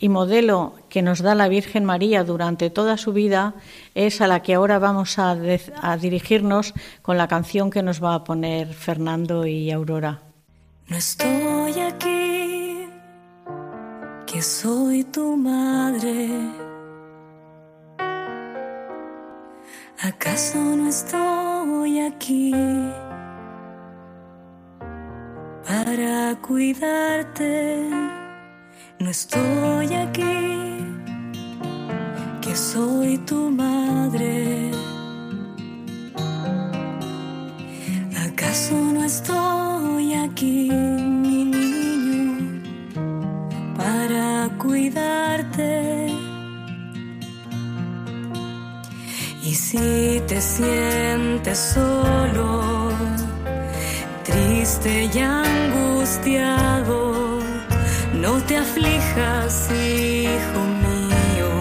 y 0.00 0.08
modelo 0.08 0.72
que 0.88 1.02
nos 1.02 1.20
da 1.20 1.34
la 1.34 1.48
Virgen 1.48 1.84
María 1.84 2.24
durante 2.24 2.70
toda 2.70 2.96
su 2.96 3.12
vida 3.12 3.54
es 3.94 4.22
a 4.22 4.26
la 4.26 4.40
que 4.40 4.54
ahora 4.54 4.78
vamos 4.78 5.18
a, 5.18 5.36
a 5.82 5.96
dirigirnos 5.98 6.72
con 7.02 7.18
la 7.18 7.28
canción 7.28 7.70
que 7.70 7.82
nos 7.82 8.02
va 8.02 8.14
a 8.14 8.24
poner 8.24 8.72
Fernando 8.72 9.46
y 9.46 9.70
Aurora. 9.70 10.23
No 10.88 10.96
estoy 10.96 11.80
aquí, 11.80 12.88
que 14.26 14.42
soy 14.42 15.04
tu 15.04 15.36
madre. 15.36 16.28
¿Acaso 20.02 20.58
no 20.58 20.88
estoy 20.88 22.00
aquí? 22.00 22.52
para 25.66 26.36
cuidarte. 26.40 27.90
No 29.00 29.10
estoy 29.10 29.94
aquí, 29.94 30.84
que 32.40 32.54
soy 32.56 33.18
tu 33.18 33.50
madre. 33.50 34.70
¿Acaso 38.36 38.74
no 38.74 39.04
estoy 39.04 40.14
aquí, 40.14 40.68
mi 40.68 41.44
niño, 41.44 42.62
para 43.76 44.50
cuidarte? 44.58 46.08
Y 49.44 49.54
si 49.54 50.20
te 50.26 50.40
sientes 50.40 51.58
solo, 51.74 52.90
triste 54.24 55.08
y 55.14 55.18
angustiado, 55.20 57.38
no 58.14 58.32
te 58.48 58.56
aflijas, 58.56 59.70
hijo 59.70 60.60
mío, 60.86 61.52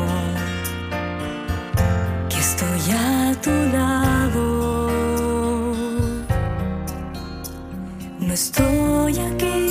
que 2.29 2.39
estoy 2.39 2.91
a 2.97 3.35
tu 3.43 3.51
lado. 3.77 4.52
Estoy 8.33 9.19
aquí, 9.19 9.69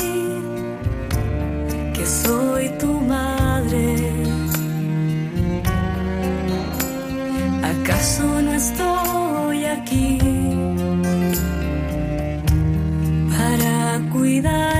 que 1.94 2.06
soy 2.06 2.68
tu 2.78 2.92
madre. 3.00 3.96
¿Acaso 7.72 8.40
no 8.40 8.52
estoy 8.54 9.64
aquí? 9.64 10.32
cuidarte. 14.12 14.71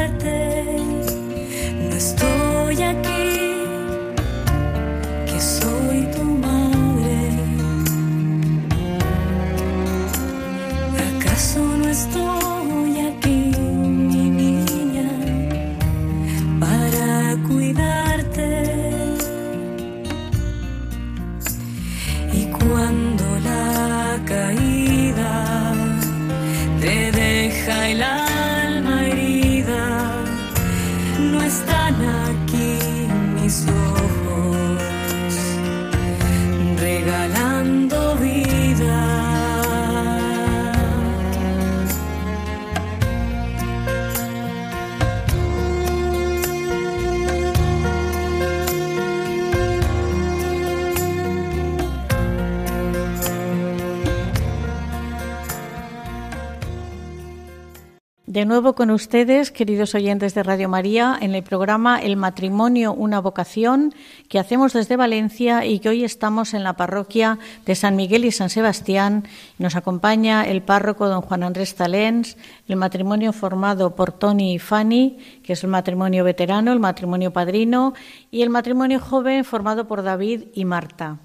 Con 58.63 58.93
ustedes, 58.93 59.51
queridos 59.51 59.97
oyentes 59.97 60.35
de 60.35 60.45
Radio 60.45 60.69
María, 60.69 61.19
en 61.21 61.35
el 61.35 61.43
programa 61.43 62.01
El 62.01 62.17
matrimonio, 62.17 62.95
una 62.95 63.21
vocación 63.21 63.93
que 64.29 64.39
hacemos 64.39 64.73
desde 64.73 64.95
Valencia 64.95 65.67
y 65.67 65.81
que 65.81 65.89
hoy 65.89 66.05
estamos 66.05 66.55
en 66.55 66.63
la 66.63 66.75
parroquia 66.75 67.41
de 67.67 67.75
San 67.75 67.97
Miguel 67.97 68.25
y 68.25 68.31
San 68.31 68.51
Sebastián. 68.51 69.25
Nos 69.59 69.75
acompaña 69.75 70.45
el 70.45 70.63
párroco 70.63 71.09
don 71.09 71.23
Juan 71.23 71.43
Andrés 71.43 71.75
Talens, 71.75 72.37
el 72.69 72.77
matrimonio 72.77 73.33
formado 73.33 73.97
por 73.97 74.13
Tony 74.13 74.55
y 74.55 74.59
Fanny, 74.61 75.19
que 75.43 75.55
es 75.55 75.65
el 75.65 75.71
matrimonio 75.71 76.23
veterano, 76.23 76.73
el 76.73 76.79
matrimonio 76.79 77.33
padrino, 77.33 77.95
y 78.31 78.43
el 78.43 78.51
matrimonio 78.51 79.01
joven 79.01 79.45
formado 79.45 79.89
por 79.89 80.05
David 80.05 80.45
y 80.55 80.65
Marta. 80.65 81.19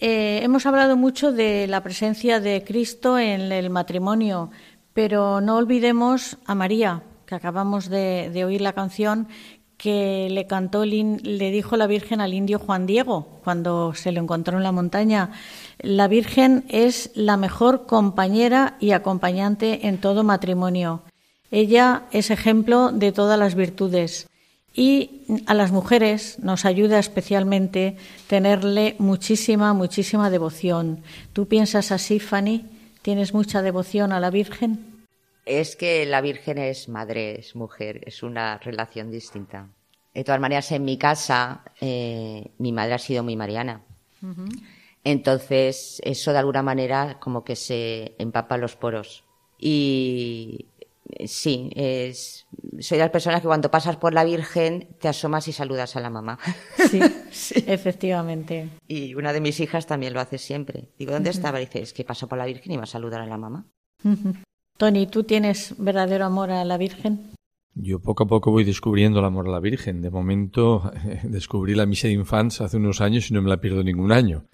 Eh, 0.00 0.40
hemos 0.42 0.66
hablado 0.66 0.96
mucho 0.96 1.32
de 1.32 1.66
la 1.66 1.82
presencia 1.82 2.38
de 2.38 2.64
Cristo 2.64 3.18
en 3.18 3.52
el 3.52 3.70
matrimonio, 3.70 4.50
pero 4.94 5.40
no 5.40 5.56
olvidemos 5.56 6.38
a 6.46 6.54
María, 6.54 7.02
que 7.26 7.34
acabamos 7.34 7.90
de, 7.90 8.44
oír 8.44 8.60
la 8.60 8.72
canción 8.72 9.28
que 9.76 10.28
le 10.30 10.46
cantó, 10.46 10.84
le 10.84 11.50
dijo 11.50 11.76
la 11.76 11.88
Virgen 11.88 12.20
al 12.20 12.32
indio 12.32 12.60
Juan 12.60 12.86
Diego 12.86 13.40
cuando 13.42 13.92
se 13.92 14.12
lo 14.12 14.20
encontró 14.20 14.56
en 14.56 14.62
la 14.62 14.72
montaña. 14.72 15.32
La 15.80 16.06
Virgen 16.06 16.64
es 16.68 17.10
la 17.14 17.36
mejor 17.36 17.86
compañera 17.86 18.76
y 18.78 18.92
acompañante 18.92 19.88
en 19.88 19.98
todo 19.98 20.22
matrimonio. 20.22 21.02
Ella 21.50 22.04
es 22.12 22.30
ejemplo 22.30 22.92
de 22.92 23.12
todas 23.12 23.38
las 23.38 23.56
virtudes. 23.56 24.28
Y 24.76 25.22
a 25.46 25.54
las 25.54 25.70
mujeres 25.70 26.38
nos 26.40 26.64
ayuda 26.64 26.98
especialmente 26.98 27.96
tenerle 28.26 28.96
muchísima, 28.98 29.72
muchísima 29.72 30.30
devoción. 30.30 31.02
¿Tú 31.32 31.46
piensas 31.46 31.92
así, 31.92 32.18
Fanny? 32.18 32.73
¿Tienes 33.04 33.34
mucha 33.34 33.60
devoción 33.60 34.12
a 34.12 34.18
la 34.18 34.30
Virgen? 34.30 35.04
Es 35.44 35.76
que 35.76 36.06
la 36.06 36.22
Virgen 36.22 36.56
es 36.56 36.88
madre, 36.88 37.38
es 37.38 37.54
mujer, 37.54 38.00
es 38.06 38.22
una 38.22 38.56
relación 38.56 39.10
distinta. 39.10 39.68
De 40.14 40.24
todas 40.24 40.40
maneras, 40.40 40.72
en 40.72 40.86
mi 40.86 40.96
casa, 40.96 41.64
eh, 41.82 42.52
mi 42.56 42.72
madre 42.72 42.94
ha 42.94 42.98
sido 42.98 43.22
muy 43.22 43.36
mariana. 43.36 43.82
Entonces, 45.04 46.00
eso 46.02 46.32
de 46.32 46.38
alguna 46.38 46.62
manera 46.62 47.20
como 47.20 47.44
que 47.44 47.56
se 47.56 48.14
empapa 48.16 48.56
los 48.56 48.74
poros. 48.74 49.24
Y 49.58 50.68
sí, 51.26 51.70
es, 51.74 52.46
soy 52.80 52.98
de 52.98 53.04
las 53.04 53.10
personas 53.10 53.40
que 53.40 53.46
cuando 53.46 53.70
pasas 53.70 53.96
por 53.96 54.12
la 54.12 54.24
Virgen 54.24 54.96
te 55.00 55.08
asomas 55.08 55.48
y 55.48 55.52
saludas 55.52 55.96
a 55.96 56.00
la 56.00 56.10
mamá. 56.10 56.38
Sí, 57.34 57.64
efectivamente. 57.66 58.68
Y 58.86 59.14
una 59.16 59.32
de 59.32 59.40
mis 59.40 59.58
hijas 59.58 59.86
también 59.86 60.14
lo 60.14 60.20
hace 60.20 60.38
siempre. 60.38 60.90
Digo, 60.98 61.12
¿dónde 61.12 61.30
estaba? 61.30 61.58
Dice, 61.58 61.82
es 61.82 61.92
que 61.92 62.04
pasó 62.04 62.28
por 62.28 62.38
la 62.38 62.46
Virgen 62.46 62.72
y 62.72 62.76
va 62.76 62.84
a 62.84 62.86
saludar 62.86 63.20
a 63.20 63.26
la 63.26 63.36
mamá. 63.36 63.66
Tony, 64.78 65.06
¿tú 65.08 65.24
tienes 65.24 65.74
verdadero 65.78 66.26
amor 66.26 66.52
a 66.52 66.64
la 66.64 66.76
Virgen? 66.78 67.32
Yo 67.74 67.98
poco 67.98 68.22
a 68.22 68.26
poco 68.28 68.52
voy 68.52 68.62
descubriendo 68.62 69.18
el 69.18 69.24
amor 69.24 69.48
a 69.48 69.50
la 69.50 69.58
Virgen. 69.58 70.00
De 70.00 70.10
momento 70.10 70.92
descubrí 71.24 71.74
la 71.74 71.86
misa 71.86 72.06
de 72.06 72.14
infantes 72.14 72.60
hace 72.60 72.76
unos 72.76 73.00
años 73.00 73.28
y 73.30 73.34
no 73.34 73.42
me 73.42 73.50
la 73.50 73.60
pierdo 73.60 73.82
ningún 73.82 74.12
año. 74.12 74.44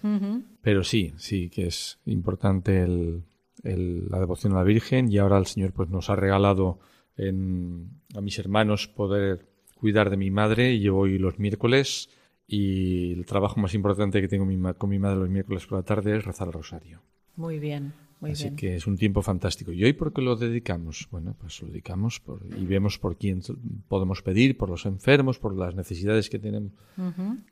Pero 0.62 0.84
sí, 0.84 1.12
sí 1.18 1.50
que 1.50 1.66
es 1.66 1.98
importante 2.06 2.82
el, 2.82 3.24
el- 3.62 4.08
la 4.08 4.18
devoción 4.18 4.52
a 4.52 4.56
la 4.56 4.64
Virgen 4.64 5.10
y 5.10 5.18
ahora 5.18 5.38
el 5.38 5.46
Señor 5.46 5.72
pues 5.72 5.88
nos 5.90 6.10
ha 6.10 6.16
regalado 6.16 6.78
en- 7.16 7.90
a 8.14 8.20
mis 8.20 8.38
hermanos 8.38 8.88
poder 8.88 9.46
cuidar 9.74 10.10
de 10.10 10.16
mi 10.16 10.30
madre 10.30 10.72
y 10.74 10.80
yo 10.80 10.94
voy 10.94 11.18
los 11.18 11.38
miércoles 11.38 12.08
y 12.46 13.12
el 13.12 13.26
trabajo 13.26 13.60
más 13.60 13.74
importante 13.74 14.20
que 14.20 14.28
tengo 14.28 14.46
con 14.76 14.90
mi 14.90 14.98
madre 14.98 15.18
los 15.20 15.30
miércoles 15.30 15.66
por 15.66 15.78
la 15.78 15.84
tarde 15.84 16.16
es 16.16 16.24
rezar 16.24 16.48
el 16.48 16.52
rosario. 16.54 17.00
Muy 17.36 17.58
bien, 17.58 17.92
muy 18.20 18.32
Así 18.32 18.44
bien. 18.44 18.56
que 18.56 18.74
es 18.76 18.86
un 18.86 18.96
tiempo 18.98 19.22
fantástico. 19.22 19.72
¿Y 19.72 19.84
hoy 19.84 19.92
por 19.92 20.12
qué 20.12 20.20
lo 20.20 20.36
dedicamos? 20.36 21.06
Bueno, 21.10 21.34
pues 21.38 21.62
lo 21.62 21.68
dedicamos 21.68 22.20
por, 22.20 22.40
y 22.58 22.66
vemos 22.66 22.98
por 22.98 23.16
quién 23.16 23.40
podemos 23.88 24.20
pedir, 24.22 24.56
por 24.58 24.68
los 24.68 24.84
enfermos, 24.84 25.38
por 25.38 25.54
las 25.56 25.74
necesidades 25.74 26.28
que 26.28 26.38
tenemos, 26.38 26.72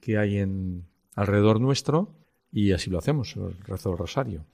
que 0.01 0.19
hay 0.19 0.39
en 0.39 0.85
alrededor 1.15 1.61
nuestro, 1.61 2.13
y 2.53 2.73
así 2.73 2.91
lo 2.91 2.99
hacemos, 2.99 3.37
el 3.37 3.55
rezo 3.67 3.91
del 3.91 3.99
rosario. 3.99 4.45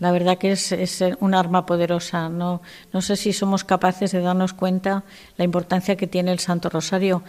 La 0.00 0.10
verdad 0.10 0.38
que 0.38 0.52
es, 0.52 1.04
un 1.20 1.34
arma 1.34 1.66
poderosa. 1.66 2.28
No, 2.28 2.62
no 2.92 3.02
sé 3.02 3.16
si 3.16 3.32
somos 3.32 3.64
capaces 3.64 4.12
de 4.12 4.20
darnos 4.20 4.54
cuenta 4.54 5.04
la 5.36 5.44
importancia 5.44 5.96
que 5.96 6.06
tiene 6.06 6.32
el 6.32 6.40
Santo 6.40 6.70
Rosario. 6.70 7.22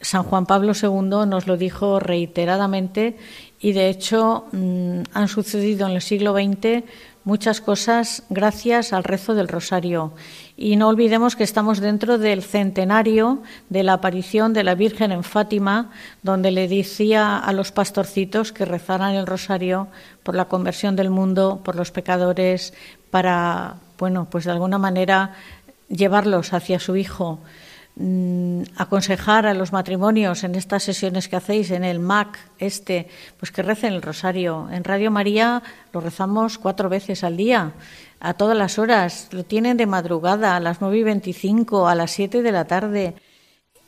San 0.00 0.24
Juan 0.24 0.46
Pablo 0.46 0.72
II 0.80 1.26
nos 1.26 1.46
lo 1.46 1.56
dijo 1.56 2.00
reiteradamente 2.00 3.16
y 3.60 3.72
de 3.72 3.88
hecho 3.88 4.46
mm, 4.52 5.02
han 5.12 5.28
sucedido 5.28 5.86
en 5.86 5.94
el 5.94 6.02
siglo 6.02 6.34
XX 6.34 6.84
muchas 7.24 7.60
cosas 7.60 8.22
gracias 8.28 8.92
al 8.92 9.04
rezo 9.04 9.34
del 9.34 9.48
Rosario. 9.48 10.12
Y 10.56 10.76
no 10.76 10.88
olvidemos 10.88 11.34
que 11.34 11.42
estamos 11.42 11.80
dentro 11.80 12.16
del 12.16 12.42
centenario 12.42 13.42
de 13.70 13.82
la 13.82 13.94
aparición 13.94 14.52
de 14.52 14.62
la 14.62 14.76
Virgen 14.76 15.10
en 15.10 15.24
Fátima, 15.24 15.90
donde 16.22 16.52
le 16.52 16.68
decía 16.68 17.38
a 17.38 17.52
los 17.52 17.72
pastorcitos 17.72 18.52
que 18.52 18.64
rezaran 18.64 19.14
el 19.14 19.26
Rosario 19.26 19.88
por 20.22 20.36
la 20.36 20.44
conversión 20.44 20.94
del 20.94 21.10
mundo, 21.10 21.60
por 21.64 21.74
los 21.74 21.90
pecadores, 21.90 22.72
para, 23.10 23.76
bueno, 23.98 24.28
pues 24.30 24.44
de 24.44 24.52
alguna 24.52 24.78
manera 24.78 25.34
llevarlos 25.88 26.52
hacia 26.52 26.78
su 26.78 26.96
Hijo 26.96 27.40
aconsejar 28.76 29.46
a 29.46 29.54
los 29.54 29.72
matrimonios 29.72 30.42
en 30.42 30.56
estas 30.56 30.82
sesiones 30.82 31.28
que 31.28 31.36
hacéis 31.36 31.70
en 31.70 31.84
el 31.84 32.00
MAC 32.00 32.38
este, 32.58 33.08
pues 33.38 33.52
que 33.52 33.62
recen 33.62 33.92
el 33.92 34.02
rosario. 34.02 34.68
En 34.72 34.82
Radio 34.82 35.12
María 35.12 35.62
lo 35.92 36.00
rezamos 36.00 36.58
cuatro 36.58 36.88
veces 36.88 37.22
al 37.22 37.36
día, 37.36 37.72
a 38.18 38.34
todas 38.34 38.56
las 38.56 38.80
horas. 38.80 39.28
Lo 39.30 39.44
tienen 39.44 39.76
de 39.76 39.86
madrugada, 39.86 40.56
a 40.56 40.60
las 40.60 40.80
nueve 40.80 40.98
y 40.98 41.02
veinticinco, 41.04 41.86
a 41.86 41.94
las 41.94 42.10
siete 42.10 42.42
de 42.42 42.50
la 42.50 42.64
tarde. 42.64 43.14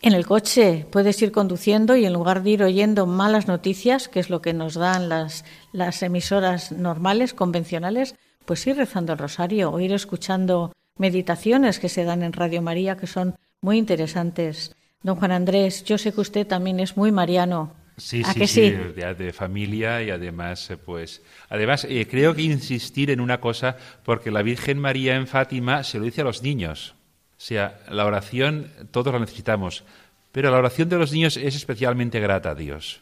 En 0.03 0.13
el 0.13 0.25
coche 0.25 0.87
puedes 0.93 1.21
ir 1.23 1.33
conduciendo 1.33 1.97
y 1.97 2.07
en 2.07 2.13
lugar 2.13 2.45
de 2.45 2.51
ir 2.51 2.63
oyendo 2.63 3.07
malas 3.07 3.49
noticias, 3.49 4.09
que 4.09 4.21
es 4.21 4.31
lo 4.31 4.41
que 4.41 4.53
nos 4.53 4.75
dan 4.75 5.09
las, 5.09 5.45
las 5.73 6.01
emisoras 6.03 6.71
normales, 6.71 7.35
convencionales, 7.35 8.15
pues 8.45 8.65
ir 8.69 8.77
rezando 8.77 9.15
el 9.15 9.19
rosario 9.19 9.73
o 9.73 9.81
ir 9.81 9.93
escuchando 9.93 10.73
meditaciones 10.97 11.81
que 11.81 11.89
se 11.89 12.05
dan 12.05 12.23
en 12.23 12.33
Radio 12.33 12.63
María, 12.63 12.97
que 12.97 13.09
son 13.09 13.35
muy 13.61 13.79
interesantes. 13.79 14.75
Don 15.03 15.17
Juan 15.17 15.33
Andrés, 15.33 15.85
yo 15.85 15.99
sé 15.99 16.13
que 16.13 16.21
usted 16.21 16.47
también 16.47 16.81
es 16.81 16.97
muy 16.97 17.13
mariano. 17.13 17.73
Sí, 17.97 18.23
¿A 18.25 18.33
sí, 18.33 18.41
que 18.41 18.47
sí, 18.47 18.55
sí? 18.55 18.71
De, 18.71 19.15
de 19.15 19.33
familia 19.33 20.03
y 20.03 20.11
además, 20.11 20.71
eh, 20.71 20.77
pues, 20.77 21.23
además 21.49 21.87
eh, 21.89 22.07
creo 22.11 22.35
que 22.35 22.43
insistir 22.43 23.11
en 23.11 23.21
una 23.21 23.41
cosa, 23.41 23.77
porque 24.05 24.31
la 24.31 24.43
Virgen 24.43 24.79
María 24.79 25.17
en 25.17 25.27
Fátima 25.27 25.83
se 25.83 25.99
lo 25.99 26.05
dice 26.05 26.21
a 26.21 26.25
los 26.25 26.43
niños. 26.43 26.95
O 27.39 27.41
sea, 27.41 27.81
la 27.91 28.05
oración 28.05 28.71
todos 28.91 29.13
la 29.13 29.21
necesitamos, 29.21 29.85
pero 30.33 30.51
la 30.51 30.59
oración 30.59 30.89
de 30.89 30.99
los 30.99 31.13
niños 31.13 31.37
es 31.37 31.55
especialmente 31.55 32.21
grata 32.21 32.51
a 32.51 32.55
Dios. 32.55 33.01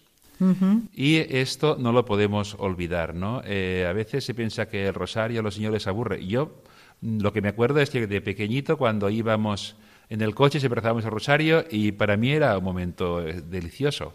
Y 0.92 1.16
esto 1.16 1.76
no 1.78 1.92
lo 1.92 2.04
podemos 2.04 2.56
olvidar, 2.58 3.14
¿no? 3.14 3.40
Eh, 3.44 3.86
a 3.88 3.92
veces 3.92 4.24
se 4.24 4.34
piensa 4.34 4.68
que 4.68 4.88
el 4.88 4.94
rosario 4.94 5.40
a 5.40 5.42
los 5.42 5.56
niños 5.56 5.72
les 5.72 5.86
aburre. 5.86 6.26
Yo 6.26 6.62
mm, 7.00 7.20
lo 7.20 7.32
que 7.32 7.40
me 7.40 7.48
acuerdo 7.48 7.80
es 7.80 7.88
que 7.90 8.06
de 8.06 8.20
pequeñito, 8.20 8.76
cuando 8.76 9.08
íbamos 9.10 9.76
en 10.14 10.22
el 10.22 10.34
coche, 10.34 10.60
se 10.60 10.68
rezábamos 10.68 11.04
el 11.04 11.10
rosario 11.10 11.64
y 11.70 11.92
para 11.92 12.16
mí 12.16 12.30
era 12.30 12.56
un 12.56 12.64
momento 12.64 13.20
eh, 13.26 13.42
delicioso. 13.42 14.14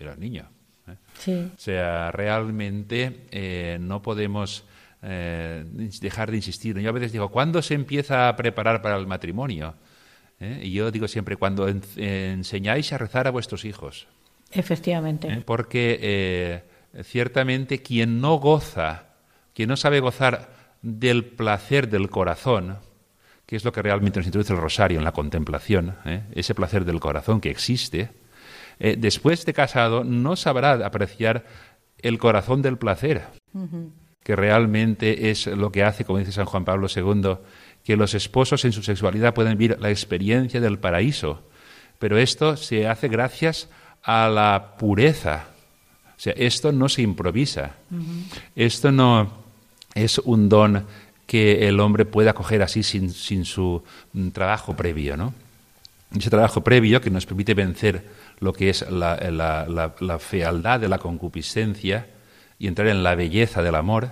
Era 0.00 0.16
niño. 0.16 0.48
¿eh? 0.88 0.94
Sí. 1.18 1.50
O 1.54 1.58
sea, 1.60 2.10
realmente 2.12 3.26
eh, 3.30 3.76
no 3.80 4.00
podemos 4.02 4.64
eh, 5.02 5.64
dejar 6.00 6.30
de 6.30 6.36
insistir. 6.38 6.78
Yo 6.78 6.88
a 6.88 6.92
veces 6.92 7.12
digo, 7.12 7.28
¿cuándo 7.30 7.60
se 7.60 7.74
empieza 7.74 8.28
a 8.28 8.36
preparar 8.36 8.80
para 8.82 8.96
el 8.96 9.06
matrimonio? 9.06 9.74
Y 10.40 10.72
yo 10.72 10.90
digo 10.90 11.06
siempre, 11.06 11.36
cuando 11.36 11.68
en- 11.68 11.82
enseñáis 11.96 12.92
a 12.92 12.98
rezar 12.98 13.28
a 13.28 13.30
vuestros 13.30 13.64
hijos. 13.64 14.08
Efectivamente. 14.50 15.42
Porque 15.46 16.62
ciertamente 17.04 17.80
quien 17.82 18.20
no 18.20 18.36
goza, 18.36 19.04
quien 19.54 19.68
no 19.68 19.76
sabe 19.76 20.00
gozar 20.00 20.50
del 20.82 21.24
placer 21.24 21.88
del 21.88 22.10
corazón, 22.10 22.78
que 23.52 23.56
es 23.56 23.66
lo 23.66 23.72
que 23.72 23.82
realmente 23.82 24.18
nos 24.18 24.24
introduce 24.24 24.54
el 24.54 24.58
rosario 24.58 24.96
en 24.96 25.04
la 25.04 25.12
contemplación, 25.12 25.94
¿eh? 26.06 26.22
ese 26.32 26.54
placer 26.54 26.86
del 26.86 27.00
corazón 27.00 27.38
que 27.38 27.50
existe, 27.50 28.08
eh, 28.78 28.96
después 28.98 29.44
de 29.44 29.52
casado 29.52 30.04
no 30.04 30.36
sabrá 30.36 30.72
apreciar 30.86 31.44
el 31.98 32.16
corazón 32.16 32.62
del 32.62 32.78
placer, 32.78 33.26
que 34.22 34.36
realmente 34.36 35.28
es 35.28 35.48
lo 35.48 35.70
que 35.70 35.84
hace, 35.84 36.06
como 36.06 36.18
dice 36.18 36.32
San 36.32 36.46
Juan 36.46 36.64
Pablo 36.64 36.86
II, 36.88 37.36
que 37.84 37.98
los 37.98 38.14
esposos 38.14 38.64
en 38.64 38.72
su 38.72 38.82
sexualidad 38.82 39.34
pueden 39.34 39.58
vivir 39.58 39.78
la 39.78 39.90
experiencia 39.90 40.58
del 40.58 40.78
paraíso. 40.78 41.46
Pero 41.98 42.16
esto 42.16 42.56
se 42.56 42.88
hace 42.88 43.08
gracias 43.08 43.68
a 44.02 44.30
la 44.30 44.76
pureza. 44.78 45.44
O 46.16 46.20
sea, 46.20 46.32
esto 46.38 46.72
no 46.72 46.88
se 46.88 47.02
improvisa. 47.02 47.72
Esto 48.56 48.90
no 48.90 49.30
es 49.94 50.16
un 50.20 50.48
don 50.48 50.86
que 51.26 51.68
el 51.68 51.80
hombre 51.80 52.04
pueda 52.04 52.30
acoger 52.32 52.62
así 52.62 52.82
sin, 52.82 53.10
sin 53.10 53.44
su 53.44 53.82
mm, 54.12 54.28
trabajo 54.30 54.74
previo, 54.76 55.16
¿no? 55.16 55.34
Ese 56.16 56.28
trabajo 56.30 56.62
previo 56.62 57.00
que 57.00 57.10
nos 57.10 57.24
permite 57.24 57.54
vencer 57.54 58.04
lo 58.40 58.52
que 58.52 58.68
es 58.70 58.88
la, 58.90 59.16
la- 59.30 59.66
la- 59.66 59.94
la 60.00 60.18
fealdad 60.18 60.78
de 60.80 60.88
la 60.88 60.98
concupiscencia 60.98 62.06
y 62.58 62.66
entrar 62.66 62.88
en 62.88 63.02
la 63.02 63.14
belleza 63.14 63.62
del 63.62 63.74
amor, 63.76 64.10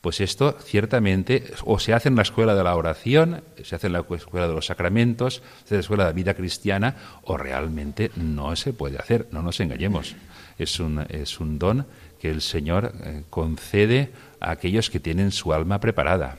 pues 0.00 0.20
esto 0.20 0.56
ciertamente 0.64 1.44
o 1.64 1.78
se 1.78 1.92
hace 1.92 2.08
en 2.08 2.16
la 2.16 2.22
escuela 2.22 2.54
de 2.54 2.64
la 2.64 2.74
oración, 2.74 3.42
se 3.62 3.76
hace 3.76 3.88
en 3.88 3.92
la 3.92 4.04
escuela 4.16 4.48
de 4.48 4.54
los 4.54 4.66
sacramentos, 4.66 5.42
se 5.64 5.64
hace 5.66 5.74
en 5.74 5.78
la 5.78 5.80
escuela 5.82 6.04
de 6.04 6.10
la 6.10 6.14
vida 6.14 6.34
cristiana, 6.34 6.96
o 7.24 7.36
realmente 7.36 8.10
no 8.16 8.56
se 8.56 8.72
puede 8.72 8.98
hacer, 8.98 9.28
no 9.30 9.42
nos 9.42 9.60
engañemos. 9.60 10.16
Es 10.58 10.80
un, 10.80 11.04
es 11.08 11.38
un 11.38 11.58
don 11.58 11.86
que 12.18 12.30
el 12.30 12.40
Señor 12.40 12.92
eh, 13.04 13.22
concede 13.30 14.10
a 14.42 14.50
aquellos 14.52 14.90
que 14.90 15.00
tienen 15.00 15.30
su 15.32 15.52
alma 15.52 15.78
preparada. 15.80 16.36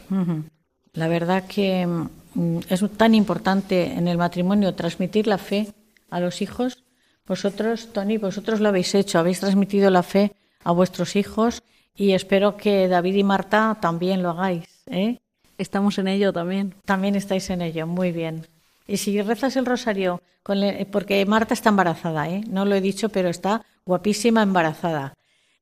La 0.94 1.08
verdad 1.08 1.46
que 1.48 1.88
mm, 1.88 2.58
es 2.70 2.84
tan 2.98 3.16
importante 3.16 3.94
en 3.94 4.08
el 4.08 4.18
matrimonio 4.18 4.76
transmitir 4.76 5.28
la 5.28 5.38
fe 5.38 5.68
a 6.10 6.20
los 6.20 6.42
hijos. 6.42 6.84
Vosotros, 7.26 7.90
Tony, 7.94 8.18
vosotros 8.18 8.60
lo 8.60 8.70
habéis 8.70 8.94
hecho, 8.96 9.18
habéis 9.20 9.40
transmitido 9.40 9.90
la 9.90 10.04
fe 10.04 10.34
a 10.64 10.72
vuestros 10.72 11.16
hijos 11.16 11.64
y 11.96 12.12
espero 12.12 12.58
que 12.58 12.88
David 12.88 13.16
y 13.16 13.24
Marta 13.24 13.78
también 13.82 14.22
lo 14.22 14.30
hagáis. 14.32 14.66
¿eh? 14.88 15.20
Estamos 15.58 15.98
en 16.00 16.08
ello 16.10 16.34
también. 16.34 16.76
También 16.86 17.16
estáis 17.16 17.50
en 17.50 17.62
ello, 17.62 17.88
muy 17.88 18.12
bien. 18.12 18.46
Y 18.88 18.98
si 18.98 19.22
rezas 19.22 19.56
el 19.56 19.66
rosario, 19.66 20.22
con 20.44 20.60
le- 20.60 20.86
porque 20.88 21.26
Marta 21.26 21.54
está 21.54 21.70
embarazada, 21.70 22.30
¿eh? 22.30 22.44
no 22.50 22.66
lo 22.66 22.76
he 22.76 22.82
dicho, 22.82 23.08
pero 23.10 23.30
está 23.30 23.64
guapísima 23.86 24.42
embarazada. 24.44 25.14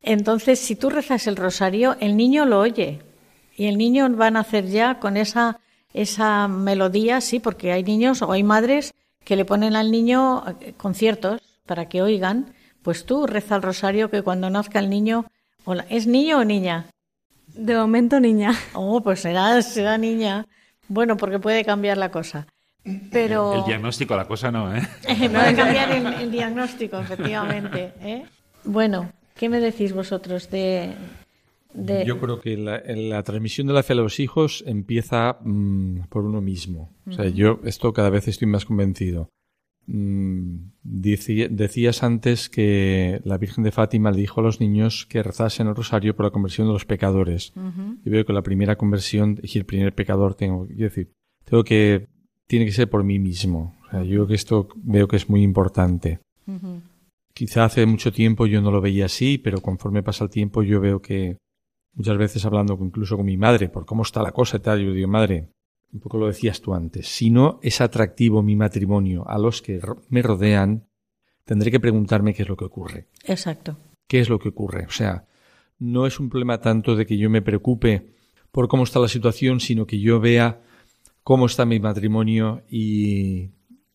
Entonces, 0.01 0.59
si 0.59 0.75
tú 0.75 0.89
rezas 0.89 1.27
el 1.27 1.35
rosario, 1.35 1.95
el 1.99 2.17
niño 2.17 2.45
lo 2.45 2.59
oye. 2.59 3.01
Y 3.55 3.67
el 3.67 3.77
niño 3.77 4.15
va 4.15 4.27
a 4.27 4.31
nacer 4.31 4.65
ya 4.65 4.99
con 4.99 5.17
esa, 5.17 5.59
esa 5.93 6.47
melodía, 6.47 7.21
sí, 7.21 7.39
porque 7.39 7.71
hay 7.71 7.83
niños 7.83 8.21
o 8.21 8.31
hay 8.31 8.43
madres 8.43 8.93
que 9.23 9.35
le 9.35 9.45
ponen 9.45 9.75
al 9.75 9.91
niño 9.91 10.43
eh, 10.61 10.73
conciertos 10.75 11.41
para 11.65 11.87
que 11.87 12.01
oigan, 12.01 12.53
pues 12.81 13.05
tú 13.05 13.27
reza 13.27 13.55
el 13.55 13.61
rosario 13.61 14.09
que 14.09 14.23
cuando 14.23 14.49
nazca 14.49 14.79
el 14.79 14.89
niño, 14.89 15.25
hola, 15.63 15.85
¿es 15.89 16.07
niño 16.07 16.39
o 16.39 16.43
niña? 16.43 16.87
De 17.53 17.75
momento, 17.75 18.19
niña. 18.19 18.53
Oh, 18.73 19.01
pues 19.01 19.21
será, 19.21 19.61
será 19.61 19.97
niña. 19.97 20.47
Bueno, 20.87 21.17
porque 21.17 21.37
puede 21.37 21.63
cambiar 21.63 21.97
la 21.97 22.09
cosa. 22.09 22.47
Pero 23.11 23.53
El 23.53 23.65
diagnóstico, 23.65 24.15
la 24.15 24.25
cosa 24.25 24.51
no, 24.51 24.75
¿eh? 24.75 24.81
puede 25.05 25.55
cambiar 25.55 25.91
el, 25.91 26.05
el 26.07 26.31
diagnóstico, 26.31 26.99
efectivamente. 26.99 27.93
¿eh? 28.01 28.25
Bueno, 28.63 29.11
¿qué 29.35 29.49
me 29.49 29.59
decís 29.59 29.93
vosotros 29.93 30.49
de, 30.49 30.93
de- 31.73 32.05
Yo 32.05 32.19
creo 32.19 32.39
que 32.41 32.57
la, 32.57 32.81
la 32.85 33.23
transmisión 33.23 33.67
de 33.67 33.73
la 33.73 33.83
fe 33.83 33.93
a 33.93 33.97
los 33.97 34.19
hijos 34.19 34.63
empieza 34.67 35.37
mm, 35.43 36.01
por 36.09 36.25
uno 36.25 36.41
mismo. 36.41 36.89
O 37.07 37.11
sea, 37.13 37.27
yo 37.29 37.59
esto 37.63 37.93
cada 37.93 38.09
vez 38.09 38.27
estoy 38.27 38.47
más 38.47 38.65
convencido. 38.65 39.29
Mm, 39.87 40.57
decías 40.83 42.03
antes 42.03 42.49
que 42.49 43.19
la 43.23 43.37
Virgen 43.37 43.63
de 43.63 43.71
Fátima 43.71 44.11
le 44.11 44.17
dijo 44.17 44.39
a 44.39 44.43
los 44.43 44.59
niños 44.59 45.05
que 45.07 45.23
rezasen 45.23 45.67
el 45.67 45.75
rosario 45.75 46.15
por 46.15 46.25
la 46.25 46.31
conversión 46.31 46.67
de 46.67 46.73
los 46.73 46.85
pecadores. 46.85 47.51
Yo 47.55 48.11
veo 48.11 48.25
que 48.25 48.33
la 48.33 48.43
primera 48.43 48.75
conversión 48.77 49.39
y 49.41 49.57
el 49.57 49.65
primer 49.65 49.93
pecador 49.93 50.35
tengo, 50.35 50.67
quiero 50.67 50.83
decir, 50.83 51.11
tengo 51.45 51.63
que 51.63 52.07
tiene 52.47 52.65
que 52.65 52.71
ser 52.73 52.89
por 52.89 53.03
mí 53.03 53.17
mismo. 53.17 53.75
O 53.87 53.89
sea, 53.91 54.03
yo 54.03 54.09
creo 54.17 54.27
que 54.27 54.35
esto 54.35 54.67
veo 54.75 55.07
que 55.07 55.15
es 55.15 55.29
muy 55.29 55.41
importante. 55.41 56.19
Quizá 57.33 57.65
hace 57.65 57.85
mucho 57.85 58.11
tiempo 58.11 58.45
yo 58.45 58.61
no 58.61 58.71
lo 58.71 58.81
veía 58.81 59.05
así, 59.05 59.37
pero 59.37 59.61
conforme 59.61 60.03
pasa 60.03 60.25
el 60.25 60.29
tiempo 60.29 60.63
yo 60.63 60.81
veo 60.81 61.01
que 61.01 61.37
muchas 61.93 62.17
veces 62.17 62.45
hablando 62.45 62.77
incluso 62.81 63.17
con 63.17 63.25
mi 63.25 63.37
madre 63.37 63.69
por 63.69 63.85
cómo 63.85 64.03
está 64.03 64.21
la 64.21 64.31
cosa 64.31 64.57
y 64.57 64.59
tal, 64.61 64.83
yo 64.83 64.93
digo, 64.93 65.07
madre, 65.07 65.49
un 65.93 65.99
poco 65.99 66.17
lo 66.17 66.27
decías 66.27 66.61
tú 66.61 66.73
antes, 66.73 67.07
si 67.07 67.29
no 67.29 67.59
es 67.61 67.81
atractivo 67.81 68.41
mi 68.41 68.55
matrimonio 68.55 69.27
a 69.27 69.37
los 69.37 69.61
que 69.61 69.81
me 70.09 70.21
rodean, 70.21 70.87
tendré 71.43 71.71
que 71.71 71.79
preguntarme 71.79 72.33
qué 72.33 72.43
es 72.43 72.49
lo 72.49 72.57
que 72.57 72.65
ocurre. 72.65 73.07
Exacto. 73.25 73.77
¿Qué 74.07 74.19
es 74.19 74.29
lo 74.29 74.39
que 74.39 74.49
ocurre? 74.49 74.85
O 74.85 74.91
sea, 74.91 75.25
no 75.79 76.05
es 76.05 76.19
un 76.19 76.29
problema 76.29 76.61
tanto 76.61 76.95
de 76.95 77.05
que 77.05 77.17
yo 77.17 77.29
me 77.29 77.41
preocupe 77.41 78.13
por 78.51 78.67
cómo 78.67 78.83
está 78.83 78.99
la 78.99 79.07
situación, 79.07 79.59
sino 79.59 79.85
que 79.85 79.99
yo 79.99 80.19
vea 80.19 80.61
cómo 81.23 81.45
está 81.45 81.65
mi 81.65 81.79
matrimonio 81.79 82.63
y, 82.69 83.51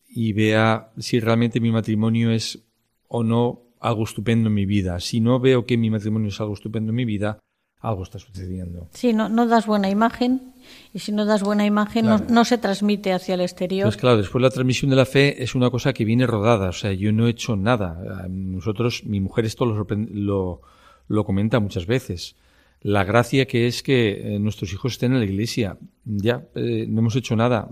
y 0.07 0.33
vea 0.33 0.91
si 0.97 1.19
realmente 1.19 1.59
mi 1.59 1.71
matrimonio 1.71 2.31
es 2.31 2.66
o 3.07 3.23
no 3.23 3.61
algo 3.79 4.03
estupendo 4.03 4.49
en 4.49 4.55
mi 4.55 4.65
vida. 4.65 4.99
Si 4.99 5.19
no 5.19 5.39
veo 5.39 5.65
que 5.65 5.77
mi 5.77 5.89
matrimonio 5.89 6.29
es 6.29 6.39
algo 6.41 6.53
estupendo 6.53 6.89
en 6.91 6.95
mi 6.95 7.05
vida, 7.05 7.39
algo 7.79 8.03
está 8.03 8.17
sucediendo. 8.19 8.87
Sí, 8.91 9.13
no, 9.13 9.29
no 9.29 9.45
das 9.47 9.67
buena 9.67 9.89
imagen 9.89 10.53
y 10.93 10.99
si 10.99 11.11
no 11.11 11.25
das 11.25 11.43
buena 11.43 11.65
imagen 11.65 12.05
no- 12.07 12.17
Claro. 12.17 12.33
no, 12.33 12.43
se 12.43 12.57
transmite 12.57 13.13
hacia 13.13 13.35
el 13.35 13.41
exterior. 13.41 13.81
Entonces, 13.85 14.01
claro, 14.01 14.17
después 14.17 14.41
la 14.41 14.49
transmisión 14.49 14.89
de 14.89 14.95
la 14.97 15.05
fe 15.05 15.43
es 15.43 15.53
una 15.53 15.69
cosa 15.69 15.93
que 15.93 16.03
viene 16.03 16.25
rodada. 16.25 16.69
O 16.69 16.73
sea, 16.73 16.91
yo 16.93 17.11
no 17.11 17.27
he 17.27 17.29
hecho 17.31 17.55
nada. 17.55 18.25
Nosotros, 18.29 19.03
mi 19.05 19.19
mujer 19.19 19.45
esto 19.45 19.65
lo, 19.65 19.85
lo, 20.11 20.61
lo 21.07 21.23
comenta 21.23 21.59
muchas 21.59 21.85
veces. 21.85 22.35
La 22.81 23.03
gracia 23.03 23.45
que 23.47 23.67
es 23.67 23.83
que 23.83 24.35
eh, 24.35 24.39
nuestros 24.39 24.73
hijos 24.73 24.93
estén 24.93 25.13
en 25.13 25.19
la 25.19 25.25
iglesia. 25.25 25.77
Ya, 26.05 26.45
eh, 26.55 26.85
no 26.89 26.99
hemos 27.01 27.15
hecho 27.15 27.35
nada. 27.35 27.69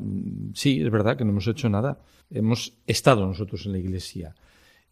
Sí, 0.53 0.81
es 0.83 0.91
verdad 0.91 1.17
que 1.17 1.25
no 1.25 1.31
hemos 1.31 1.47
hecho 1.47 1.67
nada. 1.69 1.99
Hemos 2.31 2.73
estado 2.87 3.25
nosotros 3.25 3.65
en 3.65 3.71
la 3.71 3.77
iglesia. 3.79 4.35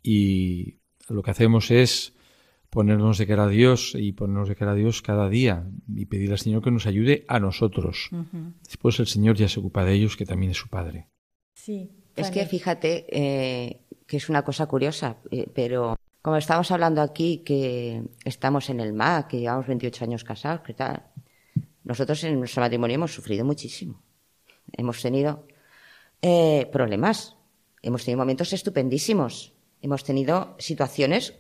Y 0.03 0.79
lo 1.09 1.23
que 1.23 1.31
hacemos 1.31 1.71
es 1.71 2.13
ponernos 2.69 3.17
de 3.17 3.27
cara 3.27 3.45
a 3.45 3.47
Dios 3.47 3.93
y 3.95 4.11
ponernos 4.11 4.49
de 4.49 4.55
cara 4.55 4.71
a 4.71 4.75
Dios 4.75 5.01
cada 5.01 5.29
día 5.29 5.65
y 5.95 6.05
pedir 6.05 6.31
al 6.31 6.39
Señor 6.39 6.63
que 6.63 6.71
nos 6.71 6.87
ayude 6.87 7.23
a 7.27 7.39
nosotros. 7.39 8.09
Después 8.65 8.99
el 8.99 9.07
Señor 9.07 9.35
ya 9.35 9.47
se 9.47 9.59
ocupa 9.59 9.85
de 9.85 9.93
ellos, 9.93 10.17
que 10.17 10.25
también 10.25 10.51
es 10.51 10.57
su 10.57 10.69
Padre. 10.69 11.07
Sí, 11.53 11.91
Es 12.15 12.29
que 12.29 12.45
fíjate 12.45 13.05
eh, 13.09 13.81
que 14.05 14.17
es 14.17 14.27
una 14.27 14.43
cosa 14.43 14.65
curiosa, 14.65 15.17
eh, 15.31 15.47
pero 15.53 15.95
como 16.21 16.37
estamos 16.37 16.71
hablando 16.71 17.01
aquí 17.01 17.43
que 17.45 18.03
estamos 18.25 18.69
en 18.69 18.79
el 18.79 18.93
MAC, 18.93 19.27
que 19.27 19.39
llevamos 19.39 19.67
28 19.67 20.05
años 20.05 20.23
casados, 20.23 20.61
que 20.61 20.73
tal, 20.73 21.03
nosotros 21.83 22.23
en 22.23 22.39
nuestro 22.39 22.61
matrimonio 22.61 22.95
hemos 22.95 23.13
sufrido 23.13 23.45
muchísimo. 23.45 24.01
Hemos 24.71 25.01
tenido 25.01 25.45
eh, 26.21 26.67
problemas, 26.71 27.35
hemos 27.81 28.03
tenido 28.03 28.19
momentos 28.19 28.51
estupendísimos, 28.53 29.52
hemos 29.83 30.03
tenido 30.03 30.55
situaciones 30.57 31.35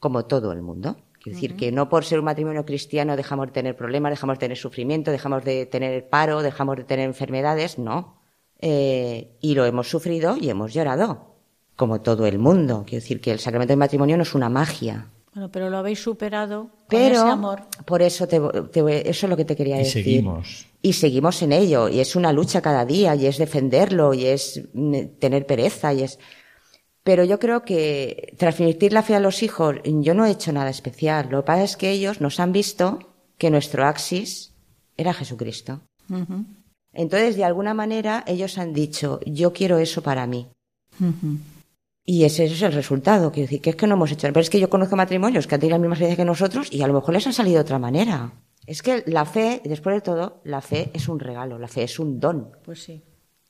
como 0.00 0.24
todo 0.24 0.50
el 0.52 0.60
mundo. 0.62 0.96
Quiero 1.22 1.36
decir 1.36 1.56
que 1.56 1.72
no 1.72 1.88
por 1.88 2.04
ser 2.04 2.18
un 2.18 2.26
matrimonio 2.26 2.64
cristiano 2.66 3.16
dejamos 3.16 3.46
de 3.46 3.52
tener 3.52 3.76
problemas, 3.76 4.10
dejamos 4.10 4.36
de 4.36 4.40
tener 4.40 4.56
sufrimiento, 4.58 5.10
dejamos 5.10 5.44
de 5.44 5.64
tener 5.66 6.08
paro, 6.10 6.42
dejamos 6.42 6.76
de 6.76 6.84
tener 6.84 7.06
enfermedades, 7.06 7.78
no. 7.78 8.18
Eh, 8.60 9.36
y 9.40 9.54
lo 9.54 9.64
hemos 9.64 9.88
sufrido 9.88 10.36
y 10.38 10.50
hemos 10.50 10.74
llorado, 10.74 11.36
como 11.76 12.00
todo 12.02 12.26
el 12.26 12.38
mundo. 12.38 12.84
Quiero 12.86 13.02
decir 13.02 13.20
que 13.20 13.30
el 13.32 13.38
sacramento 13.38 13.72
del 13.72 13.78
matrimonio 13.78 14.16
no 14.16 14.22
es 14.22 14.34
una 14.34 14.48
magia. 14.50 15.08
Bueno, 15.34 15.50
pero 15.50 15.68
lo 15.70 15.78
habéis 15.78 16.00
superado 16.02 16.68
con 16.68 16.86
Pero 16.88 17.14
ese 17.16 17.28
amor. 17.28 17.62
por 17.86 18.02
eso 18.02 18.28
te, 18.28 18.38
te- 18.70 19.08
eso 19.10 19.26
es 19.26 19.30
lo 19.30 19.36
que 19.36 19.44
te 19.44 19.56
quería 19.56 19.76
Y 19.76 19.78
decir. 19.84 20.04
seguimos. 20.04 20.66
Y 20.80 20.92
seguimos 20.92 21.40
en 21.42 21.52
ello, 21.52 21.88
y 21.88 22.00
es 22.00 22.14
una 22.16 22.32
lucha 22.32 22.60
cada 22.60 22.84
día, 22.84 23.14
y 23.16 23.26
es 23.26 23.38
defenderlo, 23.38 24.12
y 24.14 24.26
es 24.26 24.62
mm, 24.74 25.18
tener 25.18 25.46
pereza, 25.46 25.92
y 25.94 26.02
es. 26.02 26.18
Pero 27.04 27.22
yo 27.22 27.38
creo 27.38 27.62
que 27.62 28.34
transmitir 28.38 28.94
la 28.94 29.02
fe 29.02 29.14
a 29.14 29.20
los 29.20 29.42
hijos, 29.42 29.76
yo 29.84 30.14
no 30.14 30.24
he 30.24 30.30
hecho 30.30 30.52
nada 30.52 30.70
especial. 30.70 31.28
Lo 31.30 31.42
que 31.42 31.46
pasa 31.46 31.62
es 31.62 31.76
que 31.76 31.90
ellos 31.90 32.22
nos 32.22 32.40
han 32.40 32.52
visto 32.52 32.98
que 33.36 33.50
nuestro 33.50 33.84
axis 33.84 34.54
era 34.96 35.12
Jesucristo. 35.12 35.82
Entonces, 36.94 37.36
de 37.36 37.44
alguna 37.44 37.74
manera, 37.74 38.24
ellos 38.26 38.56
han 38.56 38.72
dicho, 38.72 39.20
yo 39.26 39.52
quiero 39.52 39.78
eso 39.78 40.02
para 40.02 40.26
mí. 40.26 40.48
Y 42.06 42.24
ese 42.24 42.44
es 42.44 42.62
el 42.62 42.72
resultado. 42.72 43.32
Quiero 43.32 43.46
decir, 43.46 43.60
que 43.60 43.70
es 43.70 43.76
que 43.76 43.86
no 43.86 43.94
hemos 43.94 44.10
hecho. 44.10 44.26
Pero 44.28 44.40
es 44.40 44.50
que 44.50 44.60
yo 44.60 44.70
conozco 44.70 44.96
matrimonios 44.96 45.46
que 45.46 45.56
han 45.56 45.60
tenido 45.60 45.76
la 45.76 45.82
misma 45.82 45.94
experiencia 45.94 46.22
que 46.22 46.26
nosotros 46.26 46.72
y 46.72 46.82
a 46.82 46.86
lo 46.86 46.94
mejor 46.94 47.12
les 47.12 47.26
han 47.26 47.32
salido 47.34 47.56
de 47.56 47.62
otra 47.62 47.78
manera. 47.78 48.32
Es 48.66 48.82
que 48.82 49.04
la 49.06 49.26
fe, 49.26 49.60
después 49.64 49.96
de 49.96 50.00
todo, 50.00 50.40
la 50.44 50.62
fe 50.62 50.90
es 50.94 51.08
un 51.08 51.20
regalo, 51.20 51.58
la 51.58 51.68
fe 51.68 51.82
es 51.82 51.98
un 51.98 52.18
don. 52.18 52.52
Pues 52.64 52.82
sí. 52.82 53.02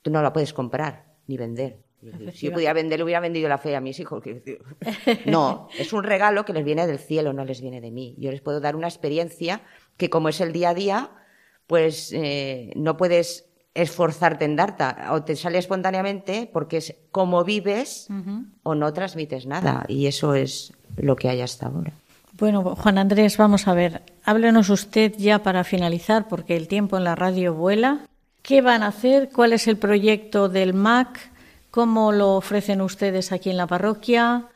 Tú 0.02 0.11
no 0.11 0.22
la 0.22 0.32
puedes 0.32 0.52
comprar 0.52 1.14
ni 1.28 1.36
vender. 1.36 1.84
Si 2.32 2.46
yo 2.46 2.52
pudiera 2.52 2.72
vender, 2.72 3.02
hubiera 3.02 3.20
vendido 3.20 3.48
la 3.48 3.59
fe 3.59 3.76
a 3.76 3.80
mis 3.80 3.98
hijos. 4.00 4.22
No, 5.26 5.68
es 5.78 5.92
un 5.92 6.05
regalo 6.05 6.44
que 6.44 6.52
les 6.52 6.64
viene 6.64 6.86
del 6.86 6.98
cielo, 6.98 7.32
no 7.32 7.44
les 7.44 7.61
viene 7.61 7.80
de 7.80 7.90
mí. 7.90 8.14
Yo 8.18 8.30
les 8.30 8.40
puedo 8.40 8.61
dar 8.61 8.76
una 8.76 8.88
experiencia 8.88 9.62
que, 9.96 10.11
como 10.11 10.28
es 10.28 10.40
el 10.40 10.52
día 10.52 10.70
a 10.70 10.74
día, 10.74 11.11
pues 11.66 12.12
eh, 12.12 12.72
no 12.76 12.96
puedes 12.96 13.46
esforzarte 13.74 14.44
en 14.44 14.57
darta 14.57 15.09
o 15.11 15.24
te 15.24 15.34
sale 15.34 15.59
espontáneamente 15.59 16.48
porque 16.52 16.76
es 16.76 16.94
como 17.11 17.44
vives 17.44 18.09
o 18.62 18.74
no 18.74 18.92
transmites 18.92 19.46
nada. 19.46 19.84
Y 19.88 20.07
eso 20.07 20.34
es 20.34 20.72
lo 20.96 21.16
que 21.16 21.28
hay 21.28 21.40
hasta 21.40 21.66
ahora. 21.66 21.92
Bueno, 22.36 22.74
Juan 22.74 22.98
Andrés, 22.98 23.36
vamos 23.36 23.68
a 23.68 23.74
ver. 23.74 24.02
Háblenos 24.24 24.68
usted 24.68 25.14
ya 25.16 25.42
para 25.42 25.62
finalizar, 25.62 26.26
porque 26.26 26.57
el 26.57 26.66
tiempo 26.66 26.96
en 26.96 27.05
la 27.05 27.14
radio 27.14 27.55
vuela. 27.55 28.07
¿Qué 28.42 28.61
van 28.61 28.82
a 28.82 28.88
hacer? 28.88 29.30
¿Cuál 29.32 29.52
es 29.52 29.68
el 29.68 29.76
proyecto 29.76 30.48
del 30.48 30.74
MAC? 30.74 31.32
¿Cómo 31.75 32.12
lo 32.12 32.37
ofrecen 32.37 32.81
ustedes 32.81 33.33
aquí 33.33 33.51
en 33.51 33.57
la 33.57 33.66
parroquia? 33.66 34.47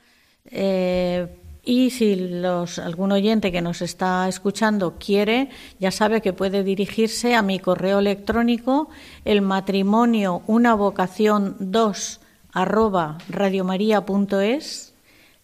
Eh, 0.53 1.27
y 1.65 1.91
si 1.91 2.45
algún 2.45 3.11
oyente 3.11 3.51
que 3.51 3.61
nos 3.61 3.83
está 3.83 4.29
escuchando 4.29 4.95
quiere, 5.01 5.49
ya 5.81 5.91
sabe 5.91 6.21
que 6.21 6.33
puede 6.33 6.63
dirigirse 6.63 7.35
a 7.35 7.43
mi 7.43 7.59
correo 7.59 7.99
electrónico, 7.99 8.89
el 9.25 9.43
matrimonio 9.43 10.43
una 10.47 10.75
vocación 10.75 11.57
2 11.59 12.21
arroba 12.53 13.19
radiomaria.es 13.29 14.95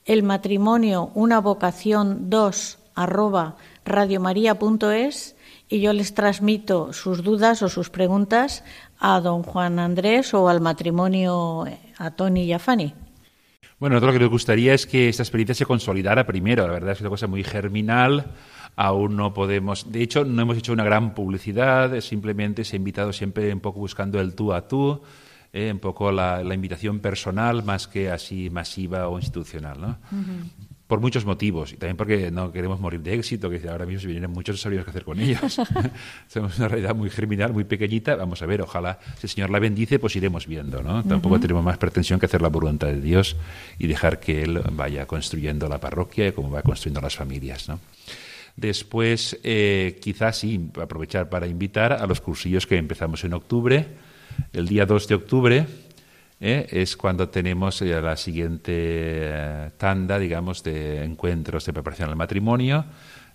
el 0.04 0.22
matrimonio 0.22 1.10
una 1.14 1.40
vocación 1.40 2.30
2 2.30 2.78
arroba 2.94 3.56
radiomaria.es 3.84 5.33
y 5.68 5.80
yo 5.80 5.92
les 5.92 6.14
transmito 6.14 6.92
sus 6.92 7.22
dudas 7.22 7.62
o 7.62 7.68
sus 7.68 7.90
preguntas 7.90 8.64
a 8.98 9.20
don 9.20 9.42
Juan 9.42 9.78
Andrés 9.78 10.34
o 10.34 10.48
al 10.48 10.60
matrimonio 10.60 11.66
eh, 11.66 11.78
a 11.98 12.10
Tony 12.12 12.44
y 12.44 12.52
a 12.52 12.58
Fanny. 12.58 12.94
Bueno, 13.78 13.94
nosotros 13.94 14.14
lo 14.14 14.18
que 14.18 14.24
nos 14.24 14.32
gustaría 14.32 14.72
es 14.72 14.86
que 14.86 15.08
esta 15.08 15.22
experiencia 15.22 15.54
se 15.54 15.66
consolidara 15.66 16.26
primero. 16.26 16.66
La 16.66 16.72
verdad 16.72 16.92
es 16.92 16.98
que 16.98 16.98
es 16.98 17.02
una 17.02 17.10
cosa 17.10 17.26
muy 17.26 17.42
germinal. 17.42 18.32
Aún 18.76 19.16
no 19.16 19.34
podemos. 19.34 19.90
De 19.90 20.02
hecho, 20.02 20.24
no 20.24 20.42
hemos 20.42 20.56
hecho 20.56 20.72
una 20.72 20.84
gran 20.84 21.14
publicidad. 21.14 22.00
Simplemente 22.00 22.64
se 22.64 22.76
ha 22.76 22.78
invitado 22.78 23.12
siempre 23.12 23.52
un 23.52 23.60
poco 23.60 23.80
buscando 23.80 24.20
el 24.20 24.34
tú 24.34 24.52
a 24.52 24.68
tú, 24.68 25.02
eh, 25.52 25.70
un 25.72 25.80
poco 25.80 26.12
la, 26.12 26.42
la 26.42 26.54
invitación 26.54 27.00
personal 27.00 27.62
más 27.64 27.86
que 27.86 28.10
así 28.10 28.48
masiva 28.48 29.08
o 29.08 29.18
institucional, 29.18 29.80
¿no? 29.80 29.98
Por 30.86 31.00
muchos 31.00 31.24
motivos 31.24 31.72
y 31.72 31.76
también 31.76 31.96
porque 31.96 32.30
no 32.30 32.52
queremos 32.52 32.78
morir 32.78 33.00
de 33.00 33.14
éxito, 33.14 33.48
que 33.48 33.66
ahora 33.68 33.86
mismo 33.86 34.02
si 34.02 34.06
vienen 34.06 34.30
muchos 34.30 34.54
no 34.54 34.58
sabríamos 34.58 34.84
qué 34.84 34.90
hacer 34.90 35.04
con 35.04 35.18
ellos. 35.18 35.40
Somos 36.28 36.58
una 36.58 36.68
realidad 36.68 36.94
muy 36.94 37.08
germinal, 37.08 37.52
muy 37.52 37.64
pequeñita. 37.64 38.16
Vamos 38.16 38.42
a 38.42 38.46
ver, 38.46 38.60
ojalá 38.60 38.98
si 39.16 39.26
el 39.26 39.30
Señor 39.30 39.50
la 39.50 39.58
bendice, 39.58 39.98
pues 39.98 40.14
iremos 40.16 40.46
viendo, 40.46 40.82
¿no? 40.82 41.02
Tampoco 41.02 41.40
tenemos 41.40 41.64
más 41.64 41.78
pretensión 41.78 42.20
que 42.20 42.26
hacer 42.26 42.42
la 42.42 42.48
voluntad 42.48 42.88
de 42.88 43.00
Dios 43.00 43.36
y 43.78 43.86
dejar 43.86 44.20
que 44.20 44.42
Él 44.42 44.60
vaya 44.72 45.06
construyendo 45.06 45.68
la 45.68 45.80
parroquia 45.80 46.28
y 46.28 46.32
como 46.32 46.50
va 46.50 46.62
construyendo 46.62 47.00
las 47.00 47.16
familias, 47.16 47.68
¿no? 47.68 47.80
Después, 48.56 49.38
eh, 49.42 49.98
quizás 50.00 50.38
sí, 50.38 50.70
aprovechar 50.80 51.28
para 51.28 51.46
invitar 51.46 51.92
a 51.92 52.06
los 52.06 52.20
cursillos 52.20 52.66
que 52.66 52.76
empezamos 52.76 53.24
en 53.24 53.32
octubre, 53.32 53.86
el 54.52 54.68
día 54.68 54.86
2 54.86 55.08
de 55.08 55.14
octubre, 55.14 55.66
¿eh? 56.44 56.66
es 56.70 56.96
cuando 56.96 57.28
tenemos 57.28 57.80
ya 57.80 58.00
la 58.00 58.16
siguiente 58.16 58.72
eh, 58.72 59.70
tanda, 59.78 60.18
digamos, 60.18 60.62
de 60.62 61.02
encuentros 61.02 61.64
de 61.64 61.72
preparación 61.72 62.10
al 62.10 62.16
matrimonio. 62.16 62.84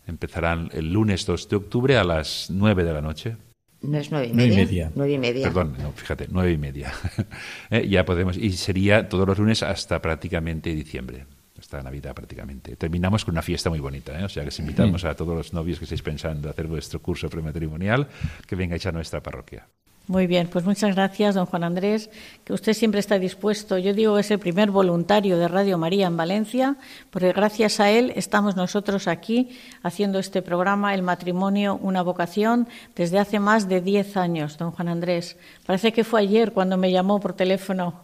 Empezarán 0.07 0.69
el 0.73 0.93
lunes 0.93 1.25
2 1.25 1.49
de 1.49 1.55
octubre 1.55 1.97
a 1.97 2.03
las 2.03 2.49
9 2.49 2.83
de 2.83 2.93
la 2.93 3.01
noche. 3.01 3.35
¿No 3.81 3.97
es 3.97 4.11
nueve 4.11 4.27
y 4.27 4.33
Nueve 4.33 4.53
y 4.53 4.55
media? 4.55 4.65
media. 4.65 4.91
Nueve 4.93 5.13
y 5.13 5.17
media. 5.17 5.43
Perdón, 5.47 5.75
no, 5.81 5.91
fíjate, 5.93 6.27
nueve 6.29 6.51
y 6.51 6.57
media. 6.57 6.91
Eh, 7.71 7.87
ya 7.87 8.03
podemos, 8.03 8.35
y 8.35 8.51
sería 8.53 9.07
todos 9.07 9.27
los 9.27 9.37
lunes 9.37 9.63
hasta 9.63 10.01
prácticamente 10.01 10.73
diciembre, 10.73 11.25
hasta 11.57 11.81
Navidad 11.81 12.13
prácticamente. 12.13 12.75
Terminamos 12.75 13.23
con 13.23 13.35
una 13.35 13.41
fiesta 13.41 13.69
muy 13.69 13.79
bonita, 13.79 14.19
¿eh? 14.19 14.23
o 14.23 14.29
sea 14.29 14.43
que 14.43 14.49
os 14.49 14.59
invitamos 14.59 15.05
a 15.05 15.15
todos 15.15 15.35
los 15.35 15.53
novios 15.53 15.77
que 15.77 15.85
estáis 15.85 16.01
pensando 16.01 16.49
hacer 16.49 16.67
vuestro 16.67 16.99
curso 17.01 17.29
prematrimonial, 17.29 18.07
que 18.47 18.55
vengáis 18.55 18.85
a 18.87 18.91
nuestra 18.91 19.21
parroquia. 19.21 19.67
Muy 20.09 20.25
bien, 20.25 20.47
pues 20.47 20.65
muchas 20.65 20.95
gracias, 20.95 21.35
don 21.35 21.45
Juan 21.45 21.63
Andrés, 21.63 22.09
que 22.43 22.51
usted 22.51 22.73
siempre 22.73 22.99
está 22.99 23.19
dispuesto. 23.19 23.77
Yo 23.77 23.93
digo 23.93 24.17
es 24.17 24.31
el 24.31 24.39
primer 24.39 24.71
voluntario 24.71 25.37
de 25.37 25.47
Radio 25.47 25.77
María 25.77 26.07
en 26.07 26.17
Valencia, 26.17 26.77
porque 27.11 27.31
gracias 27.31 27.79
a 27.79 27.91
él 27.91 28.11
estamos 28.15 28.55
nosotros 28.55 29.07
aquí 29.07 29.49
haciendo 29.83 30.17
este 30.17 30.41
programa, 30.41 30.95
El 30.95 31.03
matrimonio, 31.03 31.77
una 31.79 32.01
vocación, 32.01 32.67
desde 32.95 33.19
hace 33.19 33.39
más 33.39 33.69
de 33.69 33.81
10 33.81 34.17
años, 34.17 34.57
don 34.57 34.71
Juan 34.71 34.87
Andrés. 34.87 35.37
Parece 35.67 35.93
que 35.93 36.03
fue 36.03 36.21
ayer 36.21 36.53
cuando 36.53 36.75
me 36.75 36.91
llamó 36.91 37.19
por 37.19 37.33
teléfono. 37.33 38.01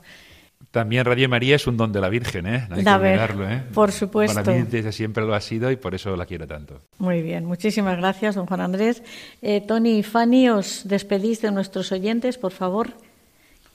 También 0.75 1.05
Radio 1.05 1.29
María 1.29 1.55
es 1.55 1.67
un 1.67 1.77
don 1.77 1.93
de 1.93 2.01
la 2.01 2.09
Virgen, 2.09 2.45
¿eh? 2.47 2.67
No 2.69 2.75
hay 2.75 2.83
que 2.83 2.89
olvidarlo, 2.89 3.49
¿eh? 3.49 3.63
por 3.73 3.93
supuesto. 3.93 4.43
Para 4.43 4.57
mí 4.57 4.65
desde 4.69 4.91
siempre 4.91 5.25
lo 5.25 5.33
ha 5.33 5.39
sido 5.39 5.71
y 5.71 5.77
por 5.77 5.95
eso 5.95 6.13
la 6.17 6.25
quiero 6.25 6.45
tanto. 6.47 6.81
Muy 6.97 7.21
bien, 7.21 7.45
muchísimas 7.45 7.95
gracias, 7.95 8.35
don 8.35 8.45
Juan 8.45 8.59
Andrés. 8.59 9.01
Eh, 9.41 9.61
Tony 9.65 9.99
y 9.99 10.03
Fanny, 10.03 10.49
os 10.49 10.85
despedís 10.85 11.41
de 11.41 11.51
nuestros 11.51 11.93
oyentes, 11.93 12.37
por 12.37 12.51
favor. 12.51 12.89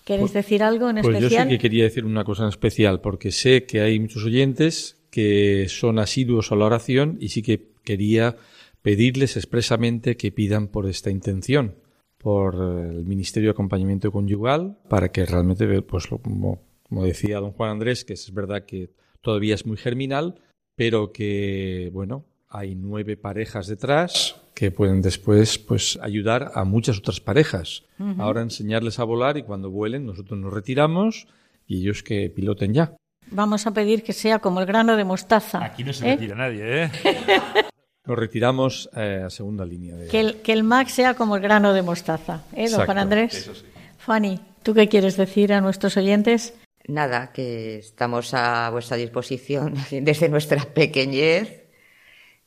¿Queréis 0.05 0.35
decir 0.35 0.63
algo 0.63 0.91
en 0.91 0.97
Pues 0.97 1.07
yo 1.07 1.13
especial? 1.13 1.45
sí 1.45 1.55
que 1.55 1.59
quería 1.59 1.85
decir 1.85 2.05
una 2.05 2.23
cosa 2.23 2.43
en 2.43 2.51
especial, 2.51 3.01
porque 3.01 3.33
sé 3.33 3.65
que 3.65 3.81
hay 3.81 3.99
muchos 3.99 4.27
oyentes 4.27 4.99
que 5.11 5.69
son 5.71 5.99
asiduos 5.99 6.53
a 6.53 6.57
la 6.57 6.67
oración 6.67 7.17
y 7.19 7.31
sí 7.31 7.41
que 7.41 7.71
quería 7.83 8.37
pedirles 8.83 9.39
expresamente 9.39 10.19
que 10.19 10.33
pidan 10.33 10.69
por 10.69 10.87
esta 10.87 11.11
intención, 11.11 11.77
por 12.19 12.57
el 12.57 13.07
Ministerio 13.07 13.49
de 13.49 13.53
Acompañamiento 13.53 14.13
Conyugal, 14.13 14.77
para 14.91 15.11
que 15.11 15.25
realmente, 15.25 15.81
pues 15.81 16.07
como, 16.07 16.69
como 16.91 17.05
decía 17.05 17.39
don 17.39 17.53
Juan 17.53 17.71
Andrés, 17.71 18.05
que 18.05 18.13
es 18.13 18.35
verdad 18.35 18.67
que 18.67 18.91
todavía 19.23 19.55
es 19.55 19.65
muy 19.65 19.77
germinal, 19.77 20.43
pero 20.75 21.13
que, 21.13 21.89
bueno, 21.93 22.27
hay 22.49 22.75
nueve 22.75 23.17
parejas 23.17 23.69
detrás 23.69 24.37
que 24.55 24.73
pueden 24.73 25.01
después 25.01 25.59
pues 25.59 25.99
ayudar 26.03 26.51
a 26.55 26.65
muchas 26.65 26.99
otras 26.99 27.21
parejas. 27.21 27.85
Ahora 28.19 28.43
enseñarles 28.43 28.99
a 28.99 29.05
volar 29.05 29.37
y 29.37 29.45
cuando 29.45 29.71
vuelen 29.71 30.05
nosotros 30.05 30.39
nos 30.39 30.53
retiramos 30.53 31.29
y 31.67 31.79
ellos 31.81 32.03
que 32.03 32.29
piloten 32.29 32.75
ya. 32.75 32.97
Vamos 33.31 33.67
a 33.67 33.71
pedir 33.73 34.03
que 34.03 34.13
sea 34.13 34.41
como 34.41 34.61
el 34.61 34.67
grano 34.67 34.97
de 34.97 35.05
mostaza. 35.05 35.65
Aquí 35.65 35.85
no 35.85 35.93
se 35.93 36.09
¿eh? 36.09 36.17
retira 36.17 36.35
nadie, 36.35 36.85
¿eh? 36.85 36.91
Nos 38.07 38.19
retiramos 38.19 38.91
eh, 38.97 39.23
a 39.25 39.31
segunda 39.31 39.65
línea. 39.65 39.95
De... 39.95 40.09
Que 40.09 40.19
el, 40.19 40.37
que 40.43 40.53
el 40.53 40.65
MAC 40.65 40.89
sea 40.89 41.15
como 41.15 41.37
el 41.37 41.43
grano 41.43 41.73
de 41.73 41.83
mostaza. 41.83 42.43
¿eh, 42.53 42.63
don 42.63 42.65
Exacto, 42.65 42.85
Juan 42.87 42.99
Andrés? 42.99 43.65
Fanny, 43.99 44.41
¿tú 44.65 44.75
qué 44.75 44.89
quieres 44.89 45.17
decir 45.17 45.53
a 45.53 45.61
nuestros 45.61 45.97
oyentes? 45.97 46.55
Nada, 46.91 47.33
que 47.33 47.79
estamos 47.79 48.35
a 48.35 48.69
vuestra 48.71 48.97
disposición 48.97 49.75
desde 49.91 50.29
nuestra 50.29 50.65
pequeñez. 50.65 51.57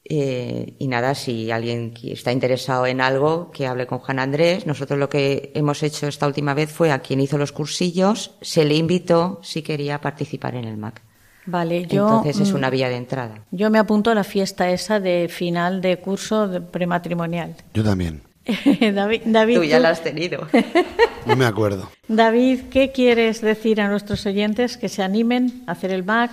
Eh, 0.05 0.75
y 0.79 0.87
nada, 0.89 1.15
si 1.15 1.49
alguien 1.49 1.93
qui- 1.93 2.11
está 2.11 2.31
interesado 2.33 2.85
en 2.87 2.99
algo, 2.99 3.51
que 3.51 3.67
hable 3.67 3.87
con 3.87 3.99
Juan 3.99 4.19
Andrés. 4.19 4.65
Nosotros 4.67 4.99
lo 4.99 5.07
que 5.07 5.51
hemos 5.55 5.81
hecho 5.81 6.07
esta 6.07 6.27
última 6.27 6.53
vez 6.53 6.69
fue 6.71 6.91
a 6.91 6.99
quien 6.99 7.21
hizo 7.21 7.37
los 7.37 7.53
cursillos, 7.53 8.35
se 8.41 8.65
le 8.65 8.75
invitó 8.75 9.39
si 9.43 9.61
quería 9.61 10.01
participar 10.01 10.55
en 10.55 10.65
el 10.65 10.75
MAC. 10.77 11.01
Vale, 11.45 11.85
yo, 11.87 12.01
Entonces 12.09 12.39
es 12.41 12.51
mm, 12.53 12.55
una 12.55 12.69
vía 12.69 12.89
de 12.89 12.95
entrada. 12.97 13.45
yo 13.51 13.69
me 13.69 13.79
apunto 13.79 14.11
a 14.11 14.15
la 14.15 14.23
fiesta 14.25 14.69
esa 14.71 14.99
de 14.99 15.29
final 15.29 15.81
de 15.81 15.97
curso 15.99 16.47
de 16.49 16.59
prematrimonial. 16.59 17.55
Yo 17.73 17.83
también. 17.83 18.21
David, 18.93 19.21
David, 19.25 19.57
Tú 19.57 19.63
ya 19.63 19.77
tú- 19.77 19.83
la 19.83 19.89
has 19.89 20.03
tenido. 20.03 20.47
No 21.25 21.37
me 21.37 21.45
acuerdo. 21.45 21.89
David, 22.09 22.63
¿qué 22.69 22.91
quieres 22.91 23.39
decir 23.39 23.79
a 23.79 23.87
nuestros 23.87 24.25
oyentes 24.25 24.75
que 24.75 24.89
se 24.89 25.01
animen 25.03 25.63
a 25.67 25.71
hacer 25.71 25.91
el 25.91 26.03
MAC? 26.03 26.31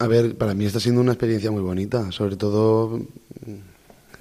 A 0.00 0.06
ver, 0.08 0.36
para 0.36 0.54
mí 0.54 0.64
está 0.64 0.80
siendo 0.80 1.00
una 1.00 1.12
experiencia 1.12 1.52
muy 1.52 1.62
bonita, 1.62 2.10
sobre 2.10 2.34
todo 2.34 3.00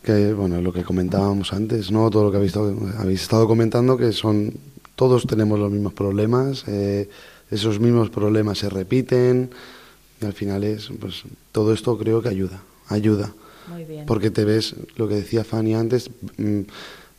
que 0.03 0.33
bueno, 0.33 0.61
lo 0.61 0.71
que 0.71 0.83
comentábamos 0.83 1.51
antes, 1.51 1.89
¿no? 1.89 2.11
Todo 2.11 2.25
lo 2.25 2.31
que 2.31 2.37
habéis 2.37 2.51
estado, 2.51 2.75
habéis 2.99 3.23
estado 3.23 3.47
comentando 3.47 3.97
que 3.97 4.11
son 4.11 4.53
todos 4.95 5.25
tenemos 5.25 5.57
los 5.57 5.71
mismos 5.71 5.93
problemas, 5.93 6.63
eh, 6.67 7.09
esos 7.49 7.79
mismos 7.79 8.11
problemas 8.11 8.59
se 8.59 8.69
repiten 8.69 9.49
y 10.21 10.25
al 10.25 10.33
final 10.33 10.63
es 10.63 10.89
pues 10.99 11.23
todo 11.51 11.73
esto 11.73 11.97
creo 11.97 12.21
que 12.21 12.29
ayuda, 12.29 12.61
ayuda. 12.89 13.33
Muy 13.67 13.83
bien. 13.85 14.05
Porque 14.05 14.29
te 14.31 14.45
ves, 14.45 14.75
lo 14.97 15.07
que 15.07 15.15
decía 15.15 15.43
Fanny 15.43 15.73
antes, 15.75 16.09
mm, 16.37 16.59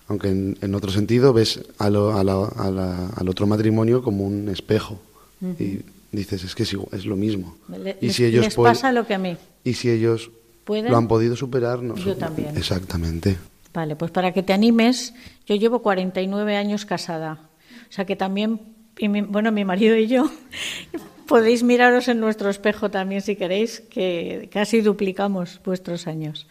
aunque 0.09 0.29
en, 0.29 0.57
en 0.61 0.75
otro 0.75 0.91
sentido, 0.91 1.33
ves 1.33 1.61
a 1.79 1.91
lo- 1.91 2.17
a 2.17 2.23
la- 2.25 2.47
a 2.57 2.71
la- 2.71 3.09
al 3.09 3.29
otro 3.29 3.47
matrimonio 3.47 4.03
como 4.03 4.25
un 4.25 4.49
espejo. 4.49 5.01
Y 5.59 5.81
dices, 6.13 6.45
es 6.45 6.55
que 6.55 6.63
es, 6.63 6.73
igual- 6.73 6.89
es 6.93 7.05
lo 7.05 7.17
mismo. 7.17 7.57
Le- 7.69 7.97
y 8.01 8.11
si 8.11 8.25
ellos 8.25 8.45
les 8.45 8.55
pueden- 8.55 8.73
pasa 8.75 8.93
lo 8.93 9.07
que 9.07 9.15
a 9.15 9.19
mí. 9.19 9.37
y 9.65 9.75
si 9.75 9.91
ellos 9.91 10.31
¿Pueden? 10.65 10.91
lo 10.91 10.97
han 10.97 11.09
podido 11.09 11.37
superar, 11.37 11.83
no. 11.83 11.95
Yo 11.97 12.17
también. 12.17 12.57
Exactamente. 12.57 13.37
Vale, 13.75 13.97
pues 13.97 14.11
para 14.11 14.33
que 14.33 14.43
te 14.43 14.53
animes, 14.55 15.13
yo 15.47 15.55
llevo 15.57 15.83
49 15.83 16.57
años 16.57 16.87
casada. 16.87 17.41
O 17.91 17.93
sea 17.93 18.07
que 18.07 18.17
también, 18.17 18.61
y 18.99 19.09
mi- 19.09 19.21
bueno, 19.21 19.53
mi 19.53 19.65
marido 19.67 19.95
y 19.97 20.07
yo, 20.07 20.31
podéis 21.27 21.63
miraros 21.63 22.09
en 22.09 22.21
nuestro 22.21 22.51
espejo 22.51 22.91
también 22.91 23.21
si 23.21 23.37
queréis, 23.37 23.81
que 23.81 24.49
casi 24.53 24.81
duplicamos 24.81 25.61
vuestros 25.65 26.07
años. 26.07 26.47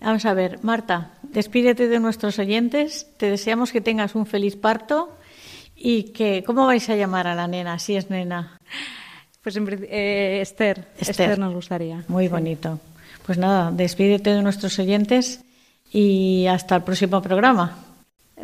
Vamos 0.00 0.24
a 0.26 0.34
ver, 0.34 0.62
Marta, 0.62 1.12
despídete 1.22 1.88
de 1.88 1.98
nuestros 1.98 2.38
oyentes. 2.38 3.08
Te 3.16 3.30
deseamos 3.30 3.72
que 3.72 3.80
tengas 3.80 4.14
un 4.14 4.26
feliz 4.26 4.56
parto 4.56 5.10
y 5.74 6.04
que, 6.12 6.44
¿cómo 6.44 6.66
vais 6.66 6.88
a 6.88 6.96
llamar 6.96 7.26
a 7.26 7.34
la 7.34 7.48
nena, 7.48 7.78
si 7.78 7.96
es 7.96 8.10
nena? 8.10 8.58
Pues 9.42 9.56
eh, 9.56 10.40
Esther. 10.42 10.88
Esther. 10.98 11.30
Esther. 11.30 11.38
nos 11.38 11.54
gustaría. 11.54 12.04
Muy 12.08 12.28
bonito. 12.28 12.78
Pues 13.24 13.38
nada, 13.38 13.70
despídete 13.70 14.30
de 14.30 14.42
nuestros 14.42 14.78
oyentes 14.78 15.44
y 15.90 16.46
hasta 16.46 16.76
el 16.76 16.82
próximo 16.82 17.22
programa. 17.22 17.87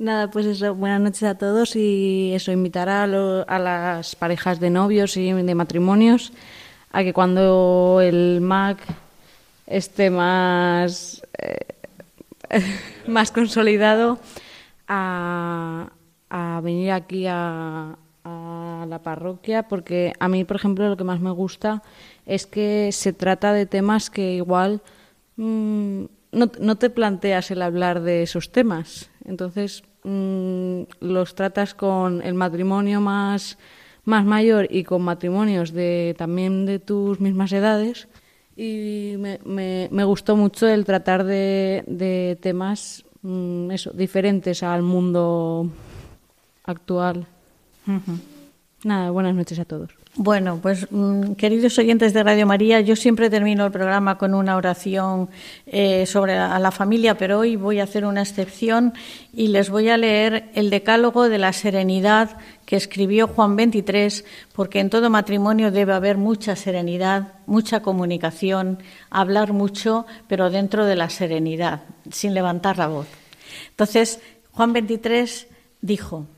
Nada, 0.00 0.28
pues 0.30 0.46
eso, 0.46 0.74
buenas 0.74 1.00
noches 1.00 1.22
a 1.22 1.36
todos 1.36 1.76
y 1.76 2.32
eso, 2.34 2.50
invitar 2.50 2.88
a, 2.88 3.06
lo- 3.06 3.48
a 3.48 3.58
las 3.60 4.16
parejas 4.16 4.58
de 4.58 4.70
novios 4.70 5.16
y 5.16 5.30
de 5.32 5.54
matrimonios 5.54 6.32
a 6.90 7.02
que 7.04 7.12
cuando 7.12 8.00
el 8.02 8.40
MAC 8.40 8.78
esté 9.66 10.10
más, 10.10 11.22
eh, 11.38 11.66
más 13.06 13.30
consolidado, 13.30 14.18
a, 14.88 15.90
a 16.28 16.60
venir 16.62 16.90
aquí 16.92 17.26
a, 17.28 17.96
la 18.86 19.00
parroquia, 19.02 19.62
porque 19.68 20.12
a 20.18 20.28
mí, 20.28 20.44
por 20.44 20.56
ejemplo, 20.56 20.88
lo 20.88 20.96
que 20.96 21.04
más 21.04 21.20
me 21.20 21.30
gusta 21.30 21.82
es 22.26 22.46
que 22.46 22.90
se 22.92 23.12
trata 23.12 23.52
de 23.52 23.64
temas 23.66 24.10
que 24.10 24.34
igual 24.34 24.80
mm, 25.36 26.04
no, 26.32 26.50
no 26.60 26.76
te 26.76 26.90
planteas 26.90 27.50
el 27.50 27.62
hablar 27.62 28.00
de 28.02 28.22
esos 28.22 28.52
temas. 28.52 29.10
Entonces, 29.24 29.82
mm, 30.04 30.82
los 31.00 31.34
tratas 31.34 31.74
con 31.74 32.22
el 32.22 32.34
matrimonio 32.34 33.00
más, 33.00 33.58
más 34.04 34.24
mayor 34.24 34.68
y 34.70 34.84
con 34.84 35.02
matrimonios 35.02 35.72
de 35.72 36.14
también 36.18 36.66
de 36.66 36.78
tus 36.78 37.20
mismas 37.20 37.52
edades. 37.52 38.08
Y 38.56 39.14
me, 39.18 39.40
me, 39.44 39.88
me 39.90 40.04
gustó 40.04 40.36
mucho 40.36 40.68
el 40.68 40.84
tratar 40.84 41.24
de, 41.24 41.82
de 41.86 42.38
temas 42.40 43.04
mm, 43.22 43.70
eso, 43.72 43.90
diferentes 43.92 44.62
al 44.62 44.82
mundo 44.82 45.68
actual. 46.64 47.26
Nada, 48.84 49.10
buenas 49.10 49.34
noches 49.34 49.58
a 49.58 49.64
todos. 49.64 50.03
Bueno, 50.16 50.60
pues 50.62 50.86
mm, 50.92 51.32
queridos 51.32 51.76
oyentes 51.76 52.12
de 52.12 52.22
Radio 52.22 52.46
María, 52.46 52.80
yo 52.80 52.94
siempre 52.94 53.30
termino 53.30 53.66
el 53.66 53.72
programa 53.72 54.16
con 54.16 54.32
una 54.32 54.56
oración 54.56 55.28
eh, 55.66 56.06
sobre 56.06 56.38
a 56.38 56.56
la 56.60 56.70
familia, 56.70 57.18
pero 57.18 57.40
hoy 57.40 57.56
voy 57.56 57.80
a 57.80 57.82
hacer 57.82 58.04
una 58.04 58.22
excepción 58.22 58.94
y 59.32 59.48
les 59.48 59.70
voy 59.70 59.88
a 59.88 59.96
leer 59.96 60.50
el 60.54 60.70
decálogo 60.70 61.28
de 61.28 61.38
la 61.38 61.52
serenidad 61.52 62.38
que 62.64 62.76
escribió 62.76 63.26
Juan 63.26 63.56
23, 63.56 64.24
porque 64.52 64.78
en 64.78 64.88
todo 64.88 65.10
matrimonio 65.10 65.72
debe 65.72 65.94
haber 65.94 66.16
mucha 66.16 66.54
serenidad, 66.54 67.32
mucha 67.46 67.82
comunicación, 67.82 68.78
hablar 69.10 69.52
mucho, 69.52 70.06
pero 70.28 70.48
dentro 70.48 70.86
de 70.86 70.94
la 70.94 71.10
serenidad, 71.10 71.82
sin 72.12 72.34
levantar 72.34 72.78
la 72.78 72.86
voz. 72.86 73.08
Entonces, 73.70 74.20
Juan 74.52 74.72
23 74.72 75.48
dijo, 75.80 76.28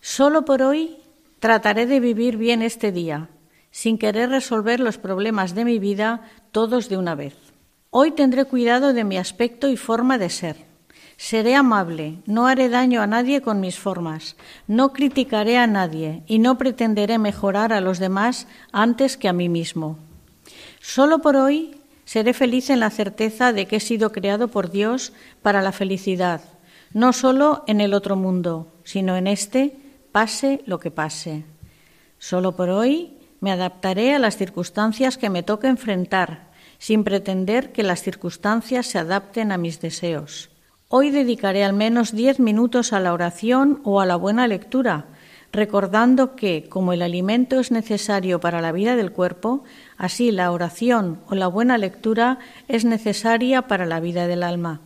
solo 0.00 0.46
por 0.46 0.62
hoy 0.62 0.96
Trataré 1.40 1.86
de 1.86 2.00
vivir 2.00 2.36
bien 2.36 2.62
este 2.62 2.90
día, 2.92 3.28
sin 3.70 3.98
querer 3.98 4.30
resolver 4.30 4.80
los 4.80 4.98
problemas 4.98 5.54
de 5.54 5.64
mi 5.64 5.78
vida 5.78 6.22
todos 6.52 6.88
de 6.88 6.96
una 6.96 7.14
vez. 7.14 7.36
Hoy 7.90 8.10
tendré 8.10 8.44
cuidado 8.44 8.92
de 8.92 9.04
mi 9.04 9.16
aspecto 9.18 9.68
y 9.68 9.76
forma 9.76 10.18
de 10.18 10.30
ser, 10.30 10.68
Seré 11.20 11.56
amable, 11.56 12.22
no 12.26 12.46
haré 12.46 12.68
daño 12.68 13.02
a 13.02 13.08
nadie 13.08 13.42
con 13.42 13.58
mis 13.58 13.76
formas, 13.76 14.36
no 14.68 14.92
criticaré 14.92 15.58
a 15.58 15.66
nadie 15.66 16.22
y 16.28 16.38
no 16.38 16.58
pretenderé 16.58 17.18
mejorar 17.18 17.72
a 17.72 17.80
los 17.80 17.98
demás 17.98 18.46
antes 18.70 19.16
que 19.16 19.28
a 19.28 19.32
mí 19.32 19.48
mismo. 19.48 19.98
Solo 20.80 21.18
por 21.18 21.34
hoy 21.34 21.80
seré 22.04 22.34
feliz 22.34 22.70
en 22.70 22.78
la 22.78 22.90
certeza 22.90 23.52
de 23.52 23.66
que 23.66 23.76
he 23.76 23.80
sido 23.80 24.12
creado 24.12 24.46
por 24.46 24.70
Dios 24.70 25.12
para 25.42 25.60
la 25.60 25.72
felicidad, 25.72 26.40
no 26.92 27.12
solo 27.12 27.64
en 27.66 27.80
el 27.80 27.94
otro 27.94 28.14
mundo, 28.14 28.72
sino 28.84 29.16
en 29.16 29.26
este, 29.26 29.76
pase 30.12 30.62
lo 30.66 30.78
que 30.78 30.90
pase. 30.90 31.44
Solo 32.18 32.56
por 32.56 32.70
hoy 32.70 33.18
me 33.40 33.52
adaptaré 33.52 34.14
a 34.14 34.18
las 34.18 34.36
circunstancias 34.36 35.18
que 35.18 35.30
me 35.30 35.42
toque 35.42 35.68
enfrentar, 35.68 36.48
sin 36.78 37.04
pretender 37.04 37.72
que 37.72 37.82
las 37.82 38.02
circunstancias 38.02 38.86
se 38.86 38.98
adapten 38.98 39.52
a 39.52 39.58
mis 39.58 39.80
deseos. 39.80 40.50
Hoy 40.88 41.10
dedicaré 41.10 41.64
al 41.64 41.74
menos 41.74 42.12
diez 42.12 42.40
minutos 42.40 42.92
a 42.92 43.00
la 43.00 43.12
oración 43.12 43.80
o 43.84 44.00
a 44.00 44.06
la 44.06 44.16
buena 44.16 44.48
lectura, 44.48 45.06
recordando 45.52 46.34
que, 46.34 46.68
como 46.68 46.92
el 46.92 47.02
alimento 47.02 47.60
es 47.60 47.70
necesario 47.70 48.40
para 48.40 48.60
la 48.60 48.72
vida 48.72 48.96
del 48.96 49.12
cuerpo, 49.12 49.64
así 49.96 50.30
la 50.30 50.50
oración 50.50 51.20
o 51.28 51.34
la 51.34 51.46
buena 51.46 51.78
lectura 51.78 52.38
es 52.68 52.84
necesaria 52.84 53.62
para 53.62 53.86
la 53.86 54.00
vida 54.00 54.26
del 54.26 54.42
alma. 54.42 54.80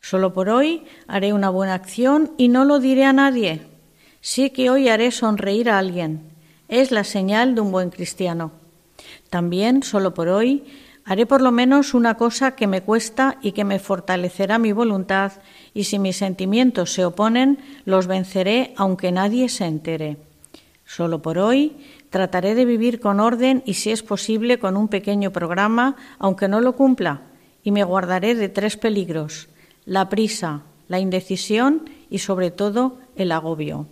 Solo 0.00 0.34
por 0.34 0.50
hoy 0.50 0.84
haré 1.06 1.32
una 1.32 1.48
buena 1.48 1.74
acción 1.74 2.32
y 2.36 2.48
no 2.48 2.64
lo 2.64 2.78
diré 2.78 3.04
a 3.04 3.14
nadie. 3.14 3.73
Sí 4.26 4.48
que 4.48 4.70
hoy 4.70 4.88
haré 4.88 5.10
sonreír 5.10 5.68
a 5.68 5.78
alguien. 5.78 6.22
Es 6.68 6.92
la 6.92 7.04
señal 7.04 7.54
de 7.54 7.60
un 7.60 7.70
buen 7.70 7.90
cristiano. 7.90 8.52
También, 9.28 9.82
solo 9.82 10.14
por 10.14 10.28
hoy, 10.28 10.64
Haré 11.04 11.26
por 11.26 11.42
lo 11.42 11.52
menos 11.52 11.92
una 11.92 12.14
cosa 12.14 12.56
que 12.56 12.66
me 12.66 12.80
cuesta 12.80 13.36
y 13.42 13.52
que 13.52 13.64
me 13.64 13.78
fortalecerá 13.78 14.58
mi 14.58 14.72
voluntad, 14.72 15.32
y 15.74 15.84
si 15.84 15.98
mis 15.98 16.16
sentimientos 16.16 16.94
se 16.94 17.04
oponen, 17.04 17.58
los 17.84 18.06
venceré 18.06 18.72
aunque 18.78 19.12
nadie 19.12 19.50
se 19.50 19.66
entere. 19.66 20.16
Solo 20.86 21.20
por 21.20 21.36
hoy 21.36 21.76
trataré 22.08 22.54
de 22.54 22.64
vivir 22.64 23.00
con 23.00 23.20
orden 23.20 23.62
y, 23.66 23.74
si 23.74 23.90
es 23.90 24.02
posible, 24.02 24.58
con 24.58 24.78
un 24.78 24.88
pequeño 24.88 25.30
programa, 25.30 25.96
aunque 26.18 26.48
no 26.48 26.62
lo 26.62 26.74
cumpla, 26.74 27.20
y 27.62 27.70
me 27.70 27.84
guardaré 27.84 28.34
de 28.34 28.48
tres 28.48 28.78
peligros 28.78 29.48
la 29.84 30.08
prisa, 30.08 30.62
la 30.88 30.98
indecisión 30.98 31.90
y, 32.08 32.20
sobre 32.20 32.50
todo, 32.50 32.96
el 33.16 33.30
agobio. 33.30 33.88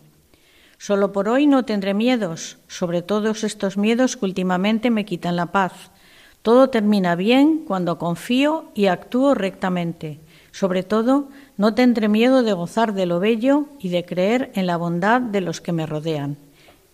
Solo 0.83 1.13
por 1.13 1.29
hoy 1.29 1.47
no 1.47 1.65
tendré 1.65 1.95
miedos, 1.95 2.59
sobre 2.67 3.03
todos 3.03 3.45
estos 3.45 3.77
miedos 3.77 4.17
que 4.17 4.25
últimamente 4.25 4.91
me 4.91 5.05
quitan 5.05 5.37
la 5.37 5.47
paz 5.47 5.93
todo 6.43 6.71
termina 6.71 7.15
bien 7.15 7.63
cuando 7.67 7.99
confío 7.99 8.65
y 8.75 8.87
actúo 8.87 9.35
rectamente. 9.35 10.19
Sobre 10.51 10.83
todo, 10.83 11.29
no 11.57 11.75
tendré 11.75 12.09
miedo 12.09 12.43
de 12.43 12.53
gozar 12.53 12.95
de 12.95 13.07
lo 13.07 13.21
bello 13.21 13.67
y 13.79 13.89
de 13.89 14.05
creer 14.05 14.51
en 14.55 14.67
la 14.67 14.77
bondad 14.77 15.21
de 15.21 15.41
los 15.41 15.61
que 15.61 15.73
me 15.73 15.87
rodean. 15.87 16.37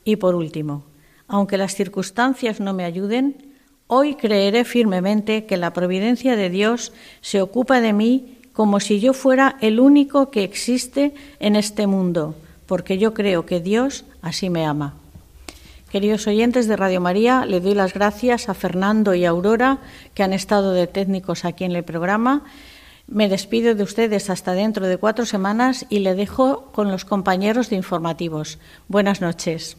Y 0.05 0.17
por 0.17 0.35
último, 0.35 0.85
aunque 1.27 1.57
las 1.57 1.75
circunstancias 1.75 2.61
no 2.61 2.75
me 2.75 2.85
ayuden, 2.85 3.55
hoy 3.87 4.17
creeré 4.17 4.65
firmemente 4.65 5.47
que 5.47 5.57
la 5.57 5.73
providencia 5.73 6.37
de 6.37 6.51
Dios 6.51 6.93
se 7.23 7.41
ocupa 7.41 7.81
de 7.81 7.95
mí 7.95 8.39
como 8.53 8.81
si 8.81 9.01
yo 9.01 9.15
fuera 9.15 9.57
el 9.61 9.81
único 9.81 10.31
que 10.31 10.45
existe 10.45 11.15
en 11.41 11.57
este 11.57 11.87
mundo, 11.87 12.35
porque 12.69 12.99
yo 12.99 13.15
creo 13.15 13.47
que 13.47 13.59
Dios 13.59 14.05
así 14.23 14.51
me 14.51 14.65
ama. 14.65 14.95
Queridos 15.91 16.27
oyentes 16.27 16.69
de 16.69 16.77
Radio 16.77 17.01
María, 17.01 17.47
le 17.47 17.61
doy 17.61 17.75
las 17.75 17.95
gracias 17.95 18.51
a 18.51 18.55
Fernando 18.55 19.15
y 19.15 19.25
Aurora, 19.25 19.79
que 20.15 20.23
han 20.23 20.35
estado 20.35 20.73
de 20.73 20.87
técnicos 20.87 21.47
aquí 21.47 21.65
en 21.65 21.73
el 21.73 21.83
programa. 21.83 22.45
Me 23.07 23.31
despido 23.31 23.75
de 23.75 23.83
ustedes 23.83 24.29
hasta 24.29 24.53
dentro 24.53 24.87
de 24.87 24.99
cuatro 24.99 25.25
semanas 25.25 25.87
y 25.89 26.01
le 26.01 26.15
dejo 26.15 26.71
con 26.73 26.91
los 26.93 27.07
compañeros 27.07 27.71
de 27.71 27.77
informativos. 27.77 28.59
Buenas 28.87 29.23
noches. 29.23 29.79